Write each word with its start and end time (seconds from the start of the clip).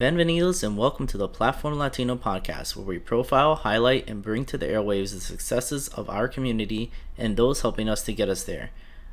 Bienvenidos 0.00 0.62
and 0.62 0.78
welcome 0.78 1.06
to 1.08 1.18
the 1.18 1.28
Platform 1.28 1.76
Latino 1.76 2.16
podcast, 2.16 2.74
where 2.74 2.86
we 2.86 2.98
profile, 2.98 3.54
highlight, 3.54 4.08
and 4.08 4.22
bring 4.22 4.46
to 4.46 4.56
the 4.56 4.64
airwaves 4.64 5.12
the 5.12 5.20
successes 5.20 5.88
of 5.88 6.08
our 6.08 6.26
community 6.26 6.90
and 7.18 7.36
those 7.36 7.60
helping 7.60 7.86
us 7.86 8.02
to 8.04 8.14
get 8.14 8.30
us 8.30 8.42
there. 8.44 8.70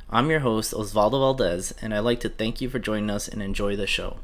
I'm 0.09 0.29
your 0.29 0.39
host, 0.39 0.73
Osvaldo 0.73 1.19
Valdez, 1.19 1.73
and 1.81 1.93
I'd 1.93 2.07
like 2.07 2.21
to 2.21 2.29
thank 2.29 2.61
you 2.61 2.69
for 2.69 2.79
joining 2.79 3.09
us 3.09 3.27
and 3.27 3.41
enjoy 3.41 3.75
the 3.75 3.85
show. 3.85 4.19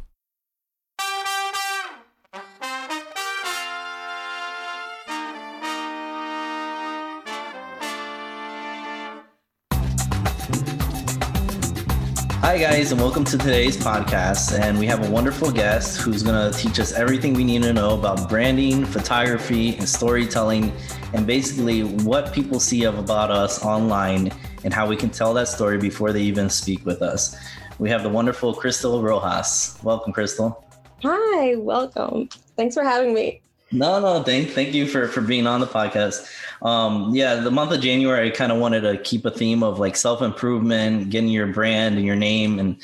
Hi, 12.53 12.59
guys, 12.59 12.91
and 12.91 13.01
welcome 13.01 13.23
to 13.23 13.35
today's 13.35 13.75
podcast. 13.75 14.59
And 14.59 14.77
we 14.77 14.85
have 14.85 15.03
a 15.03 15.09
wonderful 15.09 15.51
guest 15.51 15.99
who's 15.99 16.21
going 16.21 16.51
to 16.51 16.55
teach 16.55 16.79
us 16.79 16.91
everything 16.91 17.33
we 17.33 17.43
need 17.43 17.63
to 17.63 17.73
know 17.73 17.97
about 17.97 18.29
branding, 18.29 18.85
photography, 18.85 19.75
and 19.77 19.89
storytelling, 19.89 20.71
and 21.13 21.25
basically 21.25 21.81
what 21.81 22.31
people 22.31 22.59
see 22.59 22.83
of 22.83 22.99
about 22.99 23.31
us 23.31 23.65
online 23.65 24.31
and 24.63 24.71
how 24.71 24.87
we 24.87 24.95
can 24.95 25.09
tell 25.09 25.33
that 25.33 25.47
story 25.47 25.79
before 25.79 26.13
they 26.13 26.21
even 26.21 26.47
speak 26.47 26.85
with 26.85 27.01
us. 27.01 27.35
We 27.79 27.89
have 27.89 28.03
the 28.03 28.09
wonderful 28.09 28.53
Cristal 28.53 29.01
Rojas. 29.01 29.75
Welcome, 29.81 30.13
Cristal. 30.13 30.63
Hi, 31.01 31.55
welcome. 31.55 32.29
Thanks 32.55 32.75
for 32.75 32.83
having 32.83 33.15
me. 33.15 33.41
No, 33.71 33.99
no, 33.99 34.21
thank 34.21 34.51
thank 34.51 34.75
you 34.75 34.85
for 34.85 35.07
for 35.07 35.21
being 35.21 35.47
on 35.47 35.59
the 35.59 35.65
podcast. 35.65 36.29
Um, 36.63 37.13
yeah, 37.13 37.35
the 37.35 37.51
month 37.51 37.73
of 37.73 37.81
January, 37.81 38.27
I 38.27 38.31
kind 38.31 38.51
of 38.51 38.57
wanted 38.57 38.81
to 38.81 38.97
keep 38.97 39.25
a 39.25 39.31
theme 39.31 39.63
of 39.63 39.79
like 39.79 39.97
self 39.97 40.21
improvement, 40.21 41.09
getting 41.09 41.29
your 41.29 41.47
brand 41.47 41.97
and 41.97 42.05
your 42.05 42.15
name, 42.15 42.57
and 42.57 42.77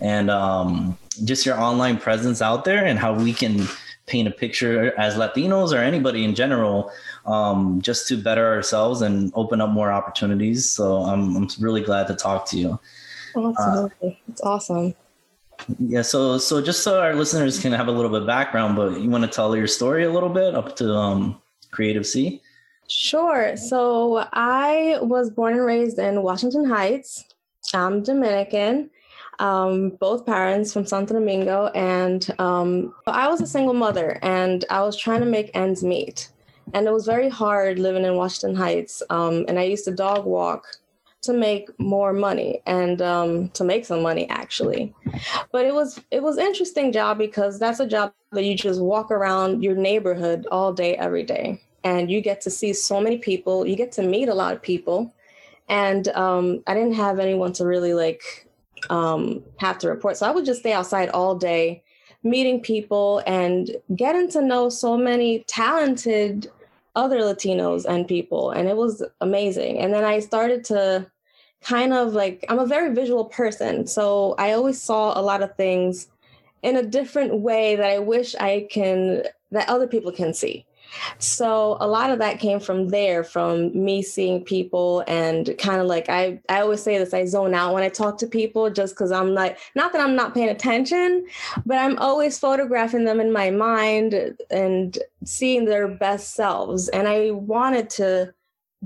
and 0.00 0.30
um, 0.30 0.96
just 1.24 1.44
your 1.44 1.60
online 1.60 1.98
presence 1.98 2.40
out 2.40 2.64
there, 2.64 2.84
and 2.84 2.98
how 2.98 3.12
we 3.12 3.34
can 3.34 3.68
paint 4.06 4.26
a 4.26 4.30
picture 4.30 4.98
as 4.98 5.16
Latinos 5.16 5.72
or 5.72 5.78
anybody 5.78 6.24
in 6.24 6.34
general, 6.34 6.90
um, 7.26 7.82
just 7.82 8.08
to 8.08 8.16
better 8.16 8.46
ourselves 8.46 9.02
and 9.02 9.30
open 9.34 9.60
up 9.60 9.68
more 9.68 9.92
opportunities. 9.92 10.68
So 10.68 11.02
I'm 11.02 11.36
I'm 11.36 11.48
really 11.60 11.82
glad 11.82 12.06
to 12.06 12.14
talk 12.14 12.48
to 12.50 12.58
you. 12.58 12.80
Absolutely, 13.36 14.12
uh, 14.12 14.14
it's 14.28 14.40
awesome. 14.40 14.94
Yeah, 15.78 16.02
so 16.02 16.38
so 16.38 16.62
just 16.62 16.82
so 16.82 17.02
our 17.02 17.14
listeners 17.14 17.60
can 17.60 17.72
have 17.72 17.88
a 17.88 17.92
little 17.92 18.10
bit 18.10 18.22
of 18.22 18.26
background, 18.26 18.76
but 18.76 18.98
you 18.98 19.10
want 19.10 19.24
to 19.24 19.30
tell 19.30 19.54
your 19.54 19.66
story 19.66 20.04
a 20.04 20.10
little 20.10 20.30
bit 20.30 20.54
up 20.54 20.76
to 20.76 20.90
um, 20.94 21.40
Creative 21.70 22.06
C? 22.06 22.40
Sure. 22.88 23.56
So 23.56 24.28
I 24.32 24.98
was 25.02 25.30
born 25.30 25.54
and 25.54 25.64
raised 25.64 25.98
in 25.98 26.22
Washington 26.22 26.64
Heights. 26.64 27.24
I'm 27.74 28.02
Dominican, 28.02 28.90
um, 29.40 29.90
both 30.00 30.24
parents 30.24 30.72
from 30.72 30.86
Santo 30.86 31.14
Domingo, 31.14 31.66
and 31.74 32.32
um, 32.38 32.94
I 33.08 33.28
was 33.28 33.40
a 33.40 33.46
single 33.46 33.74
mother, 33.74 34.20
and 34.22 34.64
I 34.70 34.82
was 34.82 34.96
trying 34.96 35.20
to 35.20 35.26
make 35.26 35.50
ends 35.54 35.82
meet, 35.82 36.30
and 36.74 36.86
it 36.86 36.92
was 36.92 37.06
very 37.06 37.28
hard 37.28 37.80
living 37.80 38.04
in 38.04 38.14
Washington 38.14 38.54
Heights. 38.54 39.02
Um, 39.10 39.44
and 39.48 39.58
I 39.58 39.64
used 39.64 39.84
to 39.86 39.90
dog 39.90 40.26
walk 40.26 40.64
to 41.22 41.32
make 41.32 41.68
more 41.80 42.12
money 42.12 42.62
and 42.66 43.02
um, 43.02 43.48
to 43.50 43.64
make 43.64 43.84
some 43.84 44.00
money 44.00 44.28
actually 44.28 44.94
but 45.50 45.64
it 45.64 45.74
was 45.74 46.00
it 46.12 46.22
was 46.22 46.38
interesting 46.38 46.92
job 46.92 47.18
because 47.18 47.58
that's 47.58 47.80
a 47.80 47.86
job 47.86 48.12
that 48.30 48.44
you 48.44 48.54
just 48.54 48.80
walk 48.80 49.10
around 49.10 49.60
your 49.60 49.74
neighborhood 49.74 50.46
all 50.52 50.72
day 50.72 50.94
every 50.96 51.24
day 51.24 51.60
and 51.86 52.10
you 52.10 52.20
get 52.20 52.40
to 52.40 52.50
see 52.50 52.72
so 52.72 53.00
many 53.00 53.16
people. 53.16 53.64
You 53.64 53.76
get 53.76 53.92
to 53.92 54.02
meet 54.02 54.28
a 54.28 54.34
lot 54.34 54.52
of 54.52 54.60
people. 54.60 55.14
And 55.68 56.08
um, 56.08 56.62
i 56.66 56.74
didn't 56.74 56.94
have 56.94 57.18
anyone 57.18 57.52
to 57.54 57.64
really 57.64 57.94
like 57.94 58.22
um, 58.90 59.42
have 59.58 59.78
to 59.78 59.88
report. 59.88 60.16
So 60.16 60.26
i 60.26 60.32
would 60.34 60.44
just 60.44 60.60
stay 60.60 60.72
outside 60.72 61.08
all 61.10 61.34
day 61.36 61.82
meeting 62.22 62.60
people 62.60 63.22
and 63.26 63.76
getting 63.94 64.28
to 64.30 64.40
know 64.42 64.68
so 64.68 64.96
many 64.96 65.44
talented 65.46 66.50
other 66.96 67.20
latinos 67.20 67.84
and 67.84 68.08
people. 68.08 68.50
And 68.50 68.68
it 68.68 68.76
was 68.76 69.02
amazing. 69.20 69.78
And 69.78 69.94
then 69.94 70.04
i 70.04 70.18
started 70.18 70.64
to 70.72 71.06
kind 71.60 71.92
of 71.92 72.14
like 72.14 72.44
I'm 72.48 72.58
a 72.58 72.66
very 72.76 72.92
visual 73.00 73.26
person. 73.40 73.86
So 73.86 74.34
I 74.38 74.52
always 74.52 74.80
saw 74.82 75.18
a 75.18 75.22
lot 75.30 75.42
of 75.42 75.54
things 75.56 76.08
in 76.62 76.76
a 76.76 76.82
different 76.98 77.32
way 77.48 77.76
that 77.76 77.90
I 77.96 78.00
wish 78.00 78.34
I 78.50 78.66
can 78.70 79.22
that 79.52 79.68
other 79.68 79.86
people 79.86 80.10
can 80.10 80.34
see. 80.34 80.65
So 81.18 81.76
a 81.80 81.86
lot 81.86 82.10
of 82.10 82.18
that 82.18 82.38
came 82.38 82.60
from 82.60 82.88
there, 82.88 83.24
from 83.24 83.72
me 83.72 84.02
seeing 84.02 84.44
people 84.44 85.04
and 85.06 85.54
kind 85.58 85.80
of 85.80 85.86
like 85.86 86.08
I 86.08 86.40
I 86.48 86.60
always 86.60 86.82
say 86.82 86.98
this, 86.98 87.14
I 87.14 87.24
zone 87.24 87.54
out 87.54 87.74
when 87.74 87.82
I 87.82 87.88
talk 87.88 88.18
to 88.18 88.26
people 88.26 88.70
just 88.70 88.94
because 88.94 89.12
I'm 89.12 89.34
like 89.34 89.58
not 89.74 89.92
that 89.92 90.00
I'm 90.00 90.16
not 90.16 90.34
paying 90.34 90.48
attention, 90.48 91.26
but 91.64 91.78
I'm 91.78 91.98
always 91.98 92.38
photographing 92.38 93.04
them 93.04 93.20
in 93.20 93.32
my 93.32 93.50
mind 93.50 94.36
and 94.50 94.98
seeing 95.24 95.64
their 95.64 95.88
best 95.88 96.34
selves. 96.34 96.88
And 96.88 97.08
I 97.08 97.30
wanted 97.30 97.90
to 97.90 98.34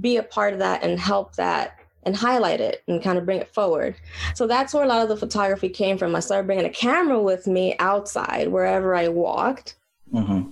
be 0.01 0.17
a 0.17 0.23
part 0.23 0.53
of 0.53 0.59
that 0.61 0.83
and 0.83 0.99
help 0.99 1.35
that 1.37 1.77
and 2.05 2.17
highlight 2.17 2.61
it 2.61 2.83
and 2.89 3.03
kind 3.03 3.19
of 3.19 3.25
bring 3.25 3.41
it 3.41 3.53
forward. 3.53 3.95
So 4.35 4.47
that's 4.47 4.73
where 4.73 4.85
a 4.85 4.89
lot 4.89 5.03
of 5.03 5.09
the 5.09 5.17
photography 5.17 5.69
came 5.69 5.99
from. 5.99 6.15
I 6.17 6.21
started 6.21 6.47
bringing 6.47 6.65
a 6.65 6.71
camera 6.71 7.21
with 7.21 7.47
me 7.47 7.77
outside 7.79 8.49
wherever 8.49 8.95
I 8.95 9.09
walked. 9.09 9.77
Mm-hmm. 10.13 10.51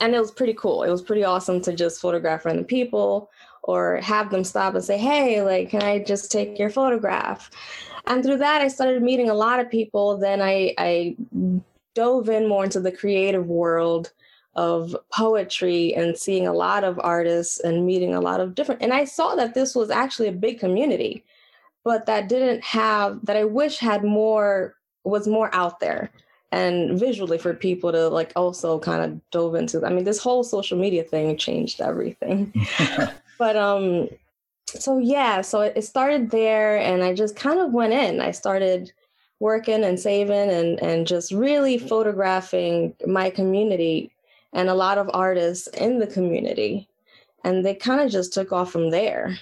And 0.00 0.14
it 0.14 0.20
was 0.20 0.30
pretty 0.30 0.54
cool. 0.54 0.82
It 0.82 0.90
was 0.90 1.02
pretty 1.02 1.24
awesome 1.24 1.60
to 1.62 1.72
just 1.72 2.00
photograph 2.00 2.44
random 2.44 2.64
people 2.64 3.30
or 3.62 3.96
have 3.98 4.30
them 4.30 4.44
stop 4.44 4.74
and 4.74 4.84
say, 4.84 4.96
hey, 4.96 5.42
like, 5.42 5.70
can 5.70 5.82
I 5.82 5.98
just 5.98 6.30
take 6.30 6.58
your 6.58 6.70
photograph? 6.70 7.50
And 8.06 8.24
through 8.24 8.38
that, 8.38 8.62
I 8.62 8.68
started 8.68 9.02
meeting 9.02 9.28
a 9.28 9.34
lot 9.34 9.60
of 9.60 9.70
people. 9.70 10.16
Then 10.16 10.40
I, 10.40 10.74
I 10.78 11.16
dove 11.94 12.28
in 12.28 12.48
more 12.48 12.64
into 12.64 12.80
the 12.80 12.92
creative 12.92 13.46
world 13.46 14.12
of 14.54 14.96
poetry 15.12 15.94
and 15.94 16.16
seeing 16.16 16.46
a 16.46 16.52
lot 16.52 16.82
of 16.82 16.98
artists 17.02 17.60
and 17.60 17.86
meeting 17.86 18.14
a 18.14 18.20
lot 18.20 18.40
of 18.40 18.54
different 18.54 18.82
and 18.82 18.92
i 18.92 19.04
saw 19.04 19.34
that 19.34 19.54
this 19.54 19.74
was 19.74 19.90
actually 19.90 20.26
a 20.26 20.32
big 20.32 20.58
community 20.58 21.24
but 21.84 22.06
that 22.06 22.28
didn't 22.28 22.62
have 22.64 23.24
that 23.24 23.36
i 23.36 23.44
wish 23.44 23.78
had 23.78 24.02
more 24.02 24.74
was 25.04 25.28
more 25.28 25.54
out 25.54 25.78
there 25.80 26.10
and 26.50 26.98
visually 26.98 27.38
for 27.38 27.52
people 27.52 27.92
to 27.92 28.08
like 28.08 28.32
also 28.34 28.78
kind 28.78 29.02
of 29.02 29.30
dove 29.30 29.54
into 29.54 29.84
i 29.84 29.90
mean 29.90 30.04
this 30.04 30.18
whole 30.18 30.42
social 30.42 30.78
media 30.78 31.02
thing 31.02 31.36
changed 31.36 31.80
everything 31.80 32.52
but 33.38 33.56
um 33.56 34.08
so 34.66 34.98
yeah 34.98 35.40
so 35.40 35.60
it 35.60 35.82
started 35.82 36.30
there 36.30 36.78
and 36.78 37.02
i 37.02 37.12
just 37.12 37.36
kind 37.36 37.60
of 37.60 37.72
went 37.72 37.92
in 37.92 38.20
i 38.20 38.30
started 38.30 38.92
working 39.40 39.84
and 39.84 40.00
saving 40.00 40.50
and 40.50 40.82
and 40.82 41.06
just 41.06 41.32
really 41.32 41.78
photographing 41.78 42.94
my 43.06 43.30
community 43.30 44.10
and 44.52 44.68
a 44.68 44.74
lot 44.74 44.98
of 44.98 45.10
artists 45.12 45.66
in 45.68 45.98
the 45.98 46.06
community. 46.06 46.88
And 47.44 47.64
they 47.64 47.74
kind 47.74 48.00
of 48.00 48.10
just 48.10 48.32
took 48.32 48.52
off 48.52 48.72
from 48.72 48.90
there. 48.90 49.38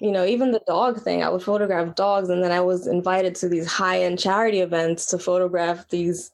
You 0.00 0.10
know, 0.10 0.24
even 0.24 0.50
the 0.50 0.62
dog 0.66 1.02
thing, 1.02 1.22
I 1.22 1.28
would 1.28 1.42
photograph 1.42 1.94
dogs, 1.94 2.30
and 2.30 2.42
then 2.42 2.52
I 2.52 2.60
was 2.60 2.86
invited 2.86 3.34
to 3.36 3.48
these 3.48 3.66
high 3.66 4.02
end 4.02 4.18
charity 4.18 4.60
events 4.60 5.06
to 5.06 5.18
photograph 5.18 5.88
these 5.88 6.32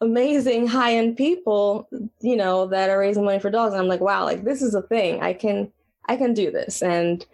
amazing 0.00 0.66
high 0.66 0.94
end 0.94 1.16
people, 1.16 1.88
you 2.20 2.36
know, 2.36 2.66
that 2.66 2.90
are 2.90 2.98
raising 2.98 3.24
money 3.24 3.38
for 3.38 3.50
dogs. 3.50 3.72
And 3.72 3.80
I'm 3.80 3.88
like, 3.88 4.00
wow, 4.00 4.24
like 4.24 4.44
this 4.44 4.62
is 4.62 4.74
a 4.74 4.82
thing. 4.82 5.22
I 5.22 5.32
can 5.32 5.72
I 6.06 6.16
can 6.16 6.34
do 6.34 6.50
this. 6.50 6.82
And 6.82 7.24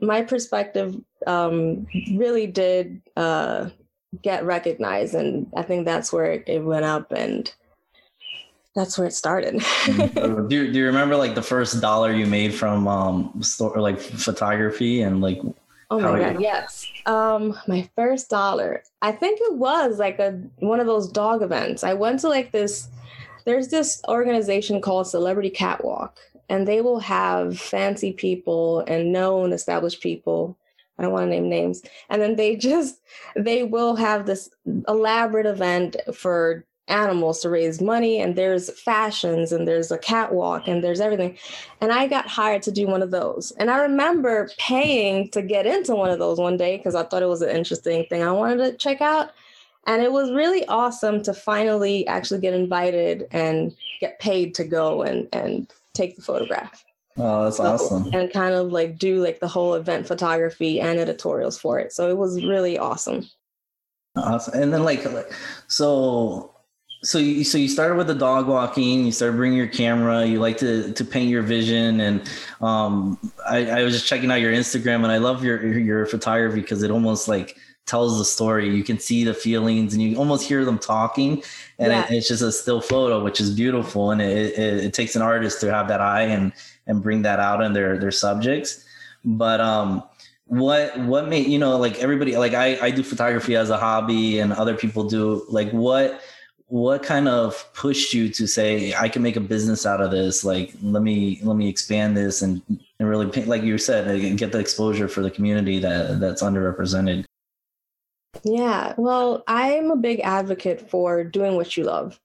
my 0.00 0.22
perspective 0.22 0.96
um, 1.26 1.86
really 2.14 2.46
did 2.46 3.02
uh, 3.16 3.68
get 4.22 4.44
recognized, 4.44 5.14
and 5.14 5.46
I 5.56 5.62
think 5.62 5.84
that's 5.84 6.12
where 6.12 6.32
it, 6.32 6.44
it 6.46 6.64
went 6.64 6.84
up. 6.84 7.12
And 7.12 7.52
that's 8.74 8.96
where 8.96 9.06
it 9.06 9.12
started. 9.12 9.54
Mm-hmm. 9.56 10.48
do, 10.48 10.56
you, 10.56 10.72
do 10.72 10.78
you 10.78 10.86
remember 10.86 11.16
like 11.16 11.34
the 11.34 11.42
first 11.42 11.80
dollar 11.80 12.12
you 12.12 12.26
made 12.26 12.54
from 12.54 12.86
um 12.86 13.42
store 13.42 13.80
like 13.80 13.98
photography 13.98 15.02
and 15.02 15.20
like 15.20 15.40
Oh 15.92 15.98
my 15.98 16.20
god, 16.20 16.40
yes. 16.40 16.86
Um 17.06 17.58
my 17.66 17.88
first 17.96 18.30
dollar. 18.30 18.82
I 19.02 19.12
think 19.12 19.40
it 19.42 19.54
was 19.54 19.98
like 19.98 20.18
a 20.20 20.40
one 20.58 20.78
of 20.78 20.86
those 20.86 21.08
dog 21.08 21.42
events. 21.42 21.82
I 21.82 21.94
went 21.94 22.20
to 22.20 22.28
like 22.28 22.52
this 22.52 22.88
there's 23.44 23.68
this 23.68 24.00
organization 24.06 24.80
called 24.80 25.08
Celebrity 25.08 25.50
Catwalk 25.50 26.16
and 26.48 26.68
they 26.68 26.80
will 26.80 27.00
have 27.00 27.58
fancy 27.58 28.12
people 28.12 28.80
and 28.86 29.12
known 29.12 29.52
established 29.52 30.00
people 30.00 30.56
I 31.00 31.04
don't 31.04 31.12
want 31.12 31.24
to 31.24 31.30
name 31.30 31.48
names. 31.48 31.82
And 32.10 32.20
then 32.20 32.36
they 32.36 32.56
just 32.70 33.00
they 33.34 33.64
will 33.64 33.96
have 33.96 34.26
this 34.26 34.50
elaborate 34.86 35.46
event 35.46 35.96
for 36.14 36.64
animals 36.90 37.40
to 37.40 37.48
raise 37.48 37.80
money 37.80 38.20
and 38.20 38.36
there's 38.36 38.70
fashions 38.80 39.52
and 39.52 39.66
there's 39.66 39.90
a 39.90 39.98
catwalk 39.98 40.66
and 40.68 40.82
there's 40.82 41.00
everything 41.00 41.36
and 41.80 41.92
i 41.92 42.06
got 42.06 42.26
hired 42.26 42.62
to 42.62 42.72
do 42.72 42.86
one 42.86 43.02
of 43.02 43.10
those 43.10 43.52
and 43.52 43.70
i 43.70 43.78
remember 43.78 44.50
paying 44.58 45.28
to 45.30 45.40
get 45.40 45.66
into 45.66 45.94
one 45.94 46.10
of 46.10 46.18
those 46.18 46.38
one 46.38 46.56
day 46.56 46.76
because 46.76 46.94
i 46.94 47.02
thought 47.02 47.22
it 47.22 47.28
was 47.28 47.42
an 47.42 47.54
interesting 47.54 48.04
thing 48.06 48.22
i 48.22 48.32
wanted 48.32 48.58
to 48.58 48.76
check 48.76 49.00
out 49.00 49.30
and 49.86 50.02
it 50.02 50.12
was 50.12 50.30
really 50.32 50.66
awesome 50.66 51.22
to 51.22 51.32
finally 51.32 52.06
actually 52.06 52.40
get 52.40 52.54
invited 52.54 53.26
and 53.30 53.74
get 54.00 54.18
paid 54.18 54.54
to 54.54 54.64
go 54.64 55.02
and 55.02 55.28
and 55.32 55.72
take 55.94 56.16
the 56.16 56.22
photograph 56.22 56.84
Oh, 57.16 57.44
that's 57.44 57.56
so, 57.56 57.64
awesome. 57.64 58.10
And 58.14 58.32
kind 58.32 58.54
of 58.54 58.72
like 58.72 58.98
do 58.98 59.22
like 59.22 59.40
the 59.40 59.48
whole 59.48 59.74
event 59.74 60.06
photography 60.06 60.80
and 60.80 60.98
editorials 60.98 61.58
for 61.58 61.78
it. 61.78 61.92
So 61.92 62.08
it 62.08 62.16
was 62.16 62.44
really 62.44 62.78
awesome. 62.78 63.28
Awesome. 64.16 64.60
And 64.60 64.72
then 64.72 64.84
like, 64.84 65.04
like 65.12 65.30
so 65.68 66.54
so 67.02 67.18
you, 67.18 67.44
so 67.44 67.56
you 67.56 67.68
started 67.68 67.96
with 67.96 68.06
the 68.06 68.14
dog 68.14 68.46
walking 68.46 69.06
you 69.06 69.12
started 69.12 69.36
bringing 69.36 69.56
your 69.56 69.66
camera 69.66 70.24
you 70.24 70.38
like 70.38 70.58
to 70.58 70.92
to 70.92 71.04
paint 71.04 71.30
your 71.30 71.42
vision 71.42 72.00
and 72.00 72.30
um 72.60 73.18
I, 73.48 73.70
I 73.70 73.82
was 73.82 73.94
just 73.94 74.06
checking 74.06 74.30
out 74.30 74.40
your 74.40 74.52
instagram 74.52 74.96
and 74.96 75.06
i 75.06 75.16
love 75.16 75.42
your 75.42 75.66
your 75.78 76.04
photography 76.06 76.60
because 76.60 76.82
it 76.82 76.90
almost 76.90 77.26
like 77.26 77.56
tells 77.90 78.18
the 78.18 78.24
story. 78.24 78.68
You 78.68 78.84
can 78.84 79.00
see 79.00 79.24
the 79.24 79.34
feelings 79.34 79.92
and 79.94 80.02
you 80.02 80.16
almost 80.16 80.46
hear 80.46 80.64
them 80.64 80.78
talking 80.78 81.42
and 81.78 81.92
yeah. 81.92 82.04
it, 82.04 82.12
it's 82.12 82.28
just 82.28 82.40
a 82.40 82.52
still 82.52 82.80
photo 82.80 83.22
which 83.22 83.40
is 83.40 83.50
beautiful 83.50 84.12
and 84.12 84.22
it, 84.22 84.56
it, 84.56 84.84
it 84.84 84.94
takes 84.94 85.16
an 85.16 85.22
artist 85.22 85.60
to 85.62 85.72
have 85.74 85.88
that 85.88 86.00
eye 86.00 86.22
and 86.22 86.52
and 86.86 87.02
bring 87.02 87.22
that 87.22 87.40
out 87.40 87.60
in 87.62 87.72
their 87.72 87.98
their 87.98 88.12
subjects. 88.12 88.84
But 89.24 89.60
um 89.60 90.04
what 90.46 90.98
what 91.00 91.28
made 91.28 91.46
you 91.46 91.58
know 91.58 91.76
like 91.76 91.96
everybody 91.98 92.36
like 92.36 92.54
i 92.54 92.76
i 92.84 92.90
do 92.90 93.04
photography 93.04 93.54
as 93.54 93.70
a 93.70 93.76
hobby 93.76 94.38
and 94.38 94.52
other 94.52 94.76
people 94.76 95.04
do. 95.04 95.44
Like 95.48 95.70
what 95.72 96.20
what 96.70 97.02
kind 97.02 97.28
of 97.28 97.68
pushed 97.74 98.14
you 98.14 98.28
to 98.28 98.46
say 98.46 98.94
i 98.94 99.08
can 99.08 99.22
make 99.22 99.34
a 99.34 99.40
business 99.40 99.84
out 99.84 100.00
of 100.00 100.12
this. 100.12 100.44
Like 100.44 100.72
let 100.82 101.02
me 101.02 101.40
let 101.42 101.56
me 101.56 101.68
expand 101.68 102.16
this 102.16 102.42
and, 102.42 102.62
and 102.98 103.08
really 103.08 103.26
like 103.44 103.62
you 103.62 103.76
said 103.76 104.36
get 104.38 104.52
the 104.52 104.60
exposure 104.60 105.08
for 105.08 105.20
the 105.20 105.30
community 105.30 105.80
that 105.80 106.20
that's 106.20 106.42
underrepresented? 106.42 107.24
Yeah 108.44 108.94
well 108.96 109.42
i'm 109.48 109.90
a 109.90 109.96
big 109.96 110.20
advocate 110.20 110.88
for 110.88 111.24
doing 111.24 111.56
what 111.56 111.76
you 111.76 111.84
love. 111.84 112.20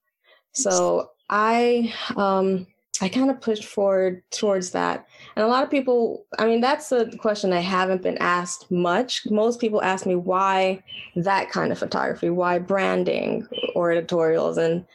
So 0.54 1.10
i 1.30 1.92
um 2.16 2.68
i 3.02 3.10
kind 3.10 3.30
of 3.30 3.42
pushed 3.42 3.66
forward 3.66 4.22
towards 4.32 4.72
that 4.72 5.08
and 5.36 5.44
a 5.44 5.48
lot 5.48 5.64
of 5.64 5.70
people, 5.70 6.26
I 6.40 6.46
mean, 6.46 6.62
that's 6.62 6.92
a 6.92 7.06
question 7.18 7.52
I 7.52 7.60
haven't 7.60 8.02
been 8.02 8.18
asked 8.20 8.72
much. 8.72 9.26
Most 9.30 9.60
people 9.60 9.82
ask 9.82 10.06
me 10.06 10.16
why 10.16 10.82
that 11.16 11.52
kind 11.52 11.74
of 11.74 11.80
photography, 11.80 12.30
why 12.30 12.60
branding 12.60 13.48
or 13.76 13.92
editorials. 13.92 14.58
And 14.58 14.86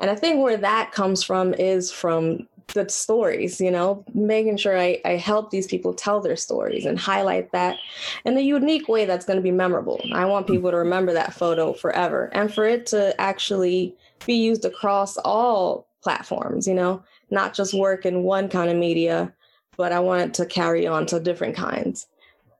and 0.00 0.10
I 0.10 0.14
think 0.14 0.42
where 0.42 0.56
that 0.56 0.92
comes 0.92 1.22
from 1.22 1.52
is 1.54 1.90
from 1.90 2.48
the 2.72 2.88
stories, 2.88 3.60
you 3.60 3.70
know, 3.70 4.04
making 4.14 4.56
sure 4.56 4.78
I, 4.78 5.00
I 5.04 5.16
help 5.16 5.50
these 5.50 5.66
people 5.66 5.92
tell 5.92 6.20
their 6.20 6.36
stories 6.36 6.86
and 6.86 6.98
highlight 6.98 7.52
that 7.52 7.76
in 8.24 8.38
a 8.38 8.40
unique 8.40 8.88
way 8.88 9.04
that's 9.04 9.26
going 9.26 9.38
to 9.38 9.42
be 9.42 9.50
memorable. 9.50 10.00
I 10.14 10.24
want 10.24 10.46
mm-hmm. 10.46 10.54
people 10.54 10.70
to 10.70 10.76
remember 10.78 11.12
that 11.12 11.34
photo 11.34 11.72
forever 11.74 12.30
and 12.32 12.52
for 12.52 12.64
it 12.64 12.86
to 12.86 13.20
actually 13.20 13.94
be 14.24 14.34
used 14.34 14.64
across 14.64 15.18
all 15.18 15.88
platforms, 16.02 16.66
you 16.66 16.74
know, 16.74 17.02
not 17.30 17.54
just 17.54 17.74
work 17.74 18.04
in 18.06 18.22
one 18.22 18.48
kind 18.48 18.70
of 18.70 18.76
media 18.76 19.32
but 19.80 19.92
I 19.92 20.00
wanted 20.00 20.34
to 20.34 20.44
carry 20.44 20.86
on 20.86 21.06
to 21.06 21.18
different 21.18 21.56
kinds. 21.56 22.06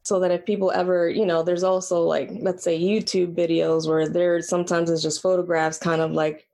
So 0.05 0.19
that 0.21 0.31
if 0.31 0.47
people 0.47 0.71
ever, 0.71 1.11
you 1.11 1.27
know, 1.27 1.43
there's 1.43 1.63
also 1.63 2.01
like, 2.01 2.31
let's 2.41 2.65
say 2.65 2.81
YouTube 2.81 3.35
videos 3.35 3.87
where 3.87 4.09
there 4.09 4.41
sometimes 4.41 4.89
it's 4.89 5.03
just 5.03 5.21
photographs 5.21 5.77
kind 5.77 6.01
of 6.01 6.13
like, 6.13 6.49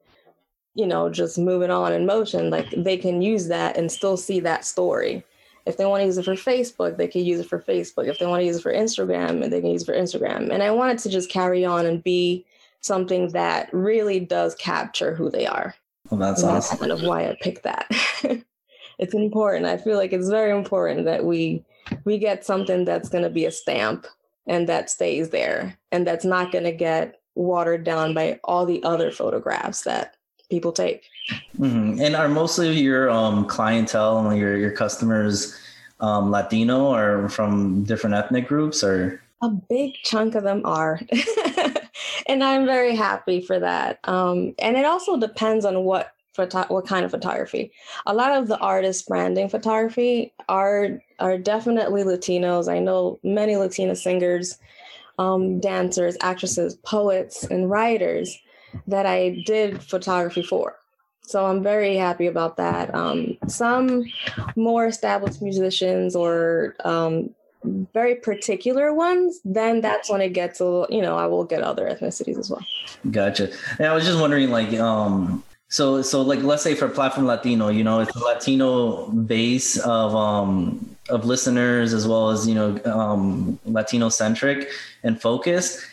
you 0.75 0.85
know, 0.85 1.09
just 1.09 1.39
moving 1.39 1.71
on 1.71 1.93
in 1.93 2.05
motion, 2.05 2.51
like 2.51 2.69
they 2.77 2.97
can 2.97 3.23
use 3.23 3.47
that 3.47 3.77
and 3.77 3.93
still 3.93 4.17
see 4.17 4.41
that 4.41 4.65
story. 4.65 5.25
If 5.67 5.77
they 5.77 5.85
want 5.85 6.01
to 6.01 6.07
use 6.07 6.19
it 6.19 6.25
for 6.25 6.35
Facebook, 6.35 6.97
they 6.97 7.07
can 7.07 7.25
use 7.25 7.39
it 7.39 7.49
for 7.49 7.61
Facebook. 7.61 8.09
If 8.09 8.19
they 8.19 8.27
want 8.27 8.41
to 8.41 8.47
use 8.47 8.57
it 8.57 8.63
for 8.63 8.75
Instagram, 8.75 9.49
they 9.49 9.61
can 9.61 9.71
use 9.71 9.83
it 9.83 9.87
for 9.87 9.95
Instagram. 9.95 10.51
And 10.51 10.65
I 10.65 10.73
wanted 10.73 10.99
to 10.99 11.09
just 11.09 11.31
carry 11.31 11.65
on 11.65 11.87
and 11.87 12.03
be 12.03 12.45
something 12.81 13.29
that 13.29 13.73
really 13.73 14.19
does 14.19 14.57
capture 14.57 15.15
who 15.15 15.31
they 15.31 15.47
are. 15.47 15.77
Well, 16.11 16.19
that's 16.19 16.43
and 16.43 16.51
awesome. 16.51 16.79
That's 16.79 16.81
kind 16.81 16.93
of 16.93 17.09
why 17.09 17.29
I 17.29 17.37
picked 17.41 17.63
that. 17.63 17.89
it's 18.99 19.15
important. 19.15 19.67
I 19.67 19.77
feel 19.77 19.97
like 19.97 20.13
it's 20.13 20.29
very 20.29 20.57
important 20.57 21.05
that 21.05 21.25
we 21.25 21.65
we 22.05 22.19
get 22.19 22.45
something 22.45 22.85
that's 22.85 23.09
going 23.09 23.25
to 23.25 23.31
be 23.31 23.45
a 23.45 23.51
stamp 23.51 24.07
and 24.47 24.69
that 24.69 24.91
stays 24.91 25.31
there 25.31 25.79
and 25.93 26.07
that's 26.07 26.25
not 26.25 26.51
going 26.51 26.65
to 26.65 26.73
get 26.73 27.21
watered 27.35 27.85
down 27.85 28.15
by 28.15 28.41
all 28.45 28.67
the 28.67 28.83
other 28.83 29.11
photographs 29.11 29.83
that 29.83 30.17
people 30.51 30.73
take. 30.73 31.05
Mm-hmm. 31.59 32.01
And 32.01 32.17
are 32.17 32.29
most 32.29 32.59
of 32.59 32.75
your 32.75 33.11
um, 33.11 33.47
clientele 33.47 34.27
and 34.27 34.39
your 34.39 34.57
your 34.57 34.73
customers 34.73 35.57
um, 36.01 36.31
Latino 36.31 36.93
or 36.93 37.29
from 37.29 37.85
different 37.85 38.15
ethnic 38.15 38.49
groups 38.49 38.83
or? 38.83 39.21
A 39.43 39.51
big 39.51 39.95
chunk 40.03 40.35
of 40.35 40.45
them 40.45 40.63
are. 40.65 41.01
and 42.27 42.43
I'm 42.43 42.65
very 42.65 42.97
happy 42.97 43.41
for 43.41 43.59
that. 43.59 43.99
Um, 44.05 44.55
and 44.59 44.77
it 44.77 44.85
also 44.85 45.19
depends 45.19 45.65
on 45.65 45.85
what 45.85 46.13
photo- 46.37 46.67
what 46.69 46.87
kind 46.87 47.05
of 47.05 47.11
photography. 47.11 47.73
A 48.07 48.15
lot 48.15 48.33
of 48.33 48.49
the 48.49 48.59
artist 48.59 49.09
branding 49.09 49.49
photography 49.49 50.33
are 50.49 51.01
are 51.19 51.39
definitely 51.39 52.05
Latinos. 52.05 52.71
I 52.71 52.79
know 52.79 53.19
many 53.23 53.57
Latina 53.57 53.97
singers, 53.97 54.59
um, 55.19 55.59
dancers, 55.61 56.17
actresses, 56.21 56.77
poets, 56.77 57.45
and 57.45 57.71
writers 57.71 58.39
that 58.87 59.07
I 59.07 59.43
did 59.47 59.83
photography 59.83 60.43
for. 60.43 60.77
So 61.23 61.47
I'm 61.47 61.63
very 61.63 61.97
happy 61.97 62.27
about 62.27 62.57
that. 62.59 62.95
Um, 62.95 63.37
some 63.49 64.05
more 64.55 64.87
established 64.87 65.43
musicians 65.43 66.15
or 66.15 66.77
um, 66.85 67.31
very 67.93 68.15
particular 68.15 68.95
ones, 68.95 69.41
then 69.45 69.81
that's 69.81 70.09
when 70.09 70.21
it 70.21 70.35
gets 70.35 70.61
a 70.61 70.65
little, 70.65 70.87
you 70.89 71.03
know, 71.03 71.17
I 71.17 71.27
will 71.27 71.45
get 71.45 71.63
other 71.63 71.87
ethnicities 71.89 72.39
as 72.39 72.49
well. 72.49 72.65
Gotcha. 73.11 73.51
And 73.79 73.89
I 73.89 73.95
was 73.95 74.05
just 74.05 74.21
wondering, 74.21 74.51
like, 74.51 74.73
um, 74.75 75.43
so 75.69 76.03
so 76.03 76.23
like 76.23 76.43
let's 76.43 76.63
say 76.63 76.75
for 76.75 76.89
platform 76.89 77.27
Latino, 77.27 77.69
you 77.69 77.83
know, 77.83 78.01
it's 78.01 78.15
a 78.15 78.21
Latino 78.21 79.09
base 79.09 79.79
of 79.79 80.15
um 80.15 80.97
of 81.09 81.25
listeners 81.25 81.93
as 81.93 82.07
well 82.07 82.31
as 82.31 82.47
you 82.47 82.55
know 82.55 82.81
um, 82.85 83.59
Latino 83.65 84.09
centric 84.09 84.69
and 85.03 85.21
focused. 85.21 85.85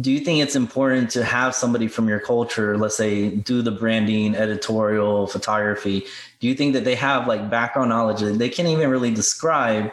Do 0.00 0.10
you 0.10 0.18
think 0.18 0.42
it's 0.42 0.56
important 0.56 1.10
to 1.10 1.24
have 1.24 1.54
somebody 1.54 1.86
from 1.86 2.08
your 2.08 2.18
culture, 2.18 2.76
let's 2.76 2.96
say, 2.96 3.30
do 3.30 3.62
the 3.62 3.70
branding, 3.70 4.34
editorial, 4.34 5.28
photography? 5.28 6.04
Do 6.40 6.48
you 6.48 6.54
think 6.54 6.72
that 6.72 6.82
they 6.82 6.96
have 6.96 7.28
like 7.28 7.48
background 7.48 7.90
knowledge 7.90 8.20
that 8.20 8.38
they 8.38 8.48
can't 8.48 8.66
even 8.66 8.90
really 8.90 9.12
describe 9.12 9.92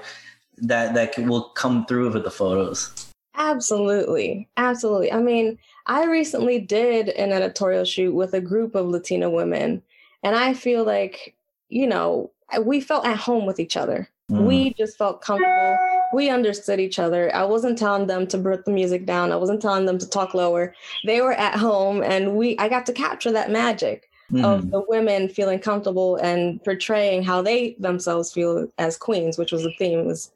that 0.57 0.95
that 0.95 1.17
will 1.19 1.49
come 1.49 1.85
through 1.85 2.11
with 2.13 2.23
the 2.23 2.31
photos? 2.31 3.04
Absolutely, 3.37 4.47
absolutely. 4.57 5.11
I 5.11 5.21
mean, 5.21 5.57
I 5.87 6.05
recently 6.05 6.59
did 6.59 7.09
an 7.09 7.31
editorial 7.31 7.85
shoot 7.85 8.13
with 8.13 8.33
a 8.33 8.41
group 8.41 8.75
of 8.75 8.87
Latina 8.87 9.29
women, 9.29 9.81
and 10.23 10.35
I 10.35 10.53
feel 10.53 10.83
like, 10.83 11.35
you 11.69 11.87
know, 11.87 12.31
we 12.61 12.79
felt 12.79 13.05
at 13.05 13.17
home 13.17 13.45
with 13.45 13.59
each 13.59 13.77
other. 13.77 14.09
Mm. 14.31 14.45
We 14.45 14.73
just 14.73 14.97
felt 14.97 15.21
comfortable. 15.21 15.77
We 16.13 16.29
understood 16.29 16.79
each 16.79 16.97
other. 16.97 17.33
I 17.35 17.43
wasn't 17.43 17.77
telling 17.77 18.07
them 18.07 18.25
to 18.27 18.37
put 18.37 18.65
the 18.65 18.71
music 18.71 19.05
down. 19.05 19.31
I 19.31 19.35
wasn't 19.35 19.61
telling 19.61 19.85
them 19.85 19.97
to 19.97 20.09
talk 20.09 20.33
lower. 20.33 20.73
They 21.05 21.21
were 21.21 21.33
at 21.33 21.55
home, 21.55 22.01
and 22.03 22.35
we 22.35 22.57
I 22.57 22.69
got 22.69 22.85
to 22.87 22.93
capture 22.93 23.31
that 23.31 23.51
magic 23.51 24.09
mm. 24.31 24.43
of 24.43 24.71
the 24.71 24.83
women 24.87 25.29
feeling 25.29 25.59
comfortable 25.59 26.15
and 26.17 26.63
portraying 26.63 27.23
how 27.23 27.41
they 27.41 27.75
themselves 27.79 28.33
feel 28.33 28.67
as 28.77 28.97
queens, 28.97 29.37
which 29.37 29.51
was 29.51 29.63
the 29.63 29.73
theme. 29.77 30.05
Was 30.05 30.31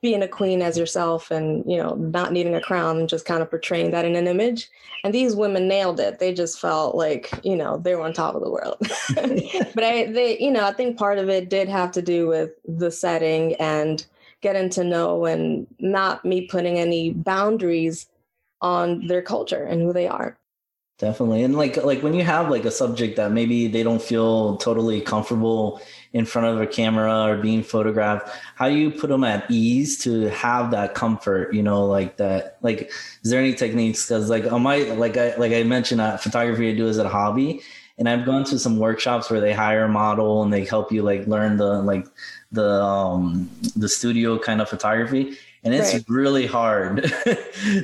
being 0.00 0.22
a 0.22 0.28
queen 0.28 0.62
as 0.62 0.76
yourself 0.76 1.30
and 1.30 1.64
you 1.70 1.76
know 1.76 1.94
not 1.94 2.32
needing 2.32 2.54
a 2.54 2.60
crown 2.60 2.98
and 2.98 3.08
just 3.08 3.26
kind 3.26 3.42
of 3.42 3.50
portraying 3.50 3.90
that 3.90 4.04
in 4.04 4.16
an 4.16 4.26
image. 4.26 4.68
And 5.04 5.14
these 5.14 5.36
women 5.36 5.68
nailed 5.68 6.00
it. 6.00 6.18
They 6.18 6.34
just 6.34 6.60
felt 6.60 6.94
like 6.94 7.30
you 7.44 7.56
know 7.56 7.78
they 7.78 7.94
were 7.94 8.02
on 8.02 8.12
top 8.12 8.34
of 8.34 8.42
the 8.42 8.50
world. 8.50 8.78
But 9.74 9.84
i 9.84 10.06
they 10.06 10.38
you 10.38 10.50
know 10.50 10.64
i 10.64 10.72
think 10.72 10.98
part 10.98 11.18
of 11.18 11.28
it 11.28 11.48
did 11.48 11.68
have 11.68 11.92
to 11.92 12.02
do 12.02 12.26
with 12.26 12.50
the 12.66 12.90
setting 12.90 13.54
and 13.56 14.04
getting 14.40 14.70
to 14.70 14.84
know 14.84 15.24
and 15.24 15.66
not 15.78 16.24
me 16.24 16.46
putting 16.46 16.78
any 16.78 17.10
boundaries 17.12 18.06
on 18.60 19.06
their 19.06 19.22
culture 19.22 19.64
and 19.64 19.82
who 19.82 19.92
they 19.92 20.08
are 20.08 20.37
definitely. 20.98 21.42
And 21.42 21.56
like 21.56 21.76
like 21.84 22.02
when 22.02 22.14
you 22.14 22.24
have 22.24 22.50
like 22.50 22.64
a 22.64 22.70
subject 22.70 23.16
that 23.16 23.32
maybe 23.32 23.68
they 23.68 23.82
don't 23.82 24.02
feel 24.02 24.56
totally 24.56 25.00
comfortable 25.00 25.80
in 26.12 26.24
front 26.24 26.46
of 26.46 26.60
a 26.60 26.66
camera 26.66 27.24
or 27.24 27.36
being 27.36 27.62
photographed 27.62 28.30
how 28.54 28.68
do 28.68 28.74
you 28.74 28.90
put 28.90 29.10
them 29.10 29.24
at 29.24 29.48
ease 29.50 29.98
to 29.98 30.28
have 30.30 30.70
that 30.70 30.94
comfort 30.94 31.52
you 31.52 31.62
know 31.62 31.84
like 31.84 32.16
that 32.16 32.58
like 32.62 32.90
is 33.22 33.30
there 33.30 33.40
any 33.40 33.54
techniques? 33.54 34.08
Because 34.08 34.30
like 34.30 34.50
on 34.50 34.62
my 34.62 34.78
like 34.94 35.16
i 35.16 35.36
like 35.36 35.52
i 35.52 35.62
mentioned 35.62 36.00
uh, 36.00 36.16
photography 36.16 36.70
i 36.70 36.74
do 36.74 36.88
as 36.88 36.98
a 36.98 37.08
hobby 37.08 37.60
and 37.98 38.08
i've 38.08 38.24
gone 38.24 38.44
to 38.44 38.58
some 38.58 38.78
workshops 38.78 39.30
where 39.30 39.40
they 39.40 39.52
hire 39.52 39.84
a 39.84 39.88
model 39.88 40.42
and 40.42 40.52
they 40.52 40.64
help 40.64 40.90
you 40.90 41.02
like 41.02 41.26
learn 41.26 41.56
the 41.56 41.82
like 41.82 42.06
the 42.52 42.82
um 42.82 43.50
the 43.76 43.88
studio 43.88 44.38
kind 44.38 44.62
of 44.62 44.68
photography 44.68 45.36
and 45.64 45.74
it's 45.74 45.92
right. 45.92 46.04
really 46.08 46.46
hard 46.46 47.02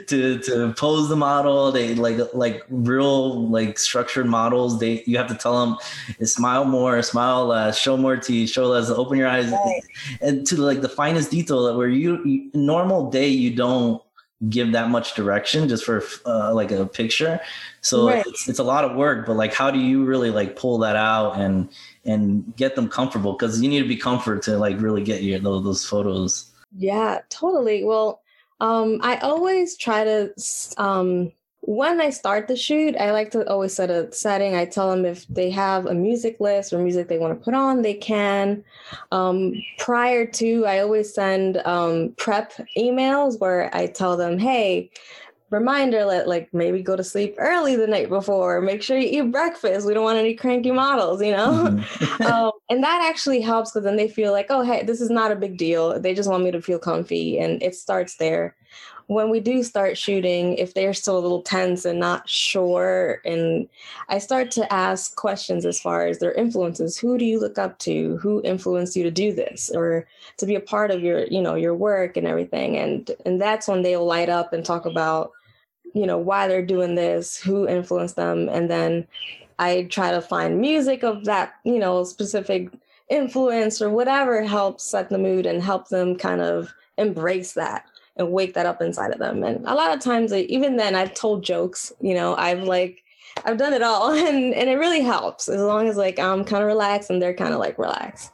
to 0.07 0.39
to 0.39 0.73
pose 0.77 1.09
the 1.09 1.17
model 1.17 1.73
they 1.73 1.95
like 1.95 2.19
like 2.35 2.65
real 2.69 3.49
like 3.49 3.79
structured 3.79 4.27
models 4.27 4.79
they 4.79 5.03
you 5.07 5.17
have 5.17 5.27
to 5.27 5.35
tell 5.35 5.67
them 5.67 5.77
smile 6.27 6.65
more 6.65 7.03
smile 7.03 7.47
less 7.47 7.79
show 7.79 7.97
more 7.97 8.17
teeth 8.17 8.51
show 8.51 8.67
less 8.67 8.91
open 8.91 9.19
your 9.19 9.29
eyes 9.29 9.51
right. 9.51 9.83
and 10.21 10.47
to 10.47 10.57
like 10.57 10.81
the 10.81 10.89
finest 10.89 11.31
detail 11.31 11.65
that 11.65 11.75
where 11.75 11.89
you, 11.89 12.25
you 12.25 12.51
normal 12.55 13.11
day 13.11 13.29
you 13.29 13.55
don't 13.55 14.03
give 14.49 14.73
that 14.73 14.91
much 14.91 15.15
direction 15.15 15.69
just 15.69 15.85
for 15.85 16.03
uh, 16.27 16.53
like 16.53 16.71
a 16.71 16.85
picture 16.85 17.41
so 17.81 18.09
right. 18.09 18.27
it's, 18.27 18.49
it's 18.49 18.59
a 18.59 18.65
lot 18.65 18.85
of 18.85 18.97
work 18.97 19.27
but 19.27 19.37
like 19.37 19.55
how 19.55 19.71
do 19.71 19.79
you 19.79 20.05
really 20.05 20.31
like 20.31 20.57
pull 20.57 20.79
that 20.79 20.97
out 20.97 21.39
and 21.39 21.69
and 22.05 22.55
get 22.57 22.75
them 22.75 22.89
comfortable 22.89 23.33
because 23.33 23.63
you 23.63 23.69
need 23.69 23.81
to 23.81 23.89
be 23.89 23.97
comfort 23.97 24.43
to 24.43 24.59
like 24.59 24.79
really 24.81 25.03
get 25.03 25.23
your 25.23 25.39
those, 25.39 25.65
those 25.65 25.85
photos 25.85 26.51
yeah, 26.77 27.21
totally. 27.29 27.85
Well, 27.85 28.23
um, 28.61 29.01
I 29.03 29.17
always 29.19 29.77
try 29.77 30.05
to 30.05 30.33
um, 30.77 31.33
when 31.67 32.01
I 32.01 32.11
start 32.11 32.47
the 32.47 32.57
shoot, 32.57 32.95
I 32.97 33.11
like 33.13 33.31
to 33.31 33.49
always 33.49 33.75
set 33.75 33.91
a 33.91 34.13
setting. 34.13 34.55
I 34.55 34.67
tell 34.67 34.91
them 34.91 35.07
if 35.07 35.27
they 35.29 35.51
have 35.51 35.87
a 35.87 35.95
music 35.95 36.39
list 36.39 36.73
or 36.73 36.79
music 36.79 37.09
they 37.09 37.19
want 37.19 37.39
to 37.39 37.43
put 37.43 37.55
on, 37.55 37.81
they 37.81 37.95
can. 37.95 38.63
Um, 39.13 39.55
prior 39.79 40.27
to, 40.27 40.67
I 40.67 40.81
always 40.81 41.15
send 41.15 41.59
um, 41.59 42.15
prep 42.19 42.53
emails 42.77 43.41
where 43.41 43.75
I 43.75 43.87
tell 43.87 44.17
them, 44.17 44.39
hey, 44.39 44.91
reminder 45.55 46.05
let 46.05 46.29
like 46.29 46.53
maybe 46.53 46.83
go 46.83 46.97
to 46.97 47.05
sleep 47.05 47.37
early 47.39 47.77
the 47.77 47.87
night 47.87 48.09
before. 48.09 48.61
Make 48.61 48.83
sure 48.83 48.99
you 48.99 49.23
eat 49.23 49.31
breakfast. 49.31 49.87
We 49.87 49.95
don't 49.95 50.05
want 50.05 50.19
any 50.19 50.35
cranky 50.35 50.73
models 50.73 51.23
you 51.23 51.33
know? 51.33 51.69
Mm-hmm. 51.69 52.23
um, 52.27 52.53
and 52.69 52.83
that 52.83 53.07
actually 53.09 53.41
helps 53.41 53.71
because 53.71 53.85
then 53.85 53.97
they 53.97 54.09
feel 54.09 54.33
like 54.33 54.47
oh 54.51 54.63
hey 54.63 54.83
this 54.83 55.01
is 55.01 55.11
not 55.11 55.33
a 55.33 55.37
big 55.37 55.57
deal. 55.57 55.99
They 55.99 56.15
just 56.15 56.29
want 56.29 56.45
me 56.45 56.51
to 56.51 56.61
feel 56.61 56.79
comfy 56.79 57.39
and 57.39 57.63
it 57.63 57.75
starts 57.75 58.17
there. 58.17 58.57
When 59.07 59.29
we 59.29 59.39
do 59.39 59.63
start 59.63 59.99
shooting 59.99 60.55
if 60.55 60.73
they're 60.73 60.95
still 60.95 61.19
a 61.19 61.21
little 61.21 61.43
tense 61.43 61.85
and 61.85 62.01
not 62.01 62.27
sure 62.27 63.21
and 63.27 63.69
i 64.09 64.19
start 64.19 64.51
to 64.53 64.73
ask 64.73 65.15
questions 65.15 65.67
as 65.67 65.79
far 65.79 66.07
as 66.07 66.19
their 66.19 66.33
influences. 66.33 66.97
Who 66.97 67.19
do 67.19 67.25
you 67.25 67.39
look 67.39 67.59
up 67.59 67.79
to? 67.81 68.17
Who 68.17 68.43
influenced 68.43 68.97
you 68.97 69.03
to 69.03 69.11
do 69.11 69.33
this? 69.33 69.71
Or 69.75 70.07
to 70.39 70.47
be 70.47 70.55
a 70.55 70.61
part 70.61 70.91
of 70.91 71.03
your 71.03 71.25
you 71.27 71.43
know 71.43 71.55
your 71.55 71.75
work 71.75 72.17
and 72.17 72.27
everything. 72.27 72.77
And 72.77 73.11
and 73.25 73.41
that's 73.41 73.69
when 73.69 73.83
they'll 73.83 74.07
light 74.07 74.31
up 74.31 74.53
and 74.53 74.65
talk 74.65 74.87
about 74.87 75.33
you 75.95 76.07
know 76.07 76.19
why 76.19 76.47
they're 76.47 76.65
doing 76.65 76.95
this 76.95 77.37
who 77.37 77.67
influenced 77.67 78.17
them 78.17 78.49
and 78.51 78.69
then 78.69 79.07
i 79.59 79.85
try 79.85 80.11
to 80.11 80.21
find 80.21 80.61
music 80.61 81.03
of 81.03 81.25
that 81.25 81.55
you 81.65 81.79
know 81.79 82.05
specific 82.05 82.69
influence 83.09 83.81
or 83.81 83.91
whatever 83.91 84.43
helps 84.43 84.85
set 84.85 85.09
the 85.09 85.19
mood 85.19 85.47
and 85.47 85.63
help 85.63 85.89
them 85.89 86.17
kind 86.17 86.41
of 86.41 86.73
embrace 86.99 87.53
that 87.53 87.87
and 88.17 88.31
wake 88.31 88.55
that 88.55 88.67
up 88.67 88.81
inside 88.81 89.13
of 89.13 89.19
them 89.19 89.43
and 89.43 89.65
a 89.67 89.75
lot 89.75 89.95
of 89.95 90.01
times 90.01 90.33
even 90.33 90.77
then 90.77 90.95
i've 90.95 91.15
told 91.15 91.43
jokes 91.43 91.93
you 92.01 92.15
know 92.15 92.35
i've 92.37 92.63
like 92.63 93.03
i've 93.45 93.57
done 93.57 93.73
it 93.73 93.83
all 93.83 94.11
and 94.27 94.55
and 94.55 94.69
it 94.69 94.77
really 94.77 95.01
helps 95.01 95.49
as 95.49 95.61
long 95.61 95.89
as 95.89 95.97
like 95.97 96.19
i'm 96.19 96.45
kind 96.45 96.63
of 96.63 96.67
relaxed 96.67 97.11
and 97.11 97.21
they're 97.23 97.35
kind 97.35 97.55
of 97.55 97.61
like 97.61 97.79
relaxed 97.79 98.31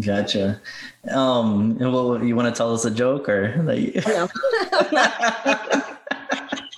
Gotcha. 0.00 0.60
Um, 1.08 1.76
and 1.80 1.92
what 1.92 2.24
you 2.24 2.34
want 2.34 2.52
to 2.52 2.58
tell 2.58 2.74
us 2.74 2.84
a 2.84 2.90
joke 2.90 3.28
or 3.28 3.62
like? 3.62 3.94
No. 4.06 4.28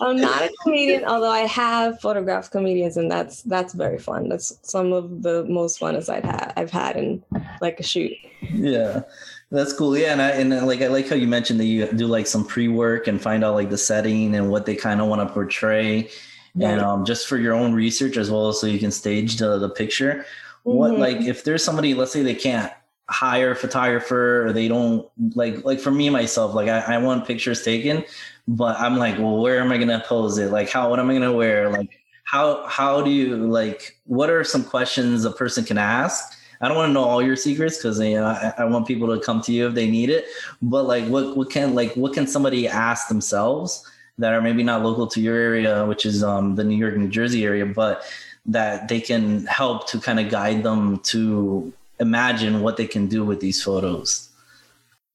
I'm 0.00 0.17
not 0.17 0.43
a 0.43 0.53
comedian, 0.62 1.05
although 1.05 1.31
I 1.31 1.41
have 1.41 2.00
photographed 2.00 2.50
comedians, 2.50 2.97
and 2.97 3.11
that's 3.11 3.43
that's 3.43 3.73
very 3.73 3.99
fun. 3.99 4.29
That's 4.29 4.59
some 4.62 4.93
of 4.93 5.23
the 5.23 5.45
most 5.45 5.79
fun 5.79 5.97
as 5.97 6.09
I've 6.09 6.25
had 6.25 6.53
I've 6.57 6.71
had 6.71 6.97
in 6.97 7.23
like 7.61 7.81
a 7.81 7.83
shoot. 7.83 8.12
Yeah. 8.41 9.03
That's 9.50 9.73
cool. 9.73 9.97
Yeah, 9.97 10.12
and 10.12 10.21
I 10.21 10.31
and 10.31 10.53
uh, 10.53 10.67
like 10.67 10.83
I 10.83 10.88
like 10.88 11.09
how 11.09 11.15
you 11.15 11.29
mentioned 11.29 11.61
that 11.61 11.67
you 11.67 11.87
do 11.87 12.09
like 12.09 12.26
some 12.26 12.45
pre-work 12.45 13.07
and 13.07 13.23
find 13.23 13.45
out 13.45 13.55
like 13.55 13.71
the 13.71 13.79
setting 13.79 14.35
and 14.35 14.50
what 14.50 14.67
they 14.67 14.75
kind 14.75 15.00
of 15.00 15.07
want 15.07 15.26
to 15.26 15.33
portray, 15.33 16.11
right. 16.57 16.71
and 16.73 16.81
um, 16.81 17.05
just 17.05 17.29
for 17.29 17.37
your 17.37 17.55
own 17.55 17.73
research 17.73 18.17
as 18.17 18.29
well, 18.29 18.53
so 18.53 18.67
you 18.67 18.81
can 18.81 18.91
stage 18.91 19.37
the 19.37 19.57
the 19.59 19.69
picture. 19.69 20.26
Mm-hmm. 20.67 20.79
What 20.79 20.99
like 20.99 21.19
if 21.19 21.45
there's 21.45 21.62
somebody, 21.62 21.95
let's 21.95 22.11
say 22.11 22.23
they 22.23 22.35
can't 22.35 22.73
hire 23.09 23.53
a 23.53 23.57
photographer 23.57 24.45
or 24.45 24.53
they 24.53 24.67
don't 24.67 25.09
like 25.37 25.65
like 25.65 25.79
for 25.79 25.93
me 25.93 26.11
myself, 26.11 26.53
like 26.53 26.69
I, 26.69 26.81
I 26.81 26.99
want 26.99 27.25
pictures 27.25 27.62
taken, 27.62 28.05
but 28.49 28.79
I'm 28.79 28.97
like, 28.97 29.19
well, 29.19 29.38
where 29.38 29.61
am 29.61 29.73
I 29.73 29.79
gonna 29.79 30.03
pose 30.07 30.38
it? 30.38 30.50
Like, 30.50 30.69
how? 30.69 30.91
What 30.91 31.00
am 31.00 31.11
I 31.11 31.15
gonna 31.15 31.33
wear? 31.33 31.71
Like, 31.71 32.00
how? 32.25 32.67
How 32.67 33.03
do 33.03 33.11
you 33.11 33.37
like? 33.37 33.99
What 34.05 34.31
are 34.31 34.45
some 34.45 34.65
questions 34.65 35.25
a 35.25 35.31
person 35.31 35.65
can 35.65 35.79
ask? 35.79 36.33
I 36.61 36.69
don't 36.69 36.76
want 36.76 36.88
to 36.91 36.93
know 36.95 37.05
all 37.05 37.23
your 37.23 37.37
secrets 37.37 37.76
because 37.76 38.00
you 38.00 38.15
know, 38.15 38.25
I, 38.25 38.55
I, 38.59 38.65
want 38.65 38.87
people 38.87 39.15
to 39.15 39.23
come 39.23 39.43
to 39.43 39.53
you 39.53 39.69
if 39.69 39.75
they 39.75 39.91
need 39.91 40.09
it. 40.09 40.25
But 40.62 40.85
like, 40.85 41.05
what 41.07 41.37
what 41.37 41.50
can 41.50 41.75
like 41.75 41.93
what 41.95 42.15
can 42.15 42.26
somebody 42.26 42.67
ask 42.69 43.09
themselves 43.09 43.85
that 44.19 44.33
are 44.33 44.41
maybe 44.41 44.62
not 44.62 44.83
local 44.83 45.07
to 45.09 45.21
your 45.21 45.37
area, 45.37 45.85
which 45.85 46.07
is 46.07 46.23
um, 46.23 46.55
the 46.55 46.65
New 46.65 46.76
York, 46.76 46.97
New 46.97 47.09
Jersey 47.09 47.45
area, 47.45 47.67
but 47.67 48.05
that 48.47 48.88
they 48.88 49.00
can 49.00 49.45
help 49.47 49.88
to 49.88 50.00
kind 50.00 50.21
of 50.21 50.31
guide 50.31 50.62
them 50.62 51.00
to 51.00 51.73
imagine 51.99 52.62
what 52.62 52.76
they 52.76 52.87
can 52.87 53.09
do 53.09 53.25
with 53.25 53.41
these 53.41 53.62
photos. 53.62 54.25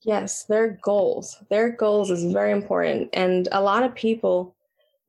Yes, 0.04 0.46
their 0.46 0.80
goals. 0.82 1.38
Their 1.50 1.70
goals 1.70 2.10
is 2.10 2.32
very 2.32 2.52
important. 2.52 3.10
And 3.14 3.48
a 3.52 3.62
lot 3.62 3.84
of 3.84 3.94
people, 3.94 4.56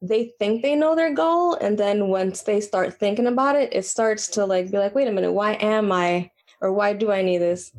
they 0.02 0.32
think 0.38 0.60
they 0.60 0.74
know 0.74 0.94
their 0.94 1.14
goal. 1.14 1.54
And 1.54 1.78
then 1.78 2.08
once 2.08 2.42
they 2.42 2.60
start 2.60 2.98
thinking 2.98 3.26
about 3.26 3.56
it, 3.56 3.72
it 3.72 3.86
starts 3.86 4.28
to 4.28 4.44
like 4.44 4.70
be 4.70 4.78
like, 4.78 4.94
wait 4.94 5.08
a 5.08 5.12
minute, 5.12 5.32
why 5.32 5.54
am 5.54 5.90
I, 5.92 6.30
or 6.60 6.72
why 6.72 6.92
do 6.92 7.10
I 7.10 7.22
need 7.22 7.38
this? 7.38 7.72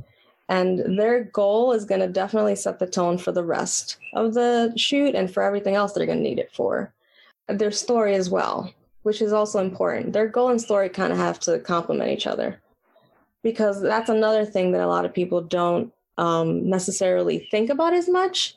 And 0.49 0.99
their 0.99 1.25
goal 1.25 1.71
is 1.71 1.85
going 1.85 2.01
to 2.01 2.07
definitely 2.07 2.55
set 2.55 2.79
the 2.79 2.87
tone 2.87 3.17
for 3.17 3.31
the 3.31 3.43
rest 3.43 3.97
of 4.13 4.33
the 4.33 4.73
shoot 4.75 5.15
and 5.15 5.31
for 5.31 5.43
everything 5.43 5.75
else 5.75 5.93
they're 5.93 6.05
going 6.05 6.17
to 6.17 6.23
need 6.23 6.39
it 6.39 6.51
for. 6.53 6.93
Their 7.47 7.71
story 7.71 8.15
as 8.15 8.29
well, 8.29 8.73
which 9.03 9.21
is 9.21 9.33
also 9.33 9.59
important. 9.59 10.13
Their 10.13 10.27
goal 10.27 10.49
and 10.49 10.61
story 10.61 10.89
kind 10.89 11.13
of 11.13 11.19
have 11.19 11.39
to 11.41 11.59
complement 11.59 12.11
each 12.11 12.27
other 12.27 12.59
because 13.43 13.81
that's 13.81 14.09
another 14.09 14.45
thing 14.45 14.71
that 14.71 14.81
a 14.81 14.87
lot 14.87 15.05
of 15.05 15.13
people 15.13 15.41
don't 15.41 15.93
um, 16.17 16.69
necessarily 16.69 17.47
think 17.51 17.69
about 17.69 17.93
as 17.93 18.09
much 18.09 18.55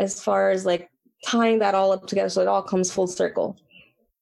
as 0.00 0.22
far 0.22 0.50
as 0.50 0.66
like 0.66 0.90
tying 1.24 1.58
that 1.58 1.74
all 1.74 1.92
up 1.92 2.06
together 2.06 2.28
so 2.28 2.42
it 2.42 2.48
all 2.48 2.62
comes 2.62 2.92
full 2.92 3.06
circle. 3.06 3.56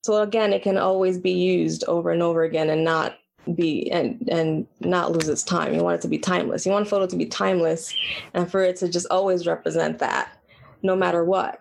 So 0.03 0.21
again, 0.21 0.53
it 0.53 0.63
can 0.63 0.79
always 0.79 1.19
be 1.19 1.31
used 1.31 1.85
over 1.85 2.11
and 2.11 2.23
over 2.23 2.43
again 2.43 2.71
and 2.71 2.85
not 2.85 3.19
be 3.55 3.91
and 3.91 4.29
and 4.29 4.67
not 4.81 5.13
lose 5.13 5.29
its 5.29 5.43
time. 5.43 5.75
You 5.75 5.83
want 5.83 5.97
it 5.97 6.03
to 6.03 6.09
be 6.09 6.19
timeless. 6.19 6.67
You 6.67 6.73
want 6.73 6.87
a 6.87 6.91
photo 6.91 7.07
to 7.07 7.17
be 7.17 7.27
timeless 7.27 7.95
and 8.35 8.51
for 8.51 8.63
it 8.63 8.77
to 8.77 8.89
just 8.89 9.07
always 9.11 9.47
represent 9.47 9.99
that 9.99 10.33
no 10.83 10.97
matter 10.97 11.25
what. 11.25 11.61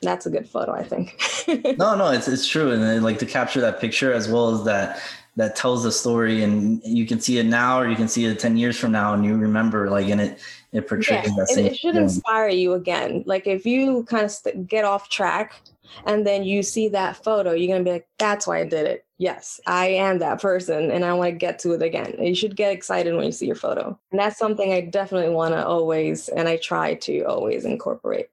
That's 0.00 0.26
a 0.26 0.30
good 0.30 0.48
photo, 0.48 0.72
I 0.72 0.84
think. 0.84 1.20
no, 1.78 1.96
no, 1.96 2.08
it's 2.10 2.28
it's 2.28 2.46
true. 2.46 2.70
And 2.70 2.82
then, 2.82 3.02
like 3.02 3.18
to 3.18 3.26
capture 3.26 3.60
that 3.60 3.80
picture 3.80 4.12
as 4.12 4.28
well 4.28 4.54
as 4.54 4.64
that 4.64 5.00
that 5.38 5.54
tells 5.54 5.84
the 5.84 5.92
story 5.92 6.42
and 6.42 6.82
you 6.84 7.06
can 7.06 7.20
see 7.20 7.38
it 7.38 7.46
now 7.46 7.80
or 7.80 7.88
you 7.88 7.94
can 7.94 8.08
see 8.08 8.24
it 8.26 8.40
10 8.40 8.56
years 8.56 8.76
from 8.76 8.90
now 8.90 9.14
and 9.14 9.24
you 9.24 9.36
remember 9.36 9.88
like 9.88 10.08
and 10.08 10.20
it 10.20 10.40
it 10.72 10.88
portrays 10.88 11.24
yeah, 11.24 11.34
that 11.36 11.48
same 11.48 11.66
it, 11.66 11.78
should 11.78 11.94
thing. 11.94 12.02
inspire 12.02 12.48
you 12.48 12.74
again. 12.74 13.22
Like 13.24 13.46
if 13.46 13.64
you 13.64 14.02
kind 14.02 14.24
of 14.24 14.32
st- 14.32 14.66
get 14.66 14.84
off 14.84 15.08
track 15.08 15.62
and 16.06 16.26
then 16.26 16.42
you 16.42 16.62
see 16.62 16.88
that 16.88 17.16
photo 17.24 17.52
you're 17.52 17.72
gonna 17.72 17.84
be 17.84 17.92
like 17.92 18.08
that's 18.18 18.46
why 18.48 18.58
i 18.58 18.64
did 18.64 18.86
it. 18.86 19.04
Yes 19.16 19.60
i 19.66 19.86
am 19.86 20.18
that 20.18 20.42
person 20.42 20.90
and 20.90 21.04
i 21.04 21.12
want 21.12 21.28
to 21.30 21.36
get 21.36 21.60
to 21.60 21.72
it 21.72 21.82
again. 21.82 22.16
You 22.18 22.34
should 22.34 22.56
get 22.56 22.72
excited 22.72 23.14
when 23.14 23.24
you 23.24 23.32
see 23.32 23.46
your 23.46 23.54
photo. 23.54 23.96
And 24.10 24.18
that's 24.18 24.38
something 24.38 24.72
i 24.72 24.80
definitely 24.80 25.30
want 25.30 25.54
to 25.54 25.64
always 25.64 26.28
and 26.28 26.48
i 26.48 26.56
try 26.56 26.94
to 26.94 27.22
always 27.22 27.64
incorporate 27.64 28.28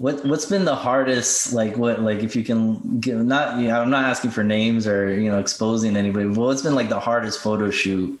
what 0.00 0.24
what's 0.24 0.46
been 0.46 0.64
the 0.64 0.74
hardest 0.74 1.52
like 1.52 1.76
what 1.76 2.00
like 2.00 2.22
if 2.22 2.34
you 2.34 2.42
can 2.42 2.98
give 3.00 3.18
not 3.18 3.58
you 3.58 3.68
know, 3.68 3.82
I'm 3.82 3.90
not 3.90 4.06
asking 4.06 4.30
for 4.30 4.42
names 4.42 4.86
or 4.86 5.12
you 5.12 5.30
know 5.30 5.38
exposing 5.38 5.94
anybody, 5.94 6.26
but 6.26 6.38
what's 6.38 6.62
been 6.62 6.74
like 6.74 6.88
the 6.88 6.98
hardest 6.98 7.40
photo 7.40 7.70
shoot 7.70 8.18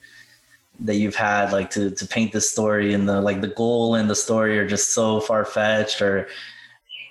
that 0.80 0.96
you've 0.96 1.16
had 1.16 1.52
like 1.52 1.70
to 1.70 1.90
to 1.92 2.06
paint 2.06 2.32
the 2.32 2.40
story 2.42 2.92
and 2.92 3.08
the 3.08 3.22
like 3.22 3.40
the 3.40 3.48
goal 3.48 3.94
and 3.94 4.10
the 4.10 4.14
story 4.14 4.58
are 4.58 4.68
just 4.68 4.92
so 4.92 5.20
far 5.20 5.46
fetched 5.46 6.02
or 6.02 6.28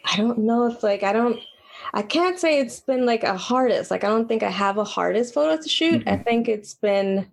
I 0.05 0.15
don't 0.17 0.37
know 0.37 0.67
if 0.67 0.83
like 0.83 1.01
I 1.01 1.13
don't 1.13 1.39
I 1.95 2.03
can't 2.03 2.37
say 2.37 2.59
it's 2.59 2.79
been 2.79 3.07
like 3.07 3.23
a 3.23 3.35
hardest. 3.35 3.89
Like 3.89 4.03
I 4.03 4.07
don't 4.07 4.27
think 4.27 4.43
I 4.43 4.51
have 4.51 4.77
a 4.77 4.83
hardest 4.83 5.33
photo 5.33 5.59
to 5.59 5.67
shoot. 5.67 6.01
Mm-hmm. 6.01 6.09
I 6.09 6.17
think 6.17 6.47
it's 6.47 6.75
been 6.75 7.27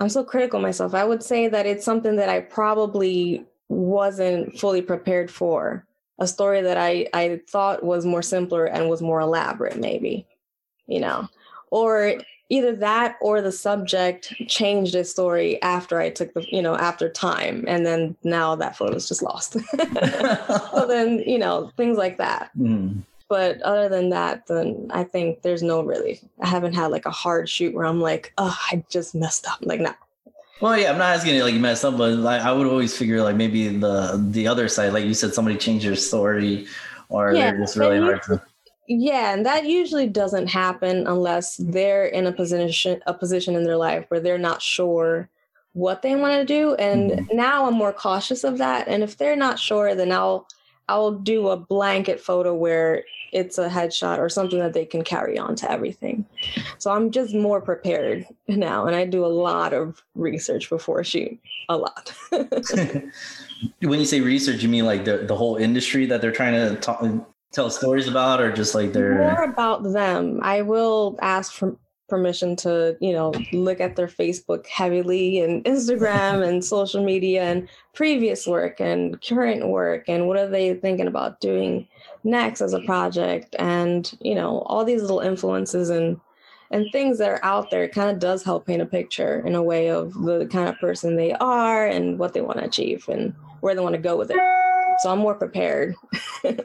I'm 0.00 0.08
so 0.08 0.24
critical 0.24 0.58
myself. 0.58 0.94
I 0.94 1.04
would 1.04 1.22
say 1.22 1.48
that 1.48 1.66
it's 1.66 1.84
something 1.84 2.16
that 2.16 2.30
I 2.30 2.40
probably 2.40 3.44
wasn't 3.68 4.58
fully 4.58 4.80
prepared 4.80 5.30
for 5.30 5.86
a 6.20 6.26
story 6.26 6.60
that 6.62 6.76
I, 6.76 7.08
I 7.14 7.40
thought 7.48 7.82
was 7.82 8.04
more 8.04 8.22
simpler 8.22 8.66
and 8.66 8.88
was 8.88 9.02
more 9.02 9.20
elaborate, 9.20 9.78
maybe, 9.78 10.26
you 10.86 11.00
know, 11.00 11.28
or 11.70 12.20
either 12.50 12.74
that 12.76 13.16
or 13.20 13.40
the 13.40 13.52
subject 13.52 14.34
changed 14.46 14.92
the 14.92 15.04
story 15.04 15.60
after 15.62 16.00
I 16.00 16.10
took 16.10 16.34
the, 16.34 16.44
you 16.50 16.60
know, 16.60 16.76
after 16.76 17.08
time. 17.08 17.64
And 17.66 17.86
then 17.86 18.16
now 18.22 18.54
that 18.56 18.76
photo 18.76 18.96
is 18.96 19.08
just 19.08 19.22
lost. 19.22 19.52
so 20.72 20.86
then, 20.86 21.20
you 21.20 21.38
know, 21.38 21.72
things 21.76 21.96
like 21.96 22.18
that. 22.18 22.50
Mm. 22.58 23.02
But 23.28 23.62
other 23.62 23.88
than 23.88 24.10
that, 24.10 24.48
then 24.48 24.90
I 24.92 25.04
think 25.04 25.42
there's 25.42 25.62
no 25.62 25.82
really, 25.82 26.20
I 26.42 26.48
haven't 26.48 26.74
had 26.74 26.88
like 26.88 27.06
a 27.06 27.10
hard 27.10 27.48
shoot 27.48 27.72
where 27.72 27.86
I'm 27.86 28.00
like, 28.00 28.32
oh, 28.36 28.56
I 28.72 28.84
just 28.90 29.14
messed 29.14 29.46
up. 29.46 29.58
Like, 29.62 29.80
no, 29.80 29.94
well, 30.60 30.78
yeah, 30.78 30.90
I'm 30.90 30.98
not 30.98 31.16
asking 31.16 31.36
it 31.36 31.42
like 31.42 31.54
you 31.54 31.60
messed 31.60 31.84
up, 31.84 31.96
but 31.96 32.12
like 32.12 32.42
I 32.42 32.52
would 32.52 32.66
always 32.66 32.96
figure 32.96 33.22
like 33.22 33.36
maybe 33.36 33.68
the 33.68 34.22
the 34.30 34.46
other 34.46 34.68
side, 34.68 34.92
like 34.92 35.04
you 35.04 35.14
said, 35.14 35.34
somebody 35.34 35.56
changed 35.56 35.86
their 35.86 35.96
story, 35.96 36.66
or 37.08 37.32
yeah, 37.32 37.50
they're 37.50 37.60
just 37.60 37.76
really 37.76 38.00
hard 38.00 38.22
to. 38.24 38.42
Yeah, 38.86 39.32
and 39.32 39.46
that 39.46 39.66
usually 39.66 40.08
doesn't 40.08 40.48
happen 40.48 41.06
unless 41.06 41.56
they're 41.56 42.06
in 42.06 42.26
a 42.26 42.32
position 42.32 43.00
a 43.06 43.14
position 43.14 43.54
in 43.54 43.64
their 43.64 43.76
life 43.76 44.04
where 44.08 44.20
they're 44.20 44.38
not 44.38 44.60
sure 44.60 45.28
what 45.72 46.02
they 46.02 46.16
want 46.16 46.40
to 46.40 46.44
do. 46.44 46.74
And 46.74 47.12
mm-hmm. 47.12 47.36
now 47.36 47.66
I'm 47.66 47.74
more 47.74 47.92
cautious 47.92 48.44
of 48.44 48.58
that. 48.58 48.88
And 48.88 49.02
if 49.02 49.16
they're 49.16 49.36
not 49.36 49.58
sure, 49.58 49.94
then 49.94 50.12
I'll 50.12 50.46
I'll 50.90 51.12
do 51.12 51.48
a 51.48 51.56
blanket 51.56 52.20
photo 52.20 52.52
where 52.52 53.04
it's 53.32 53.58
a 53.58 53.68
headshot 53.68 54.18
or 54.18 54.28
something 54.28 54.58
that 54.58 54.72
they 54.72 54.84
can 54.84 55.04
carry 55.04 55.38
on 55.38 55.54
to 55.56 55.70
everything. 55.70 56.26
So 56.78 56.90
I'm 56.90 57.12
just 57.12 57.32
more 57.32 57.60
prepared 57.60 58.26
now, 58.48 58.86
and 58.86 58.96
I 58.96 59.04
do 59.04 59.24
a 59.24 59.28
lot 59.28 59.72
of 59.72 60.02
research 60.16 60.68
before 60.68 61.04
shoot. 61.04 61.38
A 61.68 61.76
lot. 61.76 62.12
when 62.32 64.00
you 64.00 64.04
say 64.04 64.20
research, 64.20 64.64
you 64.64 64.68
mean 64.68 64.84
like 64.84 65.04
the, 65.04 65.18
the 65.18 65.36
whole 65.36 65.54
industry 65.54 66.06
that 66.06 66.20
they're 66.20 66.32
trying 66.32 66.54
to 66.54 66.74
talk, 66.80 67.04
tell 67.52 67.70
stories 67.70 68.08
about 68.08 68.40
or 68.40 68.52
just 68.52 68.74
like 68.74 68.92
they're 68.92 69.18
more 69.18 69.42
about 69.42 69.82
them 69.82 70.38
i 70.40 70.62
will 70.62 71.18
ask 71.20 71.52
for 71.52 71.76
permission 72.10 72.56
to 72.56 72.96
you 73.00 73.12
know 73.12 73.32
look 73.52 73.80
at 73.80 73.96
their 73.96 74.08
facebook 74.08 74.66
heavily 74.66 75.40
and 75.40 75.64
instagram 75.64 76.44
and 76.48 76.64
social 76.64 77.02
media 77.02 77.44
and 77.44 77.68
previous 77.94 78.46
work 78.46 78.80
and 78.80 79.22
current 79.22 79.68
work 79.68 80.08
and 80.08 80.26
what 80.26 80.36
are 80.36 80.48
they 80.48 80.74
thinking 80.74 81.06
about 81.06 81.40
doing 81.40 81.86
next 82.24 82.60
as 82.60 82.72
a 82.72 82.80
project? 82.80 83.54
And 83.58 84.12
you 84.20 84.34
know 84.34 84.60
all 84.60 84.84
these 84.84 85.02
little 85.02 85.20
influences 85.20 85.90
and 85.90 86.20
and 86.72 86.86
things 86.92 87.18
that 87.18 87.28
are 87.28 87.44
out 87.44 87.70
there 87.70 87.88
kind 87.88 88.10
of 88.10 88.20
does 88.20 88.44
help 88.44 88.66
paint 88.66 88.82
a 88.82 88.86
picture 88.86 89.44
in 89.44 89.56
a 89.56 89.62
way 89.62 89.90
of 89.90 90.12
the 90.14 90.46
kind 90.46 90.68
of 90.68 90.78
person 90.78 91.16
they 91.16 91.32
are 91.34 91.86
and 91.86 92.18
what 92.18 92.32
they 92.32 92.40
want 92.40 92.58
to 92.58 92.64
achieve 92.64 93.08
and 93.08 93.34
where 93.60 93.74
they 93.74 93.80
want 93.80 93.94
to 93.94 94.00
go 94.00 94.16
with 94.16 94.30
it. 94.30 94.38
So 95.00 95.10
i'm 95.10 95.18
more 95.18 95.34
prepared. 95.34 95.94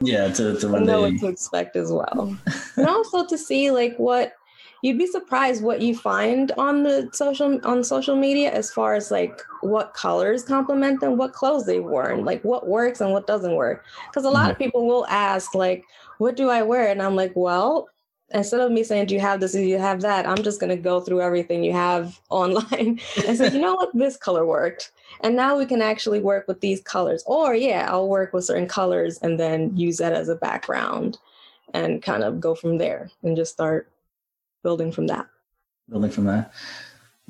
Yeah 0.00 0.32
to, 0.32 0.58
to 0.58 0.80
know 0.80 1.02
what 1.02 1.18
to 1.18 1.26
expect 1.26 1.76
as 1.76 1.92
well. 1.92 2.34
And 2.76 2.88
also 2.88 3.26
to 3.26 3.36
see 3.36 3.70
like 3.70 3.94
what 3.98 4.32
you'd 4.82 4.98
be 4.98 5.06
surprised 5.06 5.62
what 5.62 5.80
you 5.80 5.96
find 5.96 6.52
on 6.52 6.82
the 6.82 7.08
social 7.12 7.58
on 7.66 7.82
social 7.82 8.16
media 8.16 8.52
as 8.52 8.70
far 8.70 8.94
as 8.94 9.10
like 9.10 9.42
what 9.62 9.94
colors 9.94 10.42
complement 10.42 11.00
them 11.00 11.16
what 11.16 11.32
clothes 11.32 11.66
they've 11.66 11.84
worn 11.84 12.24
like 12.24 12.42
what 12.44 12.68
works 12.68 13.00
and 13.00 13.12
what 13.12 13.26
doesn't 13.26 13.54
work. 13.54 13.84
Because 14.08 14.24
a 14.24 14.30
lot 14.30 14.50
of 14.50 14.58
people 14.58 14.86
will 14.86 15.06
ask 15.06 15.54
like 15.54 15.84
what 16.18 16.36
do 16.36 16.50
i 16.50 16.62
wear? 16.62 16.88
And 16.88 17.02
i'm 17.02 17.16
like 17.16 17.32
well 17.34 17.88
instead 18.30 18.60
of 18.60 18.72
me 18.72 18.82
saying 18.82 19.06
do 19.06 19.14
you 19.14 19.20
have 19.20 19.40
this? 19.40 19.52
Do 19.52 19.60
you 19.60 19.78
have 19.78 20.00
that 20.02 20.26
i'm 20.26 20.42
just 20.42 20.60
going 20.60 20.70
to 20.70 20.82
go 20.82 21.00
through 21.00 21.20
everything 21.20 21.64
you 21.64 21.72
have 21.72 22.20
online 22.30 23.00
and 23.26 23.38
say 23.38 23.52
you 23.52 23.60
know 23.60 23.74
what? 23.74 23.90
This 23.94 24.16
color 24.16 24.44
worked 24.44 24.92
and 25.22 25.34
now 25.34 25.56
we 25.56 25.66
can 25.66 25.80
actually 25.80 26.20
work 26.20 26.46
with 26.46 26.60
these 26.60 26.80
colors. 26.82 27.24
Or 27.26 27.54
yeah 27.54 27.88
i'll 27.90 28.08
work 28.08 28.32
with 28.32 28.44
certain 28.44 28.68
colors 28.68 29.18
and 29.22 29.40
then 29.40 29.76
use 29.76 29.96
that 29.98 30.12
as 30.12 30.28
a 30.28 30.36
background 30.36 31.18
and 31.74 32.02
kind 32.02 32.22
of 32.22 32.40
go 32.40 32.54
from 32.54 32.78
there 32.78 33.10
and 33.22 33.36
just 33.36 33.52
start 33.52 33.90
building 34.66 34.90
from 34.90 35.06
that. 35.06 35.24
Building 35.88 36.10
from 36.10 36.24
that. 36.24 36.52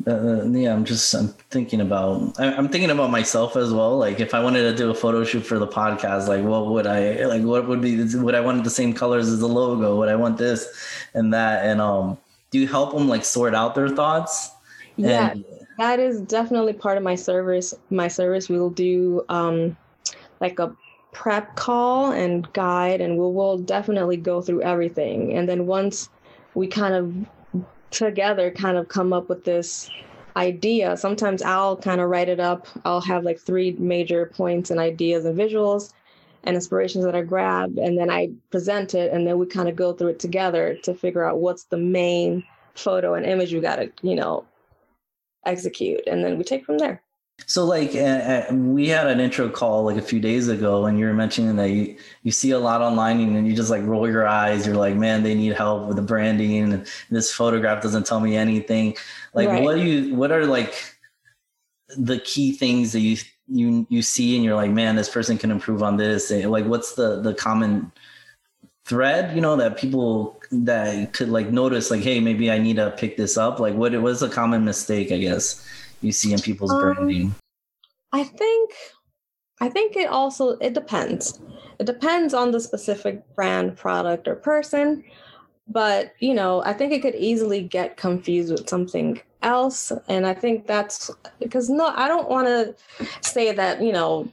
Uh, 0.06 0.44
yeah, 0.48 0.72
I'm 0.72 0.86
just 0.86 1.14
I'm 1.14 1.28
thinking 1.54 1.82
about 1.82 2.38
I'm 2.38 2.68
thinking 2.68 2.90
about 2.90 3.10
myself 3.10 3.56
as 3.56 3.74
well. 3.74 3.98
Like 3.98 4.20
if 4.20 4.32
I 4.32 4.40
wanted 4.42 4.62
to 4.70 4.74
do 4.74 4.88
a 4.88 4.94
photo 4.94 5.22
shoot 5.22 5.44
for 5.50 5.58
the 5.58 5.66
podcast, 5.66 6.28
like 6.28 6.42
what 6.42 6.66
would 6.68 6.86
I 6.86 7.26
like? 7.26 7.42
What 7.42 7.68
would 7.68 7.82
be 7.82 7.92
would 8.16 8.34
I 8.34 8.40
want 8.40 8.64
the 8.64 8.70
same 8.70 8.94
colors 8.94 9.28
as 9.28 9.40
the 9.40 9.48
logo? 9.48 9.96
Would 9.98 10.08
I 10.08 10.16
want 10.16 10.38
this 10.38 10.60
and 11.12 11.32
that? 11.34 11.66
And 11.66 11.80
um, 11.80 12.16
do 12.50 12.58
you 12.58 12.66
help 12.66 12.94
them 12.94 13.06
like 13.06 13.24
sort 13.24 13.54
out 13.54 13.74
their 13.74 13.90
thoughts? 13.90 14.50
Yeah, 14.96 15.32
and, 15.32 15.44
that 15.78 16.00
is 16.00 16.22
definitely 16.22 16.72
part 16.72 16.96
of 16.96 17.04
my 17.04 17.16
service. 17.16 17.74
My 17.90 18.08
service 18.08 18.48
will 18.48 18.70
do 18.70 19.24
um, 19.28 19.76
like 20.40 20.58
a 20.58 20.74
prep 21.12 21.54
call 21.56 22.12
and 22.12 22.50
guide, 22.54 23.00
and 23.02 23.12
we 23.18 23.26
will 23.38 23.58
definitely 23.58 24.16
go 24.16 24.40
through 24.40 24.62
everything. 24.62 25.34
And 25.36 25.48
then 25.48 25.66
once 25.66 26.08
we 26.56 26.66
kind 26.66 26.94
of 26.94 27.64
together 27.90 28.50
kind 28.50 28.76
of 28.76 28.88
come 28.88 29.12
up 29.12 29.28
with 29.28 29.44
this 29.44 29.90
idea. 30.36 30.96
Sometimes 30.96 31.42
I'll 31.42 31.76
kind 31.76 32.00
of 32.00 32.08
write 32.08 32.28
it 32.28 32.40
up. 32.40 32.66
I'll 32.84 33.02
have 33.02 33.24
like 33.24 33.38
three 33.38 33.72
major 33.72 34.26
points 34.34 34.70
and 34.70 34.80
ideas 34.80 35.26
and 35.26 35.38
visuals 35.38 35.92
and 36.44 36.56
inspirations 36.56 37.04
that 37.04 37.14
I 37.14 37.22
grab, 37.22 37.76
and 37.76 37.98
then 37.98 38.08
I 38.08 38.30
present 38.50 38.94
it, 38.94 39.12
and 39.12 39.26
then 39.26 39.36
we 39.36 39.46
kind 39.46 39.68
of 39.68 39.74
go 39.74 39.92
through 39.92 40.10
it 40.10 40.20
together 40.20 40.76
to 40.84 40.94
figure 40.94 41.24
out 41.24 41.38
what's 41.38 41.64
the 41.64 41.76
main 41.76 42.44
photo 42.76 43.14
and 43.14 43.26
image 43.26 43.52
we 43.52 43.60
got 43.60 43.76
to, 43.76 43.90
you 44.02 44.14
know, 44.14 44.44
execute, 45.44 46.02
and 46.06 46.24
then 46.24 46.38
we 46.38 46.44
take 46.44 46.64
from 46.64 46.78
there. 46.78 47.02
So 47.44 47.64
like 47.64 47.94
uh, 47.94 48.44
we 48.50 48.88
had 48.88 49.06
an 49.06 49.20
intro 49.20 49.48
call 49.48 49.84
like 49.84 49.96
a 49.96 50.02
few 50.02 50.20
days 50.20 50.48
ago 50.48 50.86
and 50.86 50.98
you 50.98 51.04
were 51.04 51.12
mentioning 51.12 51.56
that 51.56 51.70
you, 51.70 51.96
you 52.22 52.32
see 52.32 52.50
a 52.52 52.58
lot 52.58 52.80
online 52.80 53.20
and 53.20 53.46
you 53.46 53.54
just 53.54 53.70
like 53.70 53.82
roll 53.84 54.08
your 54.08 54.26
eyes. 54.26 54.66
You're 54.66 54.76
like, 54.76 54.96
man, 54.96 55.22
they 55.22 55.34
need 55.34 55.52
help 55.52 55.86
with 55.86 55.96
the 55.96 56.02
branding 56.02 56.72
and 56.72 56.86
this 57.10 57.32
photograph 57.32 57.82
doesn't 57.82 58.06
tell 58.06 58.20
me 58.20 58.36
anything. 58.36 58.96
Like 59.34 59.48
right. 59.48 59.62
what 59.62 59.76
do 59.76 59.82
you, 59.82 60.14
what 60.14 60.32
are 60.32 60.46
like 60.46 60.96
the 61.96 62.18
key 62.18 62.52
things 62.52 62.92
that 62.92 63.00
you, 63.00 63.18
you, 63.48 63.86
you 63.90 64.02
see 64.02 64.34
and 64.34 64.44
you're 64.44 64.56
like, 64.56 64.70
man, 64.70 64.96
this 64.96 65.08
person 65.08 65.36
can 65.38 65.50
improve 65.50 65.82
on 65.82 65.98
this. 65.98 66.30
And 66.30 66.50
like, 66.50 66.64
what's 66.64 66.94
the, 66.94 67.20
the 67.20 67.34
common 67.34 67.92
thread, 68.86 69.34
you 69.34 69.40
know, 69.40 69.56
that 69.56 69.76
people 69.76 70.40
that 70.50 71.12
could 71.12 71.28
like 71.28 71.50
notice 71.50 71.90
like, 71.90 72.02
Hey, 72.02 72.18
maybe 72.18 72.50
I 72.50 72.58
need 72.58 72.76
to 72.76 72.92
pick 72.92 73.16
this 73.16 73.36
up. 73.36 73.60
Like 73.60 73.74
what, 73.74 73.94
it 73.94 73.98
was 73.98 74.22
a 74.22 74.28
common 74.28 74.64
mistake, 74.64 75.12
I 75.12 75.18
guess? 75.18 75.64
You 76.00 76.12
see 76.12 76.32
in 76.32 76.40
people's 76.40 76.72
um, 76.72 76.80
branding? 76.80 77.34
I 78.12 78.24
think 78.24 78.72
I 79.60 79.68
think 79.68 79.96
it 79.96 80.08
also 80.08 80.50
it 80.58 80.74
depends. 80.74 81.40
It 81.78 81.86
depends 81.86 82.34
on 82.34 82.50
the 82.50 82.60
specific 82.60 83.22
brand, 83.34 83.76
product, 83.76 84.28
or 84.28 84.34
person. 84.34 85.04
But 85.68 86.14
you 86.20 86.34
know, 86.34 86.62
I 86.64 86.72
think 86.72 86.92
it 86.92 87.02
could 87.02 87.14
easily 87.14 87.62
get 87.62 87.96
confused 87.96 88.52
with 88.52 88.68
something 88.68 89.20
else, 89.42 89.92
and 90.08 90.26
I 90.26 90.34
think 90.34 90.66
that's 90.66 91.10
because 91.38 91.68
no, 91.68 91.88
I 91.88 92.08
don't 92.08 92.28
want 92.28 92.46
to 92.46 92.74
say 93.22 93.52
that 93.52 93.82
you 93.82 93.92
know, 93.92 94.30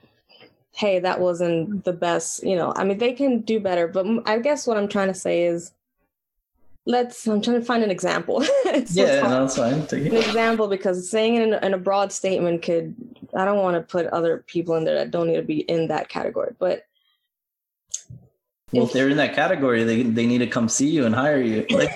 hey, 0.74 1.00
that 1.00 1.20
wasn't 1.20 1.86
the 1.86 1.94
best. 1.94 2.44
You 2.44 2.56
know, 2.56 2.74
I 2.76 2.84
mean, 2.84 2.98
they 2.98 3.14
can 3.14 3.40
do 3.42 3.60
better, 3.60 3.88
but 3.88 4.06
I 4.26 4.40
guess 4.40 4.68
what 4.68 4.78
I'm 4.78 4.88
trying 4.88 5.08
to 5.08 5.14
say 5.14 5.44
is 5.44 5.72
let's 6.86 7.28
i'm 7.28 7.42
trying 7.42 7.60
to 7.60 7.66
find 7.66 7.84
an 7.84 7.92
example 7.92 8.44
yeah 8.90 9.22
no, 9.22 9.46
that's 9.46 9.56
fine 9.56 9.74
an 9.74 10.16
example 10.16 10.68
because 10.68 11.10
saying 11.10 11.36
it 11.36 11.42
in, 11.42 11.54
in, 11.54 11.74
a 11.74 11.78
broad 11.78 12.12
statement 12.12 12.62
could 12.62 12.94
i 13.36 13.46
don't 13.46 13.60
want 13.60 13.76
to 13.76 13.82
put 13.82 14.06
other 14.08 14.44
people 14.48 14.76
in 14.76 14.84
there 14.84 14.96
that 14.96 15.12
don't 15.12 15.28
need 15.28 15.38
to 15.38 15.42
be 15.42 15.62
in 15.62 15.88
that 15.88 16.10
category 16.10 16.54
but 16.60 16.86
well 18.74 18.84
if, 18.84 18.90
if 18.90 18.94
they're 18.94 19.10
in 19.10 19.18
that 19.18 19.34
category 19.34 19.84
they, 19.84 20.04
they 20.04 20.26
need 20.26 20.40
to 20.40 20.48
come 20.48 20.68
see 20.68 20.90
you 20.90 21.06
and 21.06 21.16
hire 21.16 21.42
you 21.42 21.66
like 21.72 21.90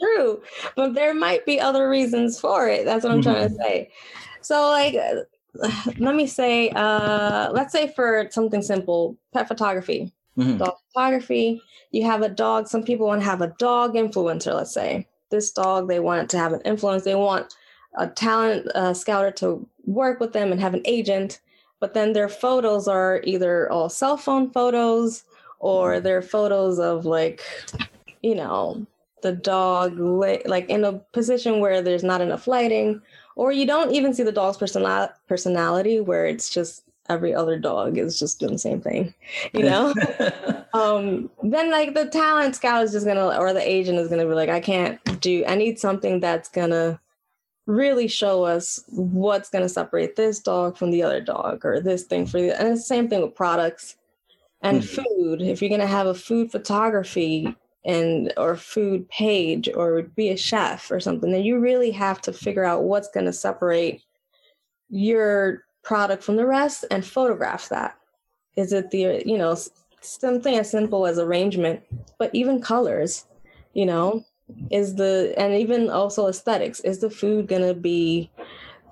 true 0.00 0.40
but 0.76 0.94
there 0.94 1.14
might 1.14 1.44
be 1.44 1.58
other 1.58 1.88
reasons 1.88 2.38
for 2.38 2.68
it 2.68 2.84
that's 2.84 3.02
what 3.02 3.12
i'm 3.12 3.20
mm-hmm. 3.20 3.32
trying 3.32 3.48
to 3.48 3.54
mm-hmm. 3.54 3.62
say 3.62 3.90
so 4.42 4.70
like 4.70 4.94
let 5.98 6.14
me 6.14 6.26
say 6.26 6.70
uh 6.70 7.50
let's 7.50 7.72
say 7.72 7.92
for 7.96 8.28
something 8.30 8.62
simple 8.62 9.16
pet 9.32 9.48
photography 9.48 10.12
mm-hmm. 10.38 10.58
dog 10.58 10.76
photography 10.92 11.60
you 11.92 12.04
have 12.04 12.22
a 12.22 12.28
dog 12.28 12.68
some 12.68 12.82
people 12.82 13.06
want 13.06 13.20
to 13.20 13.26
have 13.26 13.42
a 13.42 13.54
dog 13.58 13.94
influencer 13.94 14.54
let's 14.54 14.72
say. 14.74 15.06
This 15.30 15.50
dog 15.50 15.88
they 15.88 16.00
want 16.00 16.30
to 16.30 16.38
have 16.38 16.52
an 16.52 16.60
influence 16.64 17.04
they 17.04 17.14
want 17.14 17.54
a 17.98 18.06
talent 18.06 18.68
uh, 18.74 18.94
scouter 18.94 19.30
to 19.32 19.66
work 19.84 20.20
with 20.20 20.32
them 20.32 20.52
and 20.52 20.60
have 20.60 20.74
an 20.74 20.82
agent 20.84 21.40
but 21.80 21.94
then 21.94 22.12
their 22.12 22.28
photos 22.28 22.88
are 22.88 23.20
either 23.24 23.70
all 23.70 23.88
cell 23.88 24.16
phone 24.16 24.50
photos 24.50 25.24
or 25.58 26.00
they're 26.00 26.22
photos 26.22 26.78
of 26.78 27.04
like 27.06 27.42
you 28.22 28.34
know 28.34 28.86
the 29.22 29.32
dog 29.32 29.98
like 29.98 30.68
in 30.68 30.84
a 30.84 30.92
position 31.12 31.60
where 31.60 31.82
there's 31.82 32.04
not 32.04 32.20
enough 32.20 32.46
lighting 32.46 33.00
or 33.34 33.52
you 33.52 33.66
don't 33.66 33.92
even 33.92 34.14
see 34.14 34.22
the 34.22 34.32
dog's 34.32 34.56
personal- 34.56 35.10
personality 35.26 36.00
where 36.00 36.26
it's 36.26 36.50
just 36.50 36.85
every 37.08 37.34
other 37.34 37.58
dog 37.58 37.98
is 37.98 38.18
just 38.18 38.40
doing 38.40 38.52
the 38.52 38.58
same 38.58 38.80
thing, 38.80 39.14
you 39.52 39.62
know? 39.62 39.94
um, 40.74 41.30
then 41.42 41.70
like 41.70 41.94
the 41.94 42.06
talent 42.06 42.56
scout 42.56 42.84
is 42.84 42.92
just 42.92 43.06
gonna, 43.06 43.36
or 43.38 43.52
the 43.52 43.68
agent 43.68 43.98
is 43.98 44.08
gonna 44.08 44.26
be 44.26 44.34
like, 44.34 44.48
I 44.48 44.60
can't 44.60 45.20
do, 45.20 45.44
I 45.46 45.54
need 45.54 45.78
something 45.78 46.20
that's 46.20 46.48
gonna 46.48 47.00
really 47.66 48.08
show 48.08 48.44
us 48.44 48.82
what's 48.88 49.50
gonna 49.50 49.68
separate 49.68 50.16
this 50.16 50.38
dog 50.40 50.76
from 50.76 50.90
the 50.90 51.02
other 51.02 51.20
dog 51.20 51.64
or 51.64 51.80
this 51.80 52.04
thing 52.04 52.26
for 52.26 52.40
the, 52.40 52.58
and 52.58 52.68
it's 52.68 52.82
the 52.82 52.86
same 52.86 53.08
thing 53.08 53.22
with 53.22 53.34
products 53.34 53.96
and 54.62 54.82
mm-hmm. 54.82 55.02
food. 55.02 55.42
If 55.42 55.60
you're 55.60 55.70
gonna 55.70 55.86
have 55.86 56.06
a 56.06 56.14
food 56.14 56.50
photography 56.50 57.54
and 57.84 58.32
or 58.36 58.56
food 58.56 59.08
page 59.08 59.68
or 59.74 60.02
be 60.02 60.30
a 60.30 60.36
chef 60.36 60.90
or 60.90 61.00
something, 61.00 61.30
then 61.30 61.44
you 61.44 61.58
really 61.58 61.90
have 61.92 62.20
to 62.22 62.32
figure 62.32 62.64
out 62.64 62.84
what's 62.84 63.08
gonna 63.08 63.32
separate 63.32 64.02
your 64.88 65.65
product 65.86 66.22
from 66.22 66.34
the 66.34 66.44
rest 66.44 66.84
and 66.90 67.06
photograph 67.06 67.68
that. 67.68 67.96
Is 68.56 68.72
it 68.72 68.90
the, 68.90 69.22
you 69.24 69.38
know, 69.38 69.56
something 70.00 70.56
as 70.56 70.68
simple 70.68 71.06
as 71.06 71.18
arrangement, 71.18 71.80
but 72.18 72.34
even 72.34 72.60
colors, 72.60 73.24
you 73.72 73.86
know, 73.86 74.24
is 74.70 74.96
the, 74.96 75.32
and 75.38 75.54
even 75.54 75.88
also 75.88 76.26
aesthetics, 76.26 76.80
is 76.80 76.98
the 76.98 77.08
food 77.08 77.46
going 77.46 77.62
to 77.62 77.74
be, 77.74 78.30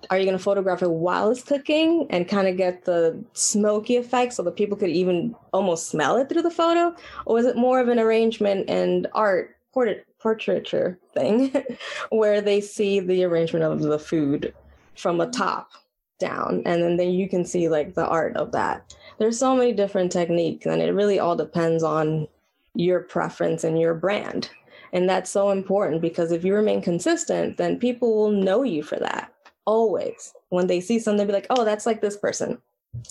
are 0.09 0.19
you 0.19 0.25
going 0.25 0.39
to 0.39 0.43
photograph 0.43 0.83
it 0.83 0.91
while 0.91 1.31
it's 1.31 1.43
cooking 1.43 2.07
and 2.11 2.29
kind 2.29 2.47
of 2.47 2.57
get 2.57 2.85
the 2.85 3.19
smoky 3.33 3.97
effect 3.97 4.33
so 4.35 4.45
that 4.45 4.57
people 4.57 4.77
could 4.77 4.91
even 4.91 5.35
almost 5.53 5.89
smell 5.89 6.17
it 6.17 6.29
through 6.29 6.43
the 6.43 6.51
photo? 6.51 6.95
Or 7.27 7.41
is 7.41 7.47
it 7.47 7.57
more 7.57 7.81
of 7.81 7.89
an 7.89 7.99
arrangement 7.99 8.71
and 8.71 9.09
art 9.15 9.57
portrait, 9.73 10.07
portraiture 10.21 10.97
thing 11.13 11.53
where 12.11 12.41
they 12.41 12.61
see 12.61 13.01
the 13.01 13.25
arrangement 13.25 13.65
of 13.65 13.81
the 13.81 13.99
food 13.99 14.55
from 14.95 15.19
the 15.19 15.27
top 15.27 15.71
down 16.19 16.63
and 16.65 16.83
then, 16.83 16.97
then 16.97 17.11
you 17.11 17.29
can 17.29 17.45
see 17.45 17.69
like 17.69 17.95
the 17.95 18.07
art 18.07 18.37
of 18.37 18.53
that. 18.53 18.95
There's 19.19 19.39
so 19.39 19.55
many 19.55 19.73
different 19.73 20.13
techniques 20.13 20.67
and 20.67 20.81
it 20.81 20.93
really 20.93 21.19
all 21.19 21.37
depends 21.37 21.83
on 21.83 22.29
your 22.75 23.01
preference 23.01 23.65
and 23.65 23.79
your 23.79 23.95
brand. 23.95 24.51
And 24.93 25.09
that's 25.09 25.31
so 25.31 25.51
important 25.51 26.01
because 26.01 26.31
if 26.31 26.45
you 26.45 26.55
remain 26.55 26.83
consistent 26.83 27.57
then 27.57 27.79
people 27.79 28.15
will 28.15 28.31
know 28.31 28.63
you 28.63 28.83
for 28.83 28.99
that 28.99 29.33
always. 29.65 30.33
When 30.51 30.67
they 30.67 30.81
see 30.81 30.99
something 30.99 31.27
be 31.27 31.33
like 31.33 31.47
oh 31.51 31.65
that's 31.65 31.87
like 31.87 32.01
this 32.01 32.17
person. 32.17 32.59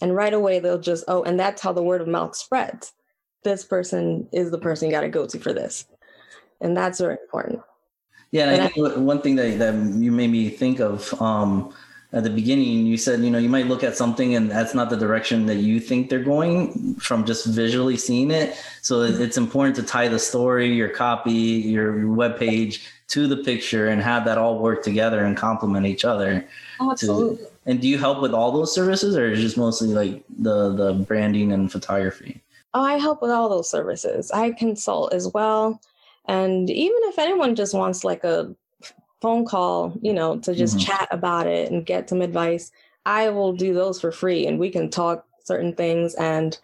And 0.01 0.15
right 0.15 0.33
away 0.33 0.59
they'll 0.59 0.79
just 0.79 1.03
oh 1.07 1.23
and 1.23 1.39
that's 1.39 1.61
how 1.61 1.73
the 1.73 1.83
word 1.83 2.01
of 2.01 2.07
mouth 2.07 2.35
spreads. 2.35 2.93
This 3.43 3.65
person 3.65 4.27
is 4.31 4.51
the 4.51 4.57
person 4.57 4.87
you 4.87 4.93
got 4.93 5.01
to 5.01 5.09
go 5.09 5.25
to 5.27 5.39
for 5.39 5.53
this. 5.53 5.85
And 6.61 6.77
that's 6.77 6.99
very 6.99 7.17
important. 7.21 7.61
Yeah, 8.31 8.45
and, 8.45 8.53
and 8.53 8.63
I 8.63 8.67
think 8.69 8.97
I, 8.97 8.99
one 8.99 9.21
thing 9.21 9.35
that, 9.35 9.59
that 9.59 9.75
you 10.01 10.11
made 10.11 10.31
me 10.31 10.49
think 10.49 10.79
of 10.79 11.21
um, 11.21 11.71
at 12.13 12.23
the 12.23 12.29
beginning, 12.29 12.85
you 12.85 12.95
said, 12.95 13.21
you 13.21 13.31
know, 13.31 13.39
you 13.39 13.49
might 13.49 13.65
look 13.65 13.83
at 13.83 13.97
something 13.97 14.35
and 14.35 14.49
that's 14.49 14.75
not 14.75 14.91
the 14.91 14.95
direction 14.95 15.47
that 15.47 15.55
you 15.55 15.79
think 15.79 16.09
they're 16.09 16.23
going 16.23 16.93
from 16.95 17.25
just 17.25 17.47
visually 17.47 17.97
seeing 17.97 18.29
it. 18.29 18.55
So 18.83 19.01
it's 19.01 19.35
important 19.35 19.75
to 19.77 19.83
tie 19.83 20.07
the 20.07 20.19
story, 20.19 20.71
your 20.71 20.89
copy, 20.89 21.31
your 21.31 22.07
web 22.13 22.37
page 22.37 22.87
to 23.07 23.27
the 23.27 23.37
picture 23.37 23.87
and 23.87 23.99
have 23.99 24.25
that 24.25 24.37
all 24.37 24.59
work 24.59 24.83
together 24.83 25.25
and 25.25 25.35
complement 25.35 25.87
each 25.87 26.05
other. 26.05 26.47
Oh, 26.79 26.91
absolutely. 26.91 27.37
To, 27.37 27.51
and 27.65 27.81
do 27.81 27.87
you 27.87 27.97
help 27.97 28.21
with 28.21 28.33
all 28.33 28.51
those 28.51 28.73
services 28.73 29.17
or 29.17 29.31
is 29.31 29.41
just 29.41 29.57
mostly 29.57 29.89
like 29.89 30.23
the 30.37 30.73
the 30.73 30.93
branding 30.93 31.51
and 31.51 31.71
photography? 31.71 32.41
Oh, 32.75 32.81
I 32.81 32.97
help 32.97 33.21
with 33.21 33.31
all 33.31 33.49
those 33.49 33.69
services. 33.69 34.29
I 34.31 34.51
consult 34.51 35.13
as 35.13 35.27
well. 35.33 35.81
And 36.27 36.69
even 36.69 36.97
if 37.03 37.17
anyone 37.19 37.55
just 37.55 37.73
wants 37.73 38.03
like 38.03 38.23
a 38.23 38.55
phone 39.23 39.45
call, 39.45 39.97
you 40.01 40.13
know, 40.13 40.37
to 40.39 40.53
just 40.53 40.77
mm-hmm. 40.77 40.85
chat 40.85 41.07
about 41.11 41.47
it 41.47 41.71
and 41.71 41.85
get 41.85 42.09
some 42.09 42.21
advice, 42.21 42.73
I 43.05 43.29
will 43.29 43.53
do 43.53 43.73
those 43.73 44.01
for 44.01 44.11
free 44.11 44.45
and 44.45 44.59
we 44.59 44.69
can 44.69 44.89
talk 44.89 45.25
certain 45.45 45.73
things 45.73 46.13
and 46.15 46.59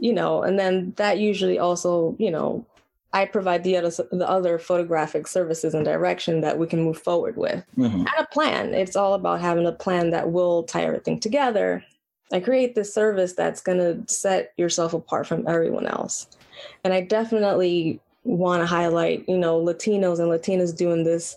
you 0.00 0.12
know, 0.12 0.42
and 0.42 0.58
then 0.58 0.92
that 0.96 1.18
usually 1.18 1.58
also, 1.58 2.14
you 2.18 2.30
know, 2.30 2.64
I 3.12 3.24
provide 3.24 3.64
the 3.64 3.76
other 3.76 3.90
the 4.12 4.28
other 4.28 4.58
photographic 4.58 5.26
services 5.26 5.74
and 5.74 5.84
direction 5.84 6.40
that 6.42 6.58
we 6.58 6.66
can 6.66 6.82
move 6.82 6.98
forward 6.98 7.36
with. 7.36 7.64
Mm-hmm. 7.76 8.00
And 8.00 8.08
a 8.18 8.26
plan. 8.26 8.74
It's 8.74 8.96
all 8.96 9.14
about 9.14 9.40
having 9.40 9.66
a 9.66 9.72
plan 9.72 10.10
that 10.10 10.30
will 10.30 10.62
tie 10.64 10.84
everything 10.84 11.18
together 11.18 11.82
and 12.30 12.44
create 12.44 12.74
this 12.74 12.94
service 12.94 13.32
that's 13.32 13.62
going 13.62 13.78
to 13.78 14.12
set 14.12 14.52
yourself 14.56 14.92
apart 14.92 15.26
from 15.26 15.48
everyone 15.48 15.86
else. 15.86 16.28
And 16.84 16.92
I 16.92 17.00
definitely 17.00 18.00
want 18.36 18.62
to 18.62 18.66
highlight, 18.66 19.28
you 19.28 19.38
know, 19.38 19.60
Latinos 19.62 20.18
and 20.18 20.30
Latinas 20.30 20.76
doing 20.76 21.04
this 21.04 21.36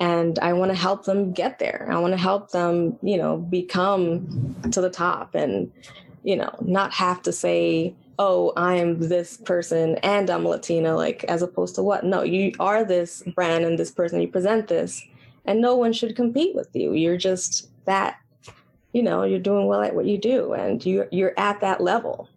and 0.00 0.38
I 0.38 0.52
want 0.52 0.70
to 0.70 0.76
help 0.76 1.04
them 1.04 1.32
get 1.32 1.58
there. 1.58 1.88
I 1.90 1.98
want 1.98 2.12
to 2.12 2.18
help 2.18 2.50
them, 2.50 2.98
you 3.02 3.18
know, 3.18 3.36
become 3.36 4.56
to 4.70 4.80
the 4.80 4.90
top 4.90 5.34
and 5.34 5.70
you 6.22 6.36
know, 6.36 6.54
not 6.60 6.92
have 6.92 7.22
to 7.22 7.32
say 7.32 7.94
oh, 8.20 8.52
I'm 8.54 9.00
this 9.00 9.38
person 9.38 9.96
and 10.02 10.28
I'm 10.28 10.46
Latina, 10.46 10.94
like 10.94 11.24
as 11.24 11.40
opposed 11.40 11.74
to 11.76 11.82
what? 11.82 12.04
No, 12.04 12.22
you 12.22 12.52
are 12.60 12.84
this 12.84 13.22
brand 13.34 13.64
and 13.64 13.78
this 13.78 13.90
person, 13.90 14.20
you 14.20 14.28
present 14.28 14.68
this, 14.68 15.02
and 15.46 15.62
no 15.62 15.74
one 15.74 15.94
should 15.94 16.14
compete 16.14 16.54
with 16.54 16.68
you. 16.74 16.92
You're 16.92 17.16
just 17.16 17.70
that, 17.86 18.18
you 18.92 19.02
know, 19.02 19.24
you're 19.24 19.38
doing 19.38 19.66
well 19.66 19.80
at 19.80 19.94
what 19.94 20.04
you 20.04 20.18
do 20.18 20.52
and 20.52 20.84
you 20.84 21.08
you're 21.10 21.32
at 21.38 21.62
that 21.62 21.80
level. 21.80 22.28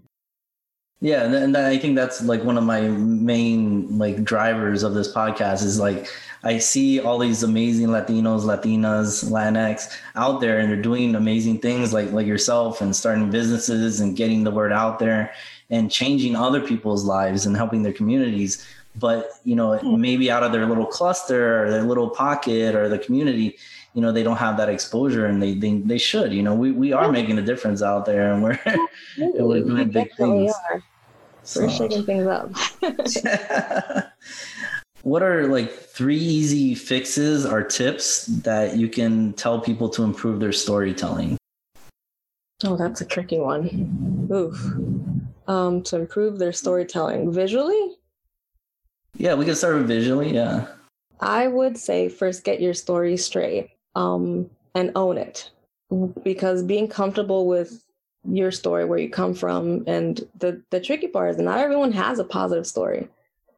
Yeah, 1.03 1.25
and, 1.25 1.35
and 1.35 1.57
I 1.57 1.77
think 1.77 1.97
that's 1.97 2.23
like 2.23 2.45
one 2.45 2.57
of 2.57 2.63
my 2.63 2.79
main 2.79 3.97
like 3.97 4.23
drivers 4.23 4.83
of 4.83 4.93
this 4.93 5.13
podcast 5.13 5.61
is 5.61 5.77
like 5.77 6.07
I 6.45 6.59
see 6.59 7.01
all 7.01 7.19
these 7.19 7.43
amazing 7.43 7.87
Latinos, 7.87 8.43
Latinas, 8.45 9.29
Latinx 9.29 9.93
out 10.15 10.39
there, 10.39 10.59
and 10.59 10.69
they're 10.69 10.81
doing 10.81 11.13
amazing 11.15 11.59
things 11.59 11.91
like 11.91 12.13
like 12.13 12.25
yourself 12.25 12.79
and 12.79 12.95
starting 12.95 13.29
businesses 13.29 13.99
and 13.99 14.15
getting 14.15 14.45
the 14.45 14.51
word 14.51 14.71
out 14.71 14.99
there 14.99 15.33
and 15.69 15.91
changing 15.91 16.37
other 16.37 16.61
people's 16.65 17.03
lives 17.03 17.45
and 17.45 17.57
helping 17.57 17.83
their 17.83 17.91
communities. 17.91 18.65
But 18.95 19.29
you 19.43 19.57
know 19.57 19.77
hmm. 19.77 19.99
maybe 19.99 20.31
out 20.31 20.43
of 20.43 20.53
their 20.53 20.65
little 20.65 20.85
cluster 20.85 21.65
or 21.65 21.69
their 21.69 21.83
little 21.83 22.11
pocket 22.11 22.75
or 22.75 22.87
the 22.87 22.99
community 22.99 23.57
you 23.93 24.01
know 24.01 24.11
they 24.11 24.23
don't 24.23 24.37
have 24.37 24.55
that 24.57 24.69
exposure 24.69 25.25
and 25.25 25.41
they 25.41 25.53
they, 25.53 25.79
they 25.79 25.97
should 25.97 26.31
you 26.31 26.41
know? 26.41 26.55
We, 26.55 26.71
we 26.71 26.93
are 26.93 27.11
making 27.11 27.37
a 27.39 27.41
difference 27.41 27.81
out 27.81 28.05
there 28.05 28.31
and 28.31 28.41
we're, 28.41 28.59
and 28.65 28.79
we're 29.33 29.63
doing 29.63 29.89
big 29.89 30.15
things. 30.15 30.53
are. 30.71 30.81
So. 31.43 31.61
we're 31.61 31.69
shaking 31.69 32.05
things 32.05 32.25
up 32.25 32.51
what 35.01 35.21
are 35.23 35.47
like 35.47 35.71
three 35.71 36.17
easy 36.17 36.73
fixes 36.73 37.45
or 37.45 37.63
tips 37.63 38.27
that 38.27 38.77
you 38.77 38.87
can 38.87 39.33
tell 39.33 39.59
people 39.59 39.89
to 39.89 40.03
improve 40.03 40.39
their 40.39 40.53
storytelling 40.53 41.37
oh 42.63 42.77
that's 42.77 43.01
a 43.01 43.05
tricky 43.05 43.39
one 43.39 44.29
oof 44.31 44.55
um, 45.47 45.81
to 45.83 45.97
improve 45.97 46.39
their 46.39 46.53
storytelling 46.53 47.31
visually? 47.31 47.97
Yeah, 49.15 49.35
we 49.35 49.45
can 49.45 49.55
start 49.55 49.75
with 49.75 49.87
visually. 49.87 50.33
Yeah. 50.33 50.67
I 51.19 51.47
would 51.47 51.77
say 51.77 52.09
first 52.09 52.43
get 52.43 52.61
your 52.61 52.73
story 52.73 53.17
straight 53.17 53.69
um, 53.95 54.49
and 54.75 54.91
own 54.95 55.17
it 55.17 55.51
because 56.23 56.63
being 56.63 56.87
comfortable 56.87 57.45
with 57.45 57.83
your 58.25 58.51
story, 58.51 58.85
where 58.85 58.99
you 58.99 59.09
come 59.09 59.33
from, 59.33 59.83
and 59.87 60.21
the, 60.39 60.61
the 60.69 60.79
tricky 60.79 61.07
part 61.07 61.31
is 61.31 61.37
not 61.37 61.59
everyone 61.59 61.91
has 61.91 62.19
a 62.19 62.23
positive 62.23 62.67
story. 62.67 63.09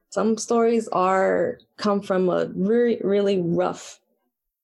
Some 0.09 0.37
stories 0.37 0.87
are 0.89 1.59
come 1.77 2.01
from 2.01 2.29
a 2.29 2.45
really, 2.55 2.99
really 3.03 3.41
rough 3.41 3.99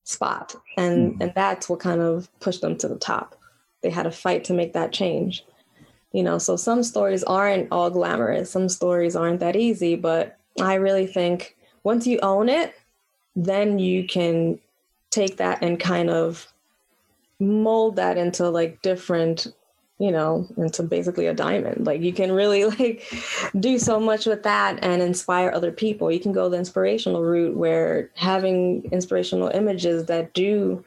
spot, 0.03 0.55
and, 0.77 1.13
mm. 1.13 1.21
and 1.21 1.33
that's 1.35 1.69
what 1.69 1.79
kind 1.79 2.01
of 2.01 2.29
pushed 2.39 2.61
them 2.61 2.77
to 2.77 2.87
the 2.87 2.97
top. 2.97 3.35
They 3.81 3.89
had 3.89 4.05
a 4.05 4.11
fight 4.11 4.43
to 4.45 4.53
make 4.53 4.73
that 4.73 4.93
change 4.93 5.43
you 6.11 6.23
know 6.23 6.37
so 6.37 6.55
some 6.55 6.83
stories 6.83 7.23
aren't 7.23 7.67
all 7.71 7.89
glamorous 7.89 8.51
some 8.51 8.69
stories 8.69 9.15
aren't 9.15 9.39
that 9.39 9.55
easy 9.55 9.95
but 9.95 10.37
i 10.61 10.75
really 10.75 11.07
think 11.07 11.55
once 11.83 12.05
you 12.05 12.19
own 12.21 12.49
it 12.49 12.75
then 13.35 13.79
you 13.79 14.05
can 14.05 14.59
take 15.09 15.37
that 15.37 15.61
and 15.61 15.79
kind 15.79 16.09
of 16.09 16.47
mold 17.39 17.95
that 17.95 18.17
into 18.17 18.49
like 18.49 18.81
different 18.81 19.47
you 20.01 20.11
know 20.11 20.47
into 20.57 20.81
basically 20.81 21.27
a 21.27 21.33
diamond 21.33 21.85
like 21.85 22.01
you 22.01 22.11
can 22.11 22.31
really 22.31 22.65
like 22.79 23.03
do 23.59 23.77
so 23.77 23.99
much 23.99 24.25
with 24.25 24.41
that 24.43 24.79
and 24.81 25.01
inspire 25.01 25.51
other 25.53 25.71
people 25.71 26.11
you 26.11 26.19
can 26.19 26.31
go 26.31 26.49
the 26.49 26.57
inspirational 26.57 27.21
route 27.21 27.55
where 27.55 28.09
having 28.15 28.83
inspirational 28.91 29.49
images 29.49 30.07
that 30.07 30.33
do 30.33 30.83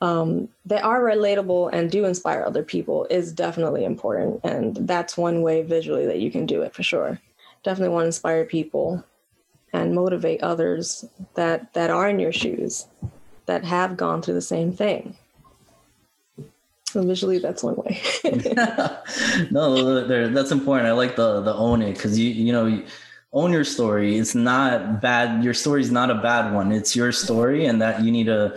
um, 0.00 0.48
they 0.66 0.78
are 0.80 1.00
relatable 1.00 1.70
and 1.72 1.90
do 1.90 2.04
inspire 2.04 2.44
other 2.44 2.62
people 2.62 3.06
is 3.08 3.32
definitely 3.32 3.84
important. 3.86 4.40
And 4.44 4.76
that's 4.86 5.16
one 5.16 5.40
way 5.40 5.62
visually 5.62 6.04
that 6.04 6.20
you 6.20 6.30
can 6.30 6.44
do 6.44 6.60
it 6.60 6.74
for 6.74 6.82
sure. 6.82 7.18
Definitely 7.62 7.94
want 7.94 8.02
to 8.02 8.08
inspire 8.08 8.44
people 8.44 9.02
and 9.72 9.94
motivate 9.94 10.42
others 10.42 11.06
that 11.34 11.72
that 11.72 11.90
are 11.90 12.08
in 12.08 12.18
your 12.18 12.32
shoes 12.32 12.86
that 13.46 13.64
have 13.64 13.96
gone 13.96 14.20
through 14.20 14.34
the 14.34 14.42
same 14.42 14.72
thing. 14.72 15.16
So 16.94 17.02
visually, 17.02 17.40
that's 17.40 17.64
one 17.64 17.74
way. 17.74 18.00
no, 19.50 20.06
that's 20.28 20.52
important. 20.52 20.86
I 20.86 20.92
like 20.92 21.16
the 21.16 21.40
the 21.40 21.52
own 21.52 21.82
it 21.82 21.94
because 21.94 22.16
you 22.16 22.30
you 22.30 22.52
know. 22.52 22.82
own 23.32 23.50
your 23.52 23.64
story. 23.64 24.16
It's 24.16 24.36
not 24.36 25.02
bad. 25.02 25.42
Your 25.42 25.54
story 25.54 25.80
is 25.80 25.90
not 25.90 26.08
a 26.08 26.14
bad 26.14 26.54
one. 26.54 26.70
It's 26.70 26.94
your 26.94 27.10
story, 27.10 27.66
and 27.66 27.82
that 27.82 28.04
you 28.04 28.12
need 28.12 28.26
to 28.26 28.56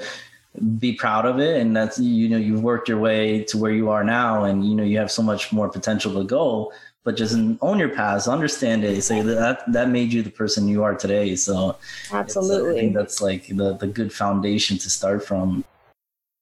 be 0.78 0.94
proud 0.94 1.26
of 1.26 1.40
it 1.40 1.62
and 1.62 1.76
that's 1.76 2.00
you 2.00 2.28
know 2.30 2.38
you've 2.38 2.64
worked 2.64 2.90
your 2.90 3.00
way 3.00 3.44
to 3.44 3.58
where 3.58 3.72
you 3.72 3.90
are 3.90 4.04
now 4.04 4.44
and 4.44 4.66
you 4.68 4.76
know 4.76 4.84
you 4.84 4.98
have 4.98 5.12
so 5.12 5.22
much 5.22 5.54
more 5.54 5.70
potential 5.70 6.12
to 6.12 6.24
go 6.24 6.74
but 7.04 7.16
just 7.16 7.38
own 7.62 7.78
your 7.78 7.90
past 7.90 8.28
understand 8.28 8.84
it 8.84 9.00
say 9.04 9.22
that 9.22 9.60
that 9.72 9.90
made 9.90 10.12
you 10.12 10.24
the 10.24 10.32
person 10.32 10.68
you 10.68 10.82
are 10.82 10.96
today 10.96 11.36
so 11.36 11.78
absolutely 12.12 12.72
i 12.72 12.82
think 12.82 12.96
that's 12.96 13.22
like 13.22 13.46
the 13.50 13.78
the 13.78 13.86
good 13.86 14.12
foundation 14.12 14.80
to 14.80 14.90
start 14.90 15.24
from 15.24 15.64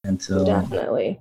and 0.06 0.22
to 0.22 0.46
definitely 0.46 1.20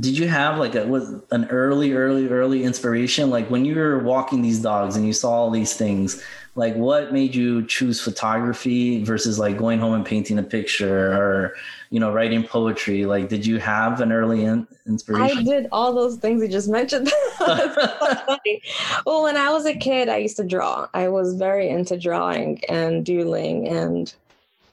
did 0.00 0.18
you 0.18 0.28
have 0.28 0.58
like 0.58 0.74
a 0.74 0.86
was 0.86 1.14
an 1.30 1.46
early 1.46 1.92
early 1.92 2.28
early 2.28 2.64
inspiration? 2.64 3.30
Like 3.30 3.48
when 3.50 3.64
you 3.64 3.74
were 3.74 3.98
walking 4.00 4.42
these 4.42 4.60
dogs 4.60 4.96
and 4.96 5.06
you 5.06 5.12
saw 5.12 5.30
all 5.30 5.50
these 5.50 5.74
things 5.74 6.22
like 6.56 6.74
what 6.74 7.12
made 7.12 7.34
you 7.34 7.64
choose 7.66 8.00
photography 8.00 9.04
versus 9.04 9.38
like 9.38 9.58
going 9.58 9.78
home 9.78 9.92
and 9.92 10.06
painting 10.06 10.38
a 10.38 10.42
picture 10.42 11.12
or 11.12 11.54
you 11.90 12.00
know 12.00 12.10
writing 12.10 12.42
poetry? 12.42 13.04
Like 13.04 13.28
did 13.28 13.44
you 13.44 13.58
have 13.58 14.00
an 14.00 14.10
early 14.10 14.44
in- 14.44 14.66
inspiration? 14.86 15.38
i 15.38 15.42
did 15.42 15.68
all 15.70 15.92
those 15.92 16.16
things 16.16 16.42
you 16.42 16.48
just 16.48 16.68
mentioned. 16.68 17.12
Well 19.04 19.22
when 19.22 19.36
i 19.36 19.50
was 19.50 19.66
a 19.66 19.74
kid 19.74 20.08
i 20.08 20.16
used 20.16 20.38
to 20.38 20.44
draw. 20.44 20.88
I 20.94 21.08
was 21.08 21.34
very 21.34 21.68
into 21.68 21.98
drawing 21.98 22.62
and 22.68 23.04
doodling 23.04 23.68
and 23.68 24.12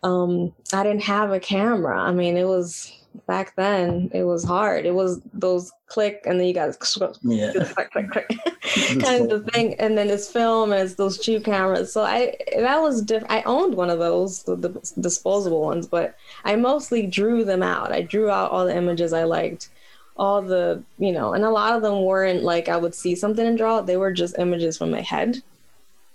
um, 0.03 0.53
i 0.71 0.83
didn't 0.83 1.03
have 1.03 1.31
a 1.31 1.39
camera. 1.39 1.99
I 1.99 2.11
mean 2.11 2.37
it 2.37 2.47
was 2.47 2.93
back 3.27 3.55
then 3.55 4.09
it 4.13 4.23
was 4.23 4.43
hard. 4.43 4.85
It 4.85 4.93
was 4.93 5.21
those 5.33 5.71
click 5.87 6.23
and 6.25 6.39
then 6.39 6.47
you 6.47 6.53
got 6.53 6.75
yeah. 7.23 7.51
click, 7.51 7.91
click, 7.91 8.09
click, 8.11 8.37
kind 9.01 9.31
of 9.31 9.45
thing. 9.47 9.75
And 9.75 9.97
then 9.97 10.09
it's 10.09 10.31
film 10.31 10.71
and 10.71 10.81
it's 10.81 10.95
those 10.95 11.19
cheap 11.19 11.45
cameras. 11.45 11.93
So 11.93 12.03
I 12.03 12.35
that 12.57 12.81
was 12.81 13.01
different. 13.01 13.31
I 13.31 13.41
owned 13.43 13.75
one 13.75 13.89
of 13.89 13.99
those, 13.99 14.43
the, 14.43 14.55
the 14.55 14.69
disposable 14.99 15.61
ones, 15.61 15.87
but 15.87 16.15
I 16.45 16.55
mostly 16.55 17.05
drew 17.07 17.43
them 17.43 17.63
out. 17.63 17.91
I 17.91 18.01
drew 18.01 18.29
out 18.29 18.51
all 18.51 18.65
the 18.65 18.75
images 18.75 19.13
I 19.13 19.23
liked 19.23 19.69
all 20.15 20.41
the 20.41 20.83
you 20.99 21.11
know 21.11 21.33
and 21.33 21.43
a 21.43 21.49
lot 21.49 21.75
of 21.75 21.81
them 21.81 22.03
weren't 22.03 22.43
like 22.43 22.69
i 22.69 22.77
would 22.77 22.93
see 22.93 23.15
something 23.15 23.47
and 23.47 23.57
draw 23.57 23.79
it. 23.79 23.85
they 23.85 23.97
were 23.97 24.11
just 24.11 24.37
images 24.37 24.77
from 24.77 24.91
my 24.91 25.01
head 25.01 25.41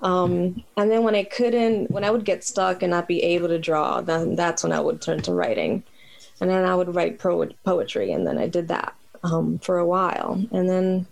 um, 0.01 0.63
and 0.77 0.91
then 0.91 1.03
when 1.03 1.17
i 1.17 1.25
couldn't 1.25 1.91
when 1.91 2.05
i 2.05 2.11
would 2.11 2.25
get 2.25 2.45
stuck 2.45 2.83
and 2.83 2.91
not 2.91 3.09
be 3.09 3.21
able 3.23 3.49
to 3.49 3.59
draw 3.59 4.01
then 4.01 4.37
that's 4.37 4.63
when 4.63 4.73
i 4.73 4.79
would 4.79 5.01
turn 5.01 5.21
to 5.21 5.33
writing 5.33 5.83
and 6.41 6.51
then 6.51 6.65
I 6.65 6.75
would 6.75 6.95
write 6.95 7.19
pro- 7.19 7.49
poetry, 7.65 8.13
and 8.13 8.27
then 8.27 8.39
I 8.39 8.47
did 8.47 8.69
that 8.69 8.95
um, 9.23 9.59
for 9.59 9.79
a 9.79 9.87
while, 9.87 10.43
and 10.53 10.69
then 10.69 11.07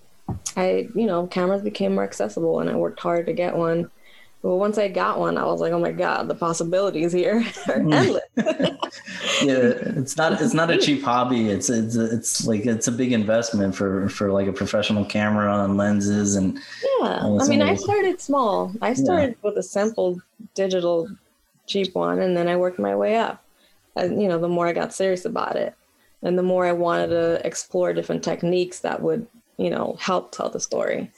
I, 0.56 0.88
you 0.94 1.06
know, 1.06 1.26
cameras 1.26 1.62
became 1.62 1.94
more 1.94 2.04
accessible 2.04 2.60
and 2.60 2.70
I 2.70 2.76
worked 2.76 3.00
hard 3.00 3.26
to 3.26 3.32
get 3.32 3.56
one. 3.56 3.90
But 4.42 4.56
once 4.56 4.78
I 4.78 4.88
got 4.88 5.18
one, 5.18 5.38
I 5.38 5.44
was 5.44 5.60
like, 5.60 5.72
oh 5.72 5.78
my 5.78 5.92
God, 5.92 6.28
the 6.28 6.34
possibilities 6.34 7.12
here 7.12 7.38
are 7.68 7.80
mm. 7.80 7.94
endless. 7.94 8.22
yeah, 9.42 9.72
it's 9.98 10.16
not 10.16 10.40
it's 10.40 10.54
not 10.54 10.70
a 10.70 10.78
cheap 10.78 11.02
hobby. 11.02 11.48
It's 11.48 11.68
it's 11.68 11.96
it's 11.96 12.46
like 12.46 12.64
it's 12.66 12.86
a 12.86 12.92
big 12.92 13.12
investment 13.12 13.74
for 13.74 14.08
for 14.08 14.30
like 14.30 14.46
a 14.46 14.52
professional 14.52 15.04
camera 15.04 15.64
and 15.64 15.76
lenses 15.76 16.36
and 16.36 16.58
yeah. 17.00 17.38
I 17.40 17.48
mean, 17.48 17.62
I 17.62 17.74
started 17.74 18.20
small. 18.20 18.72
I 18.80 18.94
started 18.94 19.30
yeah. 19.30 19.48
with 19.48 19.58
a 19.58 19.62
simple 19.62 20.20
digital 20.54 21.08
cheap 21.66 21.94
one, 21.94 22.20
and 22.20 22.36
then 22.36 22.46
I 22.46 22.56
worked 22.56 22.78
my 22.78 22.94
way 22.94 23.16
up. 23.16 23.42
And 23.96 24.20
you 24.22 24.28
know, 24.28 24.38
the 24.38 24.48
more 24.48 24.66
I 24.66 24.72
got 24.72 24.92
serious 24.92 25.24
about 25.24 25.56
it, 25.56 25.74
and 26.22 26.38
the 26.38 26.42
more 26.42 26.66
I 26.66 26.72
wanted 26.72 27.09
to 27.09 27.46
explore 27.46 27.92
different 27.92 28.22
techniques 28.22 28.80
that 28.80 29.02
would 29.02 29.26
you 29.56 29.70
know 29.70 29.96
help 30.00 30.32
tell 30.32 30.50
the 30.50 30.61
story. 30.61 31.11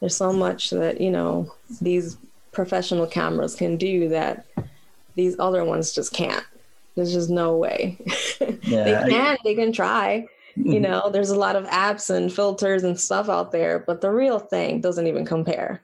There's 0.00 0.16
so 0.16 0.32
much 0.32 0.70
that 0.70 1.00
you 1.00 1.10
know 1.10 1.52
these 1.80 2.16
professional 2.52 3.06
cameras 3.06 3.54
can 3.54 3.76
do 3.76 4.08
that 4.08 4.46
these 5.14 5.36
other 5.38 5.64
ones 5.64 5.92
just 5.92 6.12
can't. 6.12 6.44
There's 6.94 7.12
just 7.12 7.30
no 7.30 7.56
way. 7.56 7.98
Yeah, 8.62 8.84
they 8.84 9.10
can, 9.10 9.20
I, 9.20 9.38
they 9.44 9.54
can 9.54 9.72
try. 9.72 10.26
You 10.54 10.64
mm-hmm. 10.64 10.82
know, 10.82 11.10
there's 11.10 11.30
a 11.30 11.38
lot 11.38 11.56
of 11.56 11.64
apps 11.66 12.10
and 12.14 12.30
filters 12.30 12.84
and 12.84 13.00
stuff 13.00 13.30
out 13.30 13.50
there, 13.50 13.78
but 13.78 14.02
the 14.02 14.10
real 14.10 14.38
thing 14.38 14.82
doesn't 14.82 15.06
even 15.06 15.24
compare. 15.24 15.80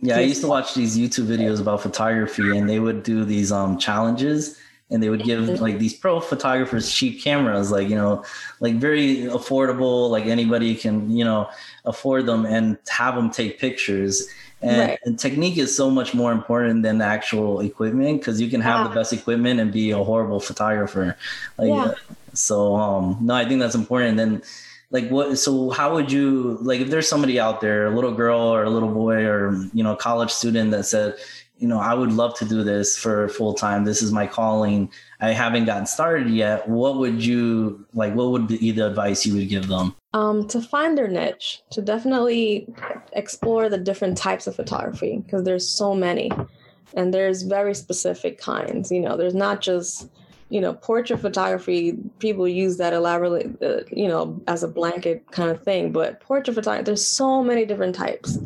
Yeah, 0.00 0.16
I 0.16 0.20
used 0.20 0.40
to 0.40 0.48
watch 0.48 0.74
these 0.74 0.98
YouTube 0.98 1.26
videos 1.26 1.60
about 1.60 1.82
photography 1.82 2.58
and 2.58 2.68
they 2.68 2.80
would 2.80 3.04
do 3.04 3.24
these 3.24 3.52
um 3.52 3.78
challenges 3.78 4.58
and 4.90 5.02
they 5.02 5.08
would 5.08 5.22
give 5.22 5.60
like 5.60 5.78
these 5.78 5.94
pro 5.94 6.20
photographers 6.20 6.92
cheap 6.92 7.22
cameras 7.22 7.70
like 7.70 7.88
you 7.88 7.94
know 7.94 8.24
like 8.60 8.74
very 8.74 9.18
affordable 9.26 10.10
like 10.10 10.26
anybody 10.26 10.74
can 10.74 11.10
you 11.10 11.24
know 11.24 11.48
afford 11.84 12.26
them 12.26 12.44
and 12.44 12.76
have 12.88 13.14
them 13.14 13.30
take 13.30 13.58
pictures 13.58 14.28
and, 14.62 14.90
right. 14.90 14.98
and 15.04 15.18
technique 15.18 15.56
is 15.56 15.74
so 15.74 15.90
much 15.90 16.12
more 16.12 16.32
important 16.32 16.82
than 16.82 16.98
the 16.98 17.04
actual 17.04 17.60
equipment 17.60 18.20
because 18.20 18.40
you 18.40 18.50
can 18.50 18.60
have 18.60 18.80
yeah. 18.80 18.88
the 18.88 18.94
best 18.94 19.12
equipment 19.12 19.58
and 19.58 19.72
be 19.72 19.90
a 19.90 20.02
horrible 20.02 20.40
photographer 20.40 21.16
like 21.56 21.68
yeah. 21.68 21.92
so 22.34 22.76
um 22.76 23.16
no 23.20 23.34
i 23.34 23.44
think 23.44 23.60
that's 23.60 23.74
important 23.74 24.10
and 24.10 24.18
then 24.18 24.42
like 24.90 25.08
what 25.08 25.38
so 25.38 25.70
how 25.70 25.94
would 25.94 26.10
you 26.10 26.58
like 26.62 26.80
if 26.80 26.90
there's 26.90 27.08
somebody 27.08 27.38
out 27.38 27.60
there 27.60 27.86
a 27.86 27.94
little 27.94 28.12
girl 28.12 28.40
or 28.40 28.64
a 28.64 28.70
little 28.70 28.88
boy 28.88 29.24
or 29.24 29.54
you 29.72 29.84
know 29.84 29.94
college 29.94 30.30
student 30.30 30.72
that 30.72 30.84
said 30.84 31.14
you 31.60 31.68
know, 31.68 31.78
I 31.78 31.92
would 31.92 32.12
love 32.12 32.34
to 32.38 32.46
do 32.46 32.64
this 32.64 32.96
for 32.96 33.28
full 33.28 33.52
time. 33.52 33.84
This 33.84 34.00
is 34.00 34.10
my 34.10 34.26
calling. 34.26 34.90
I 35.20 35.32
haven't 35.32 35.66
gotten 35.66 35.84
started 35.84 36.30
yet. 36.30 36.66
What 36.66 36.96
would 36.96 37.22
you 37.22 37.84
like? 37.92 38.14
What 38.14 38.30
would 38.30 38.48
be 38.48 38.72
the 38.72 38.86
advice 38.86 39.26
you 39.26 39.34
would 39.34 39.50
give 39.50 39.68
them? 39.68 39.94
Um, 40.14 40.48
to 40.48 40.62
find 40.62 40.96
their 40.96 41.06
niche, 41.06 41.62
to 41.72 41.82
definitely 41.82 42.66
explore 43.12 43.68
the 43.68 43.76
different 43.76 44.16
types 44.16 44.46
of 44.46 44.56
photography 44.56 45.18
because 45.18 45.44
there's 45.44 45.68
so 45.68 45.94
many, 45.94 46.30
and 46.94 47.12
there's 47.12 47.42
very 47.42 47.74
specific 47.74 48.38
kinds. 48.38 48.90
You 48.90 49.00
know, 49.00 49.18
there's 49.18 49.34
not 49.34 49.60
just 49.60 50.08
you 50.48 50.62
know 50.62 50.72
portrait 50.72 51.20
photography. 51.20 51.98
People 52.20 52.48
use 52.48 52.78
that 52.78 52.94
elaborately, 52.94 53.52
uh, 53.60 53.82
you 53.92 54.08
know, 54.08 54.40
as 54.48 54.62
a 54.62 54.68
blanket 54.68 55.30
kind 55.30 55.50
of 55.50 55.62
thing. 55.62 55.92
But 55.92 56.20
portrait 56.20 56.54
photography, 56.54 56.84
there's 56.84 57.06
so 57.06 57.44
many 57.44 57.66
different 57.66 57.94
types 57.94 58.38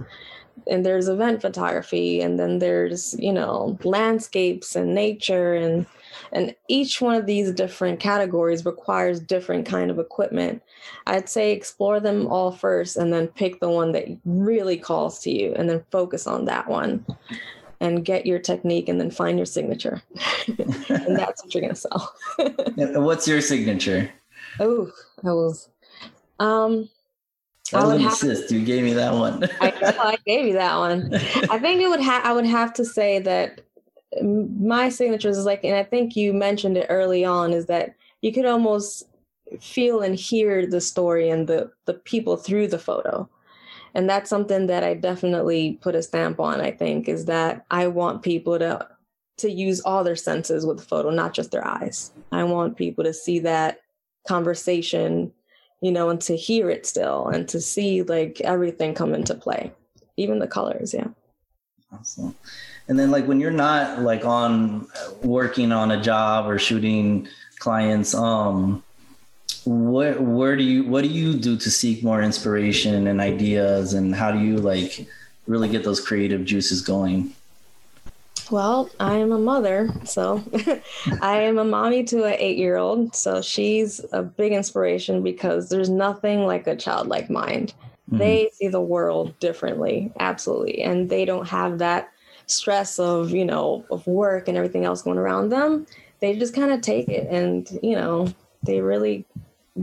and 0.67 0.85
there's 0.85 1.09
event 1.09 1.41
photography 1.41 2.21
and 2.21 2.39
then 2.39 2.59
there's 2.59 3.15
you 3.19 3.33
know 3.33 3.79
landscapes 3.85 4.77
and 4.77 4.95
nature 4.95 5.55
and 5.55 5.87
and 6.33 6.55
each 6.69 7.01
one 7.01 7.15
of 7.15 7.27
these 7.27 7.53
different 7.53 8.01
categories 8.01 8.65
requires 8.65 9.21
different 9.21 9.67
kind 9.67 9.91
of 9.91 9.99
equipment. 9.99 10.63
I'd 11.07 11.29
say 11.29 11.53
explore 11.53 12.01
them 12.01 12.27
all 12.27 12.51
first 12.51 12.97
and 12.97 13.13
then 13.13 13.29
pick 13.29 13.61
the 13.61 13.71
one 13.71 13.93
that 13.93 14.07
really 14.25 14.77
calls 14.77 15.21
to 15.21 15.31
you 15.31 15.55
and 15.55 15.69
then 15.69 15.85
focus 15.91 16.27
on 16.27 16.45
that 16.47 16.69
one 16.69 17.05
and 17.81 18.05
get 18.05 18.27
your 18.27 18.39
technique 18.39 18.89
and 18.89 19.01
then 19.01 19.11
find 19.11 19.39
your 19.39 19.47
signature. 19.47 20.03
And 20.89 21.17
that's 21.17 21.43
what 21.43 21.55
you're 21.55 21.63
going 21.63 21.75
to 21.75 21.81
sell 21.81 22.15
what's 23.03 23.27
your 23.27 23.41
signature? 23.41 24.11
Oh 24.61 24.91
i 25.25 25.33
was 25.33 25.69
um 26.39 26.89
I 27.73 27.87
would 27.87 28.01
have 28.01 28.19
To, 28.19 28.35
you 28.51 28.65
gave 28.65 28.85
me 28.85 28.93
that 28.93 29.15
one. 29.15 29.45
I, 29.61 29.73
I 29.83 30.19
gave 30.27 30.47
you 30.47 30.53
that 30.55 30.77
one. 30.77 31.15
I 31.15 31.59
think 31.59 31.81
it 31.81 31.89
would 31.89 32.01
have. 32.01 32.25
I 32.25 32.33
would 32.33 32.47
have 32.47 32.73
to 32.75 32.85
say 32.85 33.19
that 33.21 33.63
my 34.23 34.89
signature 34.91 35.31
is 35.31 35.45
like, 35.45 35.65
and 35.65 35.75
I 35.75 35.83
think 35.83 36.15
you 36.15 36.33
mentioned 36.33 36.77
it 36.77 36.87
early 36.89 37.25
on, 37.25 37.53
is 37.53 37.67
that 37.67 37.95
you 38.21 38.33
could 38.33 38.45
almost 38.45 39.05
feel 39.61 40.01
and 40.01 40.15
hear 40.15 40.67
the 40.67 40.81
story 40.81 41.31
and 41.31 41.47
the 41.47 41.71
the 41.87 41.95
people 41.95 42.37
through 42.37 42.69
the 42.69 42.79
photo, 42.79 43.29
and 43.95 44.09
that's 44.09 44.31
something 44.31 44.67
that 44.67 44.85
I 44.85 44.95
definitely 44.95 45.79
put 45.81 45.95
a 45.95 46.03
stamp 46.03 46.41
on. 46.41 46.61
I 46.61 46.71
think 46.71 47.09
is 47.09 47.25
that 47.27 47.65
I 47.71 47.87
want 47.87 48.23
people 48.23 48.59
to 48.59 48.87
to 49.39 49.51
use 49.51 49.81
all 49.81 50.05
their 50.05 50.17
senses 50.17 50.67
with 50.67 50.79
the 50.79 50.85
photo, 50.85 51.11
not 51.11 51.35
just 51.35 51.51
their 51.51 51.67
eyes. 51.67 52.13
I 52.31 52.45
want 52.45 52.77
people 52.77 53.05
to 53.05 53.15
see 53.15 53.41
that 53.41 53.81
conversation 54.29 55.33
you 55.85 55.93
know, 55.93 56.09
and 56.09 56.21
to 56.23 56.35
hear 56.35 56.71
it 56.71 56.87
still 56.87 57.29
and 57.29 57.47
to 57.47 57.61
see 57.61 58.03
like 58.03 58.41
everything 58.41 58.95
come 58.95 59.15
into 59.15 59.35
play, 59.35 59.71
even 60.17 60.39
the 60.39 60.47
colors. 60.47 60.95
Yeah. 60.95 61.09
Awesome. 61.93 62.35
And 62.89 62.99
then 62.99 63.11
like 63.11 63.27
when 63.27 63.39
you're 63.39 63.51
not 63.51 64.01
like 64.01 64.25
on 64.25 64.89
working 65.23 65.73
on 65.73 65.91
a 65.91 66.01
job 66.01 66.49
or 66.49 66.59
shooting 66.59 67.29
clients, 67.59 68.15
um, 68.15 68.83
where 69.67 70.19
where 70.21 70.57
do 70.57 70.65
you 70.65 70.85
what 70.85 71.03
do 71.03 71.09
you 71.09 71.35
do 71.35 71.55
to 71.59 71.71
seek 71.71 72.03
more 72.03 72.23
inspiration 72.23 73.07
and 73.07 73.21
ideas 73.21 73.93
and 73.93 74.15
how 74.15 74.33
do 74.33 74.39
you 74.39 74.57
like 74.57 75.07
really 75.47 75.69
get 75.69 75.85
those 75.85 76.01
creative 76.01 76.47
juices 76.47 76.81
going? 76.81 77.35
Well, 78.51 78.91
I 79.01 79.17
am 79.17 79.33
a 79.33 79.39
mother, 79.39 79.91
so 80.05 80.43
I 81.23 81.41
am 81.43 81.59
a 81.59 81.65
mommy 81.65 82.05
to 82.05 82.25
an 82.25 82.37
eight 82.39 82.59
year 82.59 82.77
old. 82.77 83.15
So 83.15 83.41
she's 83.41 84.05
a 84.13 84.23
big 84.23 84.53
inspiration 84.53 85.23
because 85.23 85.69
there's 85.69 85.89
nothing 85.89 86.47
like 86.47 86.67
a 86.67 86.77
childlike 86.77 87.31
mind. 87.31 87.75
Mm-hmm. 88.09 88.19
They 88.19 88.51
see 88.53 88.69
the 88.69 88.81
world 88.81 89.39
differently, 89.41 90.13
absolutely. 90.21 90.83
And 90.83 91.09
they 91.09 91.25
don't 91.25 91.49
have 91.49 91.79
that 91.79 92.11
stress 92.47 92.99
of, 92.99 93.31
you 93.31 93.45
know, 93.45 93.85
of 93.91 94.07
work 94.07 94.49
and 94.49 94.59
everything 94.59 94.85
else 94.85 95.03
going 95.03 95.19
around 95.19 95.49
them. 95.49 95.87
They 96.21 96.39
just 96.39 96.55
kind 96.55 96.71
of 96.71 96.81
take 96.83 97.09
it 97.09 97.27
and, 97.31 97.69
you 97.83 97.97
know, 97.97 98.29
they 98.63 98.81
really 98.81 99.25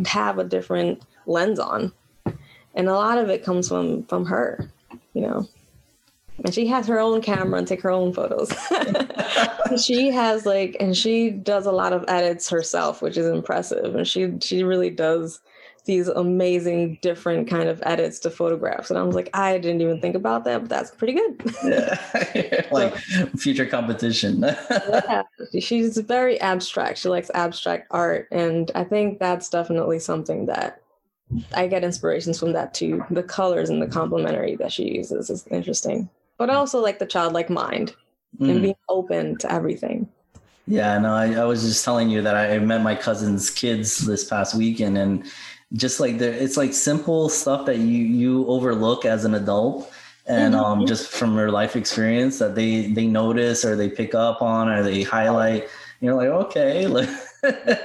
have 0.05 0.37
a 0.37 0.43
different 0.43 1.01
lens 1.25 1.59
on. 1.59 1.91
And 2.75 2.87
a 2.87 2.93
lot 2.93 3.17
of 3.17 3.29
it 3.29 3.43
comes 3.43 3.67
from 3.67 4.03
from 4.03 4.25
her, 4.25 4.69
you 5.13 5.21
know 5.21 5.47
and 6.43 6.53
she 6.53 6.67
has 6.67 6.87
her 6.87 6.99
own 6.99 7.21
camera 7.21 7.59
and 7.59 7.67
take 7.67 7.81
her 7.81 7.91
own 7.91 8.13
photos. 8.13 8.51
she 9.83 10.09
has 10.09 10.45
like, 10.45 10.75
and 10.79 10.97
she 10.97 11.29
does 11.29 11.65
a 11.65 11.71
lot 11.71 11.93
of 11.93 12.03
edits 12.07 12.49
herself, 12.49 13.01
which 13.01 13.17
is 13.17 13.27
impressive. 13.27 13.95
And 13.95 14.07
she 14.07 14.33
she 14.41 14.63
really 14.63 14.89
does 14.89 15.39
these 15.85 16.07
amazing 16.07 16.99
different 17.01 17.49
kind 17.49 17.67
of 17.67 17.81
edits 17.85 18.19
to 18.19 18.29
photographs. 18.29 18.89
And 18.89 18.99
i 18.99 19.03
was 19.03 19.15
like 19.15 19.29
i 19.33 19.57
didn't 19.57 19.81
even 19.81 19.99
think 19.99 20.15
about 20.15 20.43
that 20.45 20.61
but 20.61 20.69
that's 20.69 20.91
pretty 20.91 21.13
good. 21.13 21.55
Yeah. 21.63 22.67
Like 22.71 22.97
so, 22.97 23.25
future 23.37 23.65
competition. 23.65 24.41
Yeah. 24.69 25.23
She's 25.59 25.97
very 25.97 26.39
abstract. 26.39 26.99
She 26.99 27.09
likes 27.09 27.31
abstract 27.33 27.87
art. 27.91 28.27
And 28.31 28.71
i 28.75 28.83
think 28.83 29.19
that's 29.19 29.49
definitely 29.49 29.99
something 29.99 30.45
that 30.45 30.81
i 31.55 31.65
get 31.65 31.83
inspirations 31.83 32.39
from 32.39 32.53
that 32.53 32.73
too. 32.73 33.03
The 33.09 33.23
colors 33.23 33.69
and 33.69 33.81
the 33.81 33.87
complementary 33.87 34.55
that 34.57 34.71
she 34.71 34.83
uses 34.83 35.29
is 35.29 35.47
interesting 35.47 36.09
but 36.41 36.49
also 36.49 36.79
like 36.79 36.97
the 36.97 37.05
childlike 37.05 37.51
mind 37.51 37.95
mm. 38.39 38.49
and 38.49 38.63
being 38.63 38.75
open 38.89 39.37
to 39.37 39.53
everything. 39.53 40.09
Yeah, 40.65 40.97
no, 40.97 41.13
I, 41.13 41.35
I, 41.35 41.45
was 41.45 41.61
just 41.61 41.85
telling 41.85 42.09
you 42.09 42.23
that 42.23 42.35
I 42.35 42.57
met 42.57 42.81
my 42.81 42.95
cousin's 42.95 43.51
kids 43.51 43.99
this 43.99 44.23
past 44.23 44.55
weekend, 44.55 44.97
and 44.97 45.23
just 45.73 45.99
like 45.99 46.17
there, 46.17 46.33
it's 46.33 46.57
like 46.57 46.73
simple 46.73 47.29
stuff 47.29 47.67
that 47.67 47.77
you 47.77 48.03
you 48.21 48.47
overlook 48.47 49.05
as 49.05 49.23
an 49.23 49.35
adult, 49.35 49.93
and 50.25 50.55
mm-hmm. 50.55 50.63
um, 50.63 50.87
just 50.87 51.11
from 51.11 51.35
your 51.35 51.51
life 51.51 51.75
experience 51.75 52.39
that 52.39 52.55
they 52.55 52.87
they 52.87 53.05
notice 53.05 53.63
or 53.63 53.75
they 53.75 53.89
pick 53.89 54.15
up 54.15 54.41
on 54.41 54.67
or 54.67 54.81
they 54.81 55.03
highlight. 55.03 55.67
You're 55.99 56.15
like, 56.15 56.29
okay, 56.29 56.87
like, 56.87 57.09
yeah. 57.43 57.77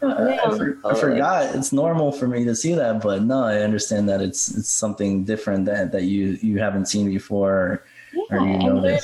I, 0.00 0.70
I, 0.84 0.94
forgot 0.94 1.56
it's 1.56 1.72
normal 1.72 2.12
for 2.12 2.28
me 2.28 2.44
to 2.44 2.54
see 2.54 2.74
that, 2.74 3.02
but 3.02 3.24
no, 3.24 3.42
I 3.42 3.62
understand 3.62 4.08
that 4.10 4.20
it's 4.20 4.54
it's 4.56 4.70
something 4.70 5.24
different 5.24 5.64
that 5.64 5.90
that 5.90 6.04
you 6.04 6.38
you 6.40 6.60
haven't 6.60 6.86
seen 6.86 7.10
before 7.10 7.82
yeah, 8.12 8.42
and 8.42 8.84
they're, 8.84 9.00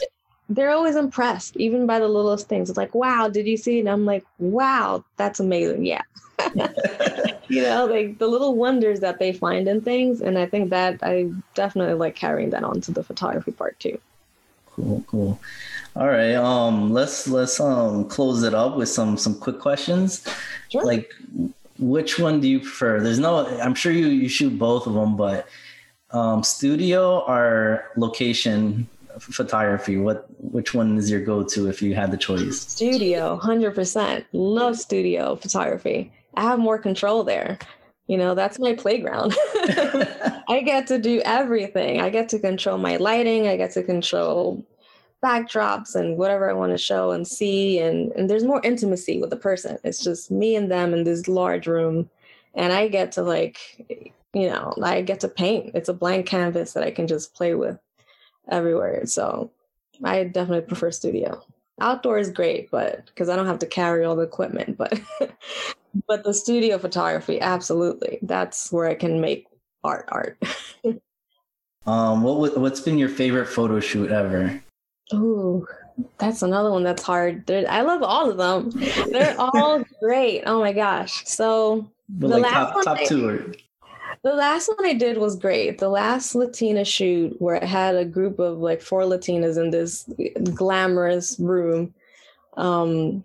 they're 0.48 0.70
always 0.70 0.96
impressed, 0.96 1.56
even 1.56 1.86
by 1.86 1.98
the 1.98 2.08
littlest 2.08 2.48
things. 2.48 2.68
It's 2.68 2.76
like, 2.76 2.94
wow, 2.94 3.28
did 3.28 3.46
you 3.46 3.56
see? 3.56 3.80
And 3.80 3.88
I'm 3.88 4.04
like, 4.04 4.24
wow, 4.38 5.04
that's 5.16 5.40
amazing. 5.40 5.86
Yeah. 5.86 6.02
you 7.48 7.62
know, 7.62 7.86
like 7.86 8.18
the 8.18 8.26
little 8.26 8.56
wonders 8.56 9.00
that 9.00 9.18
they 9.18 9.32
find 9.32 9.68
in 9.68 9.80
things. 9.80 10.20
And 10.20 10.38
I 10.38 10.46
think 10.46 10.70
that 10.70 10.98
I 11.02 11.30
definitely 11.54 11.94
like 11.94 12.16
carrying 12.16 12.50
that 12.50 12.64
on 12.64 12.80
to 12.82 12.92
the 12.92 13.02
photography 13.02 13.52
part 13.52 13.78
too. 13.78 13.98
Cool, 14.66 15.04
cool. 15.06 15.40
All 15.94 16.08
right. 16.08 16.34
Um, 16.34 16.92
let's 16.92 17.28
let's 17.28 17.60
um 17.60 18.08
close 18.08 18.42
it 18.42 18.54
up 18.54 18.76
with 18.76 18.88
some 18.88 19.18
some 19.18 19.38
quick 19.38 19.58
questions. 19.58 20.26
Sure. 20.70 20.84
Like 20.84 21.12
which 21.78 22.18
one 22.18 22.40
do 22.40 22.48
you 22.48 22.60
prefer? 22.60 23.00
There's 23.00 23.18
no 23.18 23.46
I'm 23.60 23.74
sure 23.74 23.92
you 23.92 24.06
you 24.06 24.28
shoot 24.28 24.58
both 24.58 24.86
of 24.86 24.94
them, 24.94 25.16
but 25.16 25.46
Um, 26.12 26.42
studio 26.42 27.20
or 27.20 27.90
location 27.96 28.86
photography? 29.18 29.96
What 29.96 30.26
which 30.38 30.74
one 30.74 30.96
is 30.98 31.10
your 31.10 31.20
go-to 31.20 31.68
if 31.68 31.82
you 31.82 31.94
had 31.94 32.10
the 32.10 32.16
choice? 32.16 32.60
Studio, 32.60 33.36
hundred 33.36 33.74
percent. 33.74 34.26
Love 34.32 34.78
studio 34.78 35.36
photography. 35.36 36.12
I 36.34 36.42
have 36.42 36.58
more 36.58 36.78
control 36.78 37.24
there. 37.24 37.58
You 38.06 38.18
know, 38.18 38.34
that's 38.34 38.58
my 38.58 38.74
playground. 38.74 39.34
I 40.48 40.62
get 40.64 40.86
to 40.88 40.98
do 40.98 41.22
everything. 41.24 42.00
I 42.00 42.10
get 42.10 42.28
to 42.30 42.38
control 42.38 42.78
my 42.78 42.96
lighting. 42.96 43.48
I 43.48 43.56
get 43.56 43.72
to 43.72 43.82
control 43.82 44.64
backdrops 45.22 45.94
and 45.94 46.16
whatever 46.18 46.50
I 46.50 46.52
want 46.52 46.72
to 46.72 46.78
show 46.78 47.12
and 47.12 47.26
see. 47.26 47.78
And, 47.78 48.10
and 48.12 48.28
there's 48.28 48.44
more 48.44 48.60
intimacy 48.64 49.20
with 49.20 49.30
the 49.30 49.36
person. 49.36 49.78
It's 49.84 50.02
just 50.02 50.30
me 50.30 50.56
and 50.56 50.70
them 50.70 50.92
in 50.92 51.04
this 51.04 51.28
large 51.28 51.68
room. 51.68 52.10
And 52.54 52.72
I 52.72 52.88
get 52.88 53.12
to 53.12 53.22
like, 53.22 54.12
you 54.34 54.48
know, 54.48 54.74
I 54.82 55.02
get 55.02 55.20
to 55.20 55.28
paint. 55.28 55.72
It's 55.74 55.88
a 55.88 55.94
blank 55.94 56.26
canvas 56.26 56.72
that 56.72 56.84
I 56.84 56.90
can 56.90 57.06
just 57.06 57.34
play 57.34 57.54
with 57.54 57.78
everywhere. 58.50 59.06
So 59.06 59.50
I 60.02 60.24
definitely 60.24 60.66
prefer 60.66 60.90
studio. 60.90 61.42
Outdoor 61.80 62.18
is 62.18 62.30
great, 62.30 62.70
but 62.70 63.06
because 63.06 63.28
I 63.28 63.36
don't 63.36 63.46
have 63.46 63.58
to 63.60 63.66
carry 63.66 64.04
all 64.04 64.16
the 64.16 64.22
equipment, 64.22 64.76
but 64.78 65.00
but 66.06 66.24
the 66.24 66.34
studio 66.34 66.78
photography, 66.78 67.40
absolutely. 67.40 68.18
That's 68.22 68.70
where 68.72 68.86
I 68.86 68.94
can 68.94 69.20
make 69.20 69.46
art 69.84 70.08
art. 70.08 70.42
um 71.86 72.22
what 72.22 72.56
what's 72.58 72.80
been 72.80 72.98
your 72.98 73.08
favorite 73.08 73.46
photo 73.46 73.80
shoot 73.80 74.10
ever? 74.10 74.62
Oh, 75.12 75.66
that's 76.18 76.42
another 76.42 76.70
one 76.70 76.84
that's 76.84 77.02
hard. 77.02 77.46
They're, 77.46 77.68
I 77.70 77.82
love 77.82 78.02
all 78.02 78.30
of 78.30 78.36
them. 78.36 78.70
They're 79.10 79.38
all 79.38 79.82
great. 80.00 80.42
Oh 80.46 80.60
my 80.60 80.72
gosh. 80.72 81.26
So 81.26 81.90
but 82.08 82.28
the 82.28 82.38
like 82.38 82.52
last 82.52 82.72
top, 82.72 82.84
top 82.84 82.98
two 83.06 83.28
or 83.28 83.54
the 84.22 84.34
last 84.34 84.68
one 84.68 84.86
I 84.86 84.94
did 84.94 85.18
was 85.18 85.36
great. 85.36 85.78
The 85.78 85.88
last 85.88 86.34
Latina 86.34 86.84
shoot 86.84 87.40
where 87.40 87.62
I 87.62 87.66
had 87.66 87.96
a 87.96 88.04
group 88.04 88.38
of 88.38 88.58
like 88.58 88.80
four 88.80 89.02
Latinas 89.02 89.60
in 89.60 89.70
this 89.70 90.08
glamorous 90.54 91.38
room. 91.40 91.92
Um, 92.56 93.24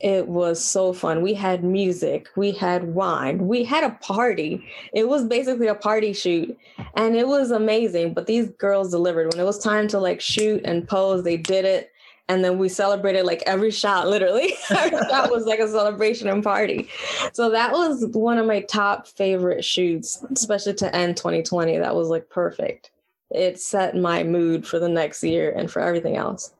it 0.00 0.28
was 0.28 0.62
so 0.62 0.92
fun. 0.92 1.22
We 1.22 1.32
had 1.32 1.64
music, 1.64 2.28
we 2.36 2.52
had 2.52 2.94
wine, 2.94 3.46
we 3.46 3.64
had 3.64 3.82
a 3.82 3.96
party. 4.02 4.62
It 4.92 5.08
was 5.08 5.24
basically 5.24 5.68
a 5.68 5.74
party 5.74 6.12
shoot 6.12 6.56
and 6.94 7.16
it 7.16 7.26
was 7.26 7.50
amazing. 7.50 8.12
But 8.12 8.26
these 8.26 8.50
girls 8.50 8.90
delivered. 8.90 9.32
When 9.32 9.40
it 9.40 9.46
was 9.46 9.58
time 9.58 9.88
to 9.88 9.98
like 9.98 10.20
shoot 10.20 10.60
and 10.64 10.86
pose, 10.86 11.24
they 11.24 11.38
did 11.38 11.64
it 11.64 11.92
and 12.28 12.44
then 12.44 12.58
we 12.58 12.68
celebrated 12.68 13.24
like 13.24 13.42
every 13.46 13.70
shot 13.70 14.08
literally. 14.08 14.54
Shot 14.68 15.30
was 15.30 15.46
like 15.46 15.60
a 15.60 15.68
celebration 15.68 16.28
and 16.28 16.42
party. 16.42 16.88
So 17.32 17.50
that 17.50 17.72
was 17.72 18.04
one 18.06 18.38
of 18.38 18.46
my 18.46 18.60
top 18.62 19.06
favorite 19.06 19.64
shoots 19.64 20.24
especially 20.32 20.74
to 20.74 20.94
end 20.94 21.16
2020 21.16 21.78
that 21.78 21.94
was 21.94 22.08
like 22.08 22.28
perfect. 22.28 22.90
It 23.30 23.60
set 23.60 23.96
my 23.96 24.22
mood 24.24 24.66
for 24.66 24.78
the 24.78 24.88
next 24.88 25.22
year 25.22 25.52
and 25.52 25.70
for 25.70 25.80
everything 25.80 26.16
else. 26.16 26.52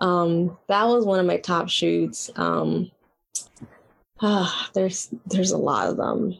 Um, 0.00 0.56
that 0.68 0.84
was 0.84 1.04
one 1.04 1.20
of 1.20 1.26
my 1.26 1.36
top 1.36 1.68
shoots. 1.68 2.30
Um, 2.36 2.90
ah, 4.20 4.70
there's 4.74 5.10
there's 5.26 5.52
a 5.52 5.58
lot 5.58 5.88
of 5.88 5.96
them. 5.96 6.36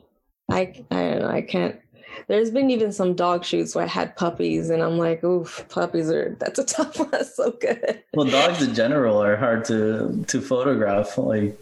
I 0.51 0.75
i 0.91 1.03
don't 1.03 1.21
know 1.21 1.29
i 1.29 1.41
can't 1.41 1.81
there's 2.27 2.51
been 2.51 2.71
even 2.71 2.93
some 2.93 3.15
dog 3.15 3.45
shoots 3.45 3.75
where 3.75 3.85
I 3.85 3.89
had 3.89 4.17
puppies, 4.17 4.71
and 4.71 4.83
I'm 4.83 4.99
like, 4.99 5.23
oof, 5.25 5.65
puppies 5.69 6.11
are 6.11 6.37
that's 6.39 6.59
a 6.59 6.65
tough 6.77 6.99
one. 6.99 7.11
That's 7.11 7.37
so 7.37 7.51
good. 7.53 8.03
Well, 8.15 8.27
dogs 8.27 8.63
in 8.63 8.75
general 8.75 9.23
are 9.23 9.37
hard 9.37 9.65
to 9.67 10.25
to 10.29 10.41
photograph. 10.41 11.19
Like 11.19 11.59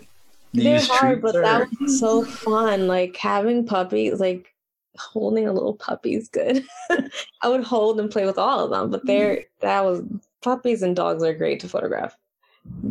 they're 0.54 0.80
hard, 0.80 1.22
but 1.22 1.36
or... 1.36 1.42
that 1.42 1.68
was 1.80 1.98
so 1.98 2.24
fun. 2.24 2.86
Like 2.86 3.16
having 3.16 3.66
puppies, 3.66 4.20
like 4.20 4.52
holding 4.96 5.48
a 5.48 5.52
little 5.52 5.74
puppy 5.74 6.14
is 6.14 6.28
good. 6.28 6.64
I 7.42 7.48
would 7.48 7.64
hold 7.64 7.98
and 7.98 8.10
play 8.10 8.26
with 8.26 8.38
all 8.38 8.64
of 8.64 8.70
them, 8.70 8.90
but 8.90 9.06
they're 9.06 9.44
that 9.60 9.84
was 9.84 10.02
puppies 10.42 10.82
and 10.82 10.94
dogs 10.94 11.22
are 11.22 11.34
great 11.34 11.60
to 11.60 11.68
photograph. 11.68 12.16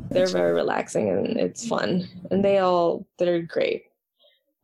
They're 0.09 0.27
very 0.27 0.53
relaxing 0.53 1.09
and 1.09 1.37
it's 1.37 1.67
fun, 1.67 2.07
and 2.29 2.43
they 2.43 2.57
all 2.57 3.05
they're 3.17 3.41
great. 3.41 3.85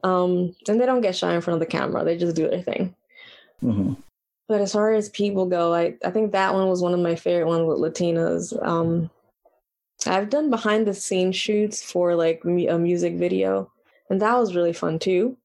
Um, 0.07 0.55
and 0.67 0.79
they 0.79 0.85
don't 0.85 1.01
get 1.01 1.15
shy 1.15 1.33
in 1.33 1.41
front 1.41 1.55
of 1.55 1.59
the 1.59 1.71
camera. 1.71 2.03
They 2.03 2.17
just 2.17 2.35
do 2.35 2.49
their 2.49 2.61
thing. 2.61 2.95
Mm-hmm. 3.63 3.93
But 4.47 4.61
as 4.61 4.71
far 4.71 4.93
as 4.93 5.09
people 5.09 5.45
go, 5.45 5.73
I, 5.73 5.95
I 6.05 6.11
think 6.11 6.31
that 6.31 6.53
one 6.53 6.69
was 6.69 6.81
one 6.81 6.93
of 6.93 7.01
my 7.01 7.15
favorite 7.15 7.47
ones 7.47 7.67
with 7.67 7.79
Latinas. 7.79 8.65
Um, 8.65 9.09
I've 10.05 10.29
done 10.29 10.49
behind 10.49 10.87
the 10.87 10.93
scenes 10.93 11.35
shoots 11.35 11.83
for 11.83 12.15
like 12.15 12.41
a 12.45 12.77
music 12.77 13.15
video, 13.15 13.69
and 14.09 14.21
that 14.21 14.37
was 14.37 14.55
really 14.55 14.73
fun 14.73 14.99
too. 14.99 15.35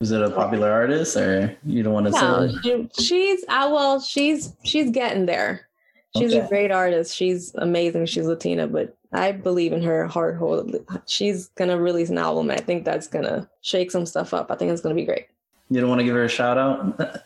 Was 0.00 0.10
it 0.10 0.22
a 0.22 0.30
popular 0.30 0.70
artist, 0.70 1.16
or 1.16 1.56
you 1.64 1.82
don't 1.82 1.94
want 1.94 2.06
to 2.06 2.12
no, 2.12 2.48
say? 2.48 2.54
She, 2.62 3.02
she's 3.02 3.44
uh, 3.48 3.70
well, 3.72 4.00
she's 4.00 4.52
she's 4.64 4.90
getting 4.90 5.26
there. 5.26 5.67
She's 6.16 6.32
okay. 6.32 6.44
a 6.44 6.48
great 6.48 6.70
artist. 6.70 7.14
She's 7.14 7.54
amazing. 7.56 8.06
She's 8.06 8.26
Latina, 8.26 8.66
but 8.66 8.96
I 9.12 9.32
believe 9.32 9.72
in 9.72 9.82
her 9.82 10.06
heart 10.06 10.36
wholeheartedly. 10.36 10.80
She's 11.06 11.48
gonna 11.48 11.78
release 11.78 12.10
an 12.10 12.18
album. 12.18 12.50
I 12.50 12.56
think 12.56 12.84
that's 12.84 13.06
gonna 13.06 13.48
shake 13.60 13.90
some 13.90 14.06
stuff 14.06 14.32
up. 14.32 14.50
I 14.50 14.56
think 14.56 14.72
it's 14.72 14.80
gonna 14.80 14.94
be 14.94 15.04
great. 15.04 15.26
You 15.70 15.80
don't 15.80 15.88
want 15.90 16.00
to 16.00 16.04
give 16.04 16.14
her 16.14 16.24
a 16.24 16.28
shout 16.28 16.56
out? 16.56 17.22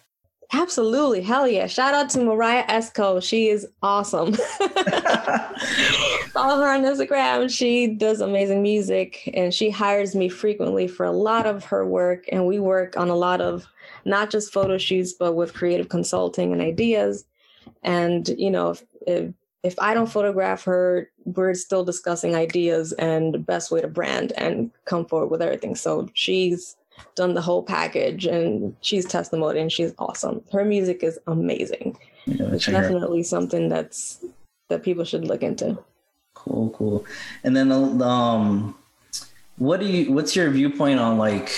Absolutely. 0.55 1.23
Hell 1.23 1.49
yeah. 1.49 1.66
Shout 1.66 1.95
out 1.95 2.11
to 2.11 2.23
Mariah 2.23 2.66
Esco. 2.66 3.23
She 3.23 3.49
is 3.49 3.66
awesome. 3.83 4.35
Follow 6.33 6.61
her 6.61 6.68
on 6.68 6.83
Instagram. 6.83 7.51
She 7.51 7.87
does 7.87 8.21
amazing 8.21 8.62
music 8.62 9.31
and 9.33 9.55
she 9.55 9.71
hires 9.71 10.14
me 10.14 10.29
frequently 10.29 10.87
for 10.87 11.07
a 11.07 11.12
lot 11.12 11.47
of 11.47 11.64
her 11.64 11.87
work. 11.87 12.27
And 12.31 12.47
we 12.47 12.59
work 12.59 12.99
on 12.99 13.09
a 13.09 13.14
lot 13.14 13.40
of 13.40 13.66
not 14.05 14.29
just 14.29 14.53
photo 14.53 14.77
shoots, 14.77 15.14
but 15.14 15.33
with 15.33 15.55
creative 15.55 15.88
consulting 15.88 16.53
and 16.53 16.61
ideas. 16.61 17.25
And, 17.83 18.29
you 18.29 18.51
know, 18.51 18.71
if, 18.71 18.85
if 19.07 19.35
if 19.62 19.79
I 19.79 19.95
don't 19.95 20.11
photograph 20.11 20.64
her, 20.64 21.09
we're 21.25 21.55
still 21.55 21.85
discussing 21.85 22.35
ideas 22.35 22.92
and 22.95 23.33
the 23.33 23.38
best 23.38 23.71
way 23.71 23.81
to 23.81 23.88
brand 23.88 24.33
and 24.37 24.71
come 24.87 25.07
forward 25.07 25.29
with 25.29 25.40
everything. 25.40 25.77
So 25.77 26.09
she's 26.14 26.77
done 27.14 27.35
the 27.35 27.40
whole 27.40 27.62
package 27.62 28.27
and 28.27 28.77
she's 28.81 29.07
testimony 29.07 29.61
and 29.61 29.71
she's 29.71 29.95
awesome. 29.99 30.42
Her 30.53 30.64
music 30.64 31.03
is 31.03 31.18
amazing. 31.27 31.97
Yeah, 32.27 32.53
it's 32.53 32.66
definitely 32.66 33.21
her. 33.21 33.25
something 33.25 33.68
that's 33.68 34.25
that 34.68 34.83
people 34.83 35.05
should 35.05 35.25
look 35.25 35.42
into. 35.42 35.79
Cool, 36.35 36.71
cool. 36.71 37.07
And 37.45 37.57
then 37.57 37.71
um 38.03 38.75
what 39.57 39.81
do 39.81 39.87
you 39.87 40.12
what's 40.12 40.35
your 40.35 40.51
viewpoint 40.51 40.99
on 40.99 41.18
like 41.18 41.49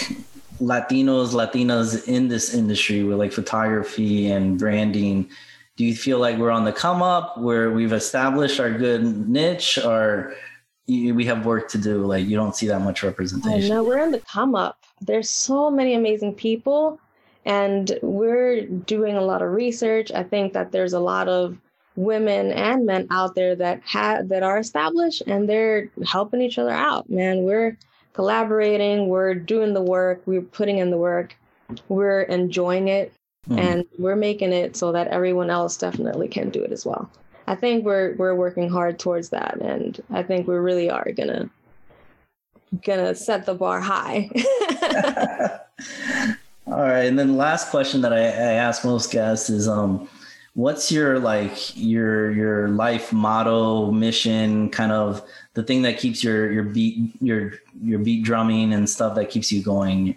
Latinos, 0.60 1.32
Latinas 1.32 2.06
in 2.06 2.28
this 2.28 2.54
industry 2.54 3.02
with 3.02 3.18
like 3.18 3.32
photography 3.32 4.30
and 4.30 4.58
branding? 4.58 5.30
Do 5.76 5.84
you 5.84 5.94
feel 5.94 6.18
like 6.18 6.38
we're 6.38 6.50
on 6.50 6.64
the 6.64 6.72
come 6.72 7.02
up 7.02 7.38
where 7.38 7.70
we've 7.70 7.92
established 7.92 8.60
our 8.60 8.70
good 8.70 9.28
niche 9.28 9.78
or 9.78 10.34
we 10.86 11.24
have 11.24 11.44
work 11.44 11.68
to 11.70 11.78
do? 11.78 12.04
Like 12.06 12.26
you 12.26 12.36
don't 12.36 12.54
see 12.54 12.66
that 12.68 12.80
much 12.80 13.02
oh, 13.02 13.08
representation. 13.08 13.68
no 13.68 13.82
we're 13.82 13.98
in 13.98 14.10
the 14.10 14.20
come 14.20 14.54
up. 14.54 14.78
There's 15.00 15.30
so 15.30 15.70
many 15.70 15.94
amazing 15.94 16.34
people 16.34 17.00
and 17.44 17.98
we're 18.02 18.66
doing 18.66 19.16
a 19.16 19.22
lot 19.22 19.42
of 19.42 19.50
research. 19.52 20.12
I 20.12 20.22
think 20.22 20.52
that 20.52 20.72
there's 20.72 20.92
a 20.92 21.00
lot 21.00 21.28
of 21.28 21.58
women 21.96 22.50
and 22.52 22.86
men 22.86 23.06
out 23.10 23.34
there 23.34 23.54
that 23.54 23.80
have 23.84 24.28
that 24.28 24.42
are 24.42 24.58
established 24.58 25.22
and 25.26 25.48
they're 25.48 25.90
helping 26.04 26.40
each 26.40 26.58
other 26.58 26.72
out 26.72 27.08
man. 27.08 27.42
We're 27.42 27.76
collaborating 28.14 29.08
we're 29.08 29.34
doing 29.34 29.74
the 29.74 29.82
work 29.82 30.22
we're 30.24 30.40
putting 30.40 30.78
in 30.78 30.90
the 30.90 30.96
work 30.96 31.36
we're 31.88 32.22
enjoying 32.22 32.88
it 32.88 33.12
Mm. 33.48 33.58
And 33.58 33.84
we're 33.98 34.16
making 34.16 34.52
it 34.52 34.76
so 34.76 34.92
that 34.92 35.08
everyone 35.08 35.50
else 35.50 35.76
definitely 35.76 36.28
can 36.28 36.50
do 36.50 36.62
it 36.62 36.72
as 36.72 36.86
well. 36.86 37.10
I 37.46 37.54
think 37.54 37.84
we're 37.84 38.14
we're 38.16 38.34
working 38.34 38.70
hard 38.70 38.98
towards 38.98 39.28
that 39.30 39.58
and 39.60 40.02
I 40.10 40.22
think 40.22 40.48
we 40.48 40.54
really 40.54 40.90
are 40.90 41.12
gonna 41.12 41.50
gonna 42.84 43.14
set 43.14 43.44
the 43.44 43.54
bar 43.54 43.80
high. 43.80 44.30
All 46.66 46.80
right. 46.80 47.04
And 47.04 47.18
then 47.18 47.36
last 47.36 47.70
question 47.70 48.00
that 48.00 48.12
I, 48.12 48.20
I 48.20 48.52
ask 48.54 48.84
most 48.84 49.12
guests 49.12 49.50
is 49.50 49.68
um 49.68 50.08
what's 50.54 50.90
your 50.90 51.18
like 51.18 51.76
your 51.76 52.30
your 52.30 52.68
life 52.68 53.12
motto 53.12 53.90
mission 53.90 54.70
kind 54.70 54.92
of 54.92 55.22
the 55.54 55.62
thing 55.62 55.82
that 55.82 55.98
keeps 55.98 56.22
your 56.24 56.50
your 56.50 56.62
beat 56.62 57.10
your 57.20 57.54
your 57.82 57.98
beat 57.98 58.24
drumming 58.24 58.72
and 58.72 58.88
stuff 58.88 59.16
that 59.16 59.30
keeps 59.30 59.52
you 59.52 59.62
going 59.62 60.16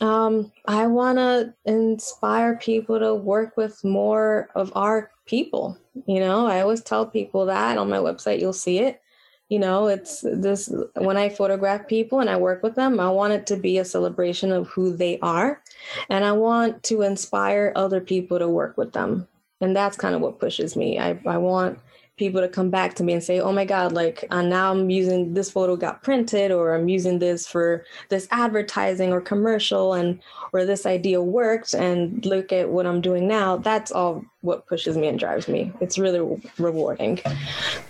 um, 0.00 0.52
I 0.66 0.86
want 0.86 1.18
to 1.18 1.54
inspire 1.64 2.56
people 2.56 2.98
to 2.98 3.14
work 3.14 3.56
with 3.56 3.82
more 3.84 4.48
of 4.54 4.72
our 4.74 5.10
people. 5.26 5.78
You 6.06 6.20
know, 6.20 6.46
I 6.46 6.60
always 6.60 6.82
tell 6.82 7.06
people 7.06 7.46
that 7.46 7.78
on 7.78 7.88
my 7.90 7.98
website, 7.98 8.40
you'll 8.40 8.52
see 8.52 8.80
it. 8.80 9.00
You 9.48 9.60
know, 9.60 9.86
it's 9.86 10.22
this 10.22 10.72
when 10.96 11.16
I 11.16 11.28
photograph 11.28 11.86
people 11.86 12.18
and 12.18 12.28
I 12.28 12.36
work 12.36 12.64
with 12.64 12.74
them, 12.74 12.98
I 12.98 13.08
want 13.10 13.32
it 13.32 13.46
to 13.46 13.56
be 13.56 13.78
a 13.78 13.84
celebration 13.84 14.50
of 14.50 14.66
who 14.66 14.96
they 14.96 15.20
are. 15.20 15.62
And 16.10 16.24
I 16.24 16.32
want 16.32 16.82
to 16.84 17.02
inspire 17.02 17.72
other 17.76 18.00
people 18.00 18.40
to 18.40 18.48
work 18.48 18.76
with 18.76 18.92
them. 18.92 19.28
And 19.60 19.74
that's 19.74 19.96
kind 19.96 20.16
of 20.16 20.20
what 20.20 20.40
pushes 20.40 20.74
me. 20.74 20.98
I, 20.98 21.20
I 21.26 21.38
want 21.38 21.78
people 22.16 22.40
to 22.40 22.48
come 22.48 22.70
back 22.70 22.94
to 22.94 23.04
me 23.04 23.12
and 23.12 23.22
say, 23.22 23.40
"Oh 23.40 23.52
my 23.52 23.64
God, 23.64 23.92
like 23.92 24.24
uh, 24.30 24.42
now 24.42 24.72
I'm 24.72 24.90
using 24.90 25.34
this 25.34 25.50
photo 25.50 25.76
got 25.76 26.02
printed, 26.02 26.50
or 26.50 26.74
I'm 26.74 26.88
using 26.88 27.18
this 27.18 27.46
for 27.46 27.84
this 28.08 28.26
advertising 28.30 29.12
or 29.12 29.20
commercial, 29.20 29.94
and 29.94 30.20
or 30.52 30.64
this 30.64 30.86
idea 30.86 31.20
worked, 31.20 31.74
and 31.74 32.24
look 32.24 32.52
at 32.52 32.68
what 32.70 32.86
I'm 32.86 33.00
doing 33.00 33.28
now." 33.28 33.56
That's 33.58 33.92
all 33.92 34.24
what 34.40 34.66
pushes 34.66 34.96
me 34.96 35.08
and 35.08 35.18
drives 35.18 35.48
me. 35.48 35.72
It's 35.80 35.98
really 35.98 36.42
rewarding. 36.58 37.20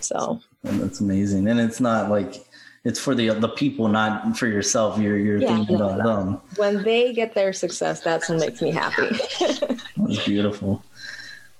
So 0.00 0.40
that's 0.62 1.00
amazing, 1.00 1.48
and 1.48 1.60
it's 1.60 1.80
not 1.80 2.10
like 2.10 2.46
it's 2.84 3.00
for 3.00 3.14
the 3.14 3.30
the 3.30 3.48
people, 3.48 3.88
not 3.88 4.36
for 4.38 4.46
yourself. 4.46 4.98
You're 4.98 5.18
you're 5.18 5.38
yeah, 5.38 5.56
thinking 5.56 5.78
no, 5.78 5.88
about 5.88 5.98
no. 5.98 6.16
them. 6.16 6.40
When 6.56 6.82
they 6.82 7.12
get 7.12 7.34
their 7.34 7.52
success, 7.52 8.00
that's 8.00 8.28
what 8.28 8.38
makes 8.38 8.62
me 8.62 8.70
happy. 8.70 9.08
that's 9.96 10.24
beautiful. 10.24 10.84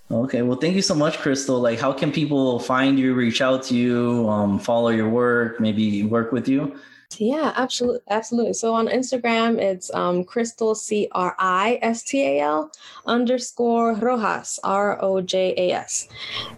Okay, 0.09 0.43
well, 0.43 0.57
thank 0.57 0.77
you 0.77 0.83
so 0.83 0.95
much, 0.95 1.19
Cristal. 1.19 1.59
Like, 1.59 1.81
how 1.81 1.93
can 1.93 2.13
people 2.13 2.61
find 2.61 2.97
you, 2.97 3.15
reach 3.15 3.41
out 3.41 3.65
to 3.65 3.75
you, 3.75 4.29
um, 4.29 4.61
follow 4.61 4.91
your 4.91 5.09
work, 5.09 5.61
maybe 5.61 6.05
work 6.05 6.31
with 6.31 6.47
you? 6.47 6.79
Yeah, 7.19 7.53
absolutely, 7.57 8.01
absolutely. 8.09 8.53
So 8.53 8.75
on 8.75 8.87
Instagram, 8.89 9.59
it's 9.59 9.93
um, 9.95 10.25
Cristal 10.25 10.75
C 10.75 11.09
R 11.13 11.35
I 11.39 11.79
S 11.83 12.03
T 12.03 12.21
A 12.23 12.41
L 12.41 12.73
underscore 13.07 13.95
Rojas 13.95 14.59
R 14.63 15.03
O 15.03 15.21
J 15.21 15.55
A 15.57 15.73
S, 15.73 16.09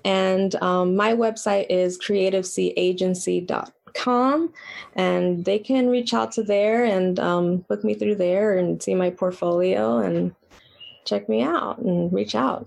and 0.05 0.55
um, 0.57 0.97
my 0.97 1.15
website 1.15 1.67
is 1.71 1.99
creativecagency.com, 1.99 4.53
and 4.97 5.45
they 5.45 5.59
can 5.59 5.89
reach 5.89 6.15
out 6.15 6.33
to 6.33 6.43
there 6.43 6.85
and 6.85 7.21
um, 7.21 7.59
book 7.69 7.85
me 7.85 7.95
through 7.95 8.17
there 8.17 8.59
and 8.59 8.83
see 8.83 8.95
my 8.95 9.11
portfolio 9.11 9.99
and 9.99 10.35
check 11.05 11.29
me 11.29 11.43
out 11.43 11.79
and 11.79 12.13
reach 12.13 12.35
out. 12.35 12.67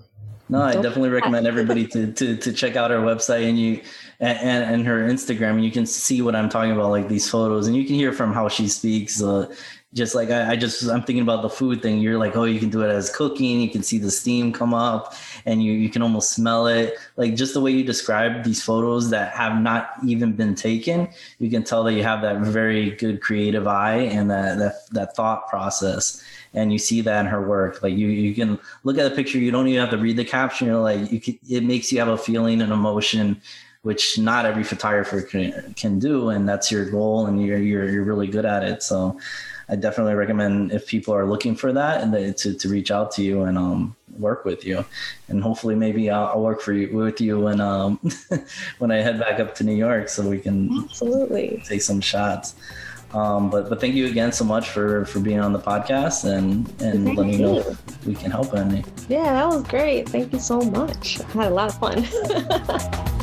No, 0.51 0.61
I 0.61 0.73
definitely 0.73 1.09
recommend 1.09 1.47
everybody 1.47 1.87
to, 1.87 2.11
to 2.11 2.35
to 2.35 2.51
check 2.51 2.75
out 2.75 2.91
her 2.91 2.99
website 2.99 3.47
and 3.47 3.57
you 3.57 3.81
and, 4.19 4.65
and 4.65 4.85
her 4.85 5.07
Instagram. 5.07 5.51
And 5.51 5.63
you 5.63 5.71
can 5.71 5.85
see 5.85 6.21
what 6.21 6.35
I'm 6.35 6.49
talking 6.49 6.71
about, 6.71 6.89
like 6.89 7.07
these 7.07 7.29
photos, 7.29 7.67
and 7.67 7.75
you 7.75 7.85
can 7.85 7.95
hear 7.95 8.11
from 8.11 8.33
how 8.33 8.49
she 8.49 8.67
speaks. 8.67 9.23
Uh, 9.23 9.53
just 9.93 10.13
like 10.13 10.29
I, 10.29 10.51
I, 10.51 10.55
just 10.57 10.83
I'm 10.89 11.03
thinking 11.03 11.23
about 11.23 11.41
the 11.41 11.49
food 11.49 11.81
thing. 11.81 11.99
You're 11.99 12.17
like, 12.17 12.35
oh, 12.35 12.43
you 12.43 12.59
can 12.59 12.69
do 12.69 12.81
it 12.81 12.89
as 12.89 13.09
cooking. 13.09 13.61
You 13.61 13.69
can 13.69 13.81
see 13.81 13.97
the 13.97 14.11
steam 14.11 14.51
come 14.51 14.73
up, 14.73 15.13
and 15.45 15.63
you 15.63 15.71
you 15.71 15.89
can 15.89 16.01
almost 16.01 16.33
smell 16.33 16.67
it. 16.67 16.97
Like 17.15 17.35
just 17.35 17.53
the 17.53 17.61
way 17.61 17.71
you 17.71 17.85
describe 17.85 18.43
these 18.43 18.61
photos 18.61 19.09
that 19.11 19.31
have 19.31 19.61
not 19.61 19.93
even 20.05 20.33
been 20.33 20.53
taken, 20.53 21.07
you 21.39 21.49
can 21.49 21.63
tell 21.63 21.85
that 21.85 21.93
you 21.93 22.03
have 22.03 22.21
that 22.23 22.41
very 22.41 22.91
good 22.91 23.21
creative 23.21 23.67
eye 23.67 23.99
and 23.99 24.29
that 24.29 24.57
that 24.59 24.73
that 24.91 25.15
thought 25.15 25.47
process 25.47 26.21
and 26.53 26.71
you 26.71 26.79
see 26.79 27.01
that 27.01 27.21
in 27.21 27.25
her 27.27 27.41
work. 27.41 27.81
Like 27.81 27.95
you, 27.95 28.07
you 28.07 28.33
can 28.35 28.59
look 28.83 28.97
at 28.97 29.09
the 29.09 29.15
picture. 29.15 29.37
You 29.37 29.51
don't 29.51 29.67
even 29.67 29.79
have 29.79 29.91
to 29.91 29.97
read 29.97 30.17
the 30.17 30.25
caption. 30.25 30.67
You're 30.67 30.81
like, 30.81 31.11
you 31.11 31.19
can, 31.19 31.39
it 31.49 31.63
makes 31.63 31.91
you 31.91 31.99
have 31.99 32.09
a 32.09 32.17
feeling 32.17 32.61
and 32.61 32.71
emotion, 32.71 33.41
which 33.83 34.19
not 34.19 34.45
every 34.45 34.63
photographer 34.63 35.21
can, 35.21 35.73
can 35.75 35.99
do. 35.99 36.29
And 36.29 36.47
that's 36.47 36.71
your 36.71 36.89
goal, 36.89 37.25
and 37.25 37.43
you're, 37.45 37.57
you're, 37.57 37.89
you're 37.89 38.03
really 38.03 38.27
good 38.27 38.45
at 38.45 38.63
it. 38.63 38.83
So 38.83 39.19
I 39.69 39.77
definitely 39.77 40.15
recommend 40.15 40.73
if 40.73 40.85
people 40.85 41.15
are 41.15 41.25
looking 41.25 41.55
for 41.55 41.71
that 41.71 42.01
and 42.01 42.13
they, 42.13 42.33
to, 42.33 42.53
to 42.53 42.69
reach 42.69 42.91
out 42.91 43.11
to 43.13 43.23
you 43.23 43.43
and 43.43 43.57
um, 43.57 43.95
work 44.19 44.43
with 44.43 44.65
you. 44.65 44.83
And 45.29 45.41
hopefully 45.41 45.75
maybe 45.75 46.09
I'll, 46.09 46.27
I'll 46.27 46.41
work 46.41 46.59
for 46.59 46.73
you 46.73 46.93
with 46.93 47.21
you 47.21 47.39
when, 47.39 47.61
um, 47.61 47.97
when 48.79 48.91
I 48.91 48.97
head 48.97 49.17
back 49.17 49.39
up 49.39 49.55
to 49.55 49.63
New 49.63 49.75
York 49.75 50.09
so 50.09 50.27
we 50.27 50.39
can 50.39 50.83
absolutely 50.83 51.63
take 51.65 51.81
some 51.81 52.01
shots. 52.01 52.55
Um, 53.13 53.49
but 53.49 53.69
but 53.69 53.81
thank 53.81 53.95
you 53.95 54.07
again 54.07 54.31
so 54.31 54.45
much 54.45 54.69
for 54.69 55.05
for 55.05 55.19
being 55.19 55.39
on 55.39 55.51
the 55.51 55.59
podcast 55.59 56.23
and 56.23 56.67
and 56.81 57.05
thank 57.05 57.17
letting 57.17 57.31
me 57.31 57.37
know 57.39 57.57
if 57.57 58.05
we 58.05 58.15
can 58.15 58.31
help 58.31 58.53
any. 58.53 58.83
Yeah, 59.09 59.33
that 59.33 59.47
was 59.47 59.63
great. 59.63 60.07
Thank 60.07 60.31
you 60.31 60.39
so 60.39 60.61
much. 60.61 61.19
I 61.19 61.43
had 61.43 61.51
a 61.51 61.55
lot 61.55 61.69
of 61.69 61.77
fun. 61.77 62.03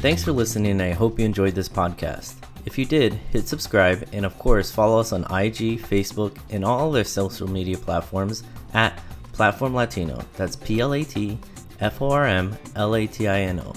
Thanks 0.00 0.24
for 0.24 0.32
listening, 0.32 0.80
I 0.80 0.92
hope 0.92 1.18
you 1.18 1.26
enjoyed 1.26 1.54
this 1.54 1.68
podcast. 1.68 2.36
If 2.64 2.78
you 2.78 2.86
did, 2.86 3.12
hit 3.12 3.46
subscribe 3.46 4.08
and, 4.14 4.24
of 4.24 4.38
course, 4.38 4.70
follow 4.70 4.98
us 4.98 5.12
on 5.12 5.24
IG, 5.24 5.78
Facebook, 5.78 6.38
and 6.48 6.64
all 6.64 6.88
other 6.88 7.04
social 7.04 7.46
media 7.46 7.76
platforms 7.76 8.42
at 8.72 8.98
Platform 9.34 9.74
Latino. 9.74 10.24
That's 10.38 10.56
P 10.56 10.80
L 10.80 10.94
A 10.94 11.04
T 11.04 11.38
F 11.80 12.02
O 12.02 12.10
R 12.10 12.26
M 12.26 12.56
L 12.76 12.94
A 12.94 13.06
T 13.06 13.28
I 13.28 13.40
N 13.40 13.60
O. 13.60 13.72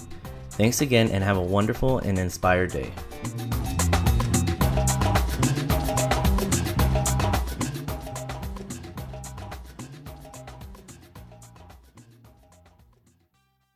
Thanks 0.52 0.82
again 0.82 1.10
and 1.10 1.24
have 1.24 1.38
a 1.38 1.42
wonderful 1.42 2.00
and 2.00 2.20
inspired 2.20 2.72
day. 2.72 2.92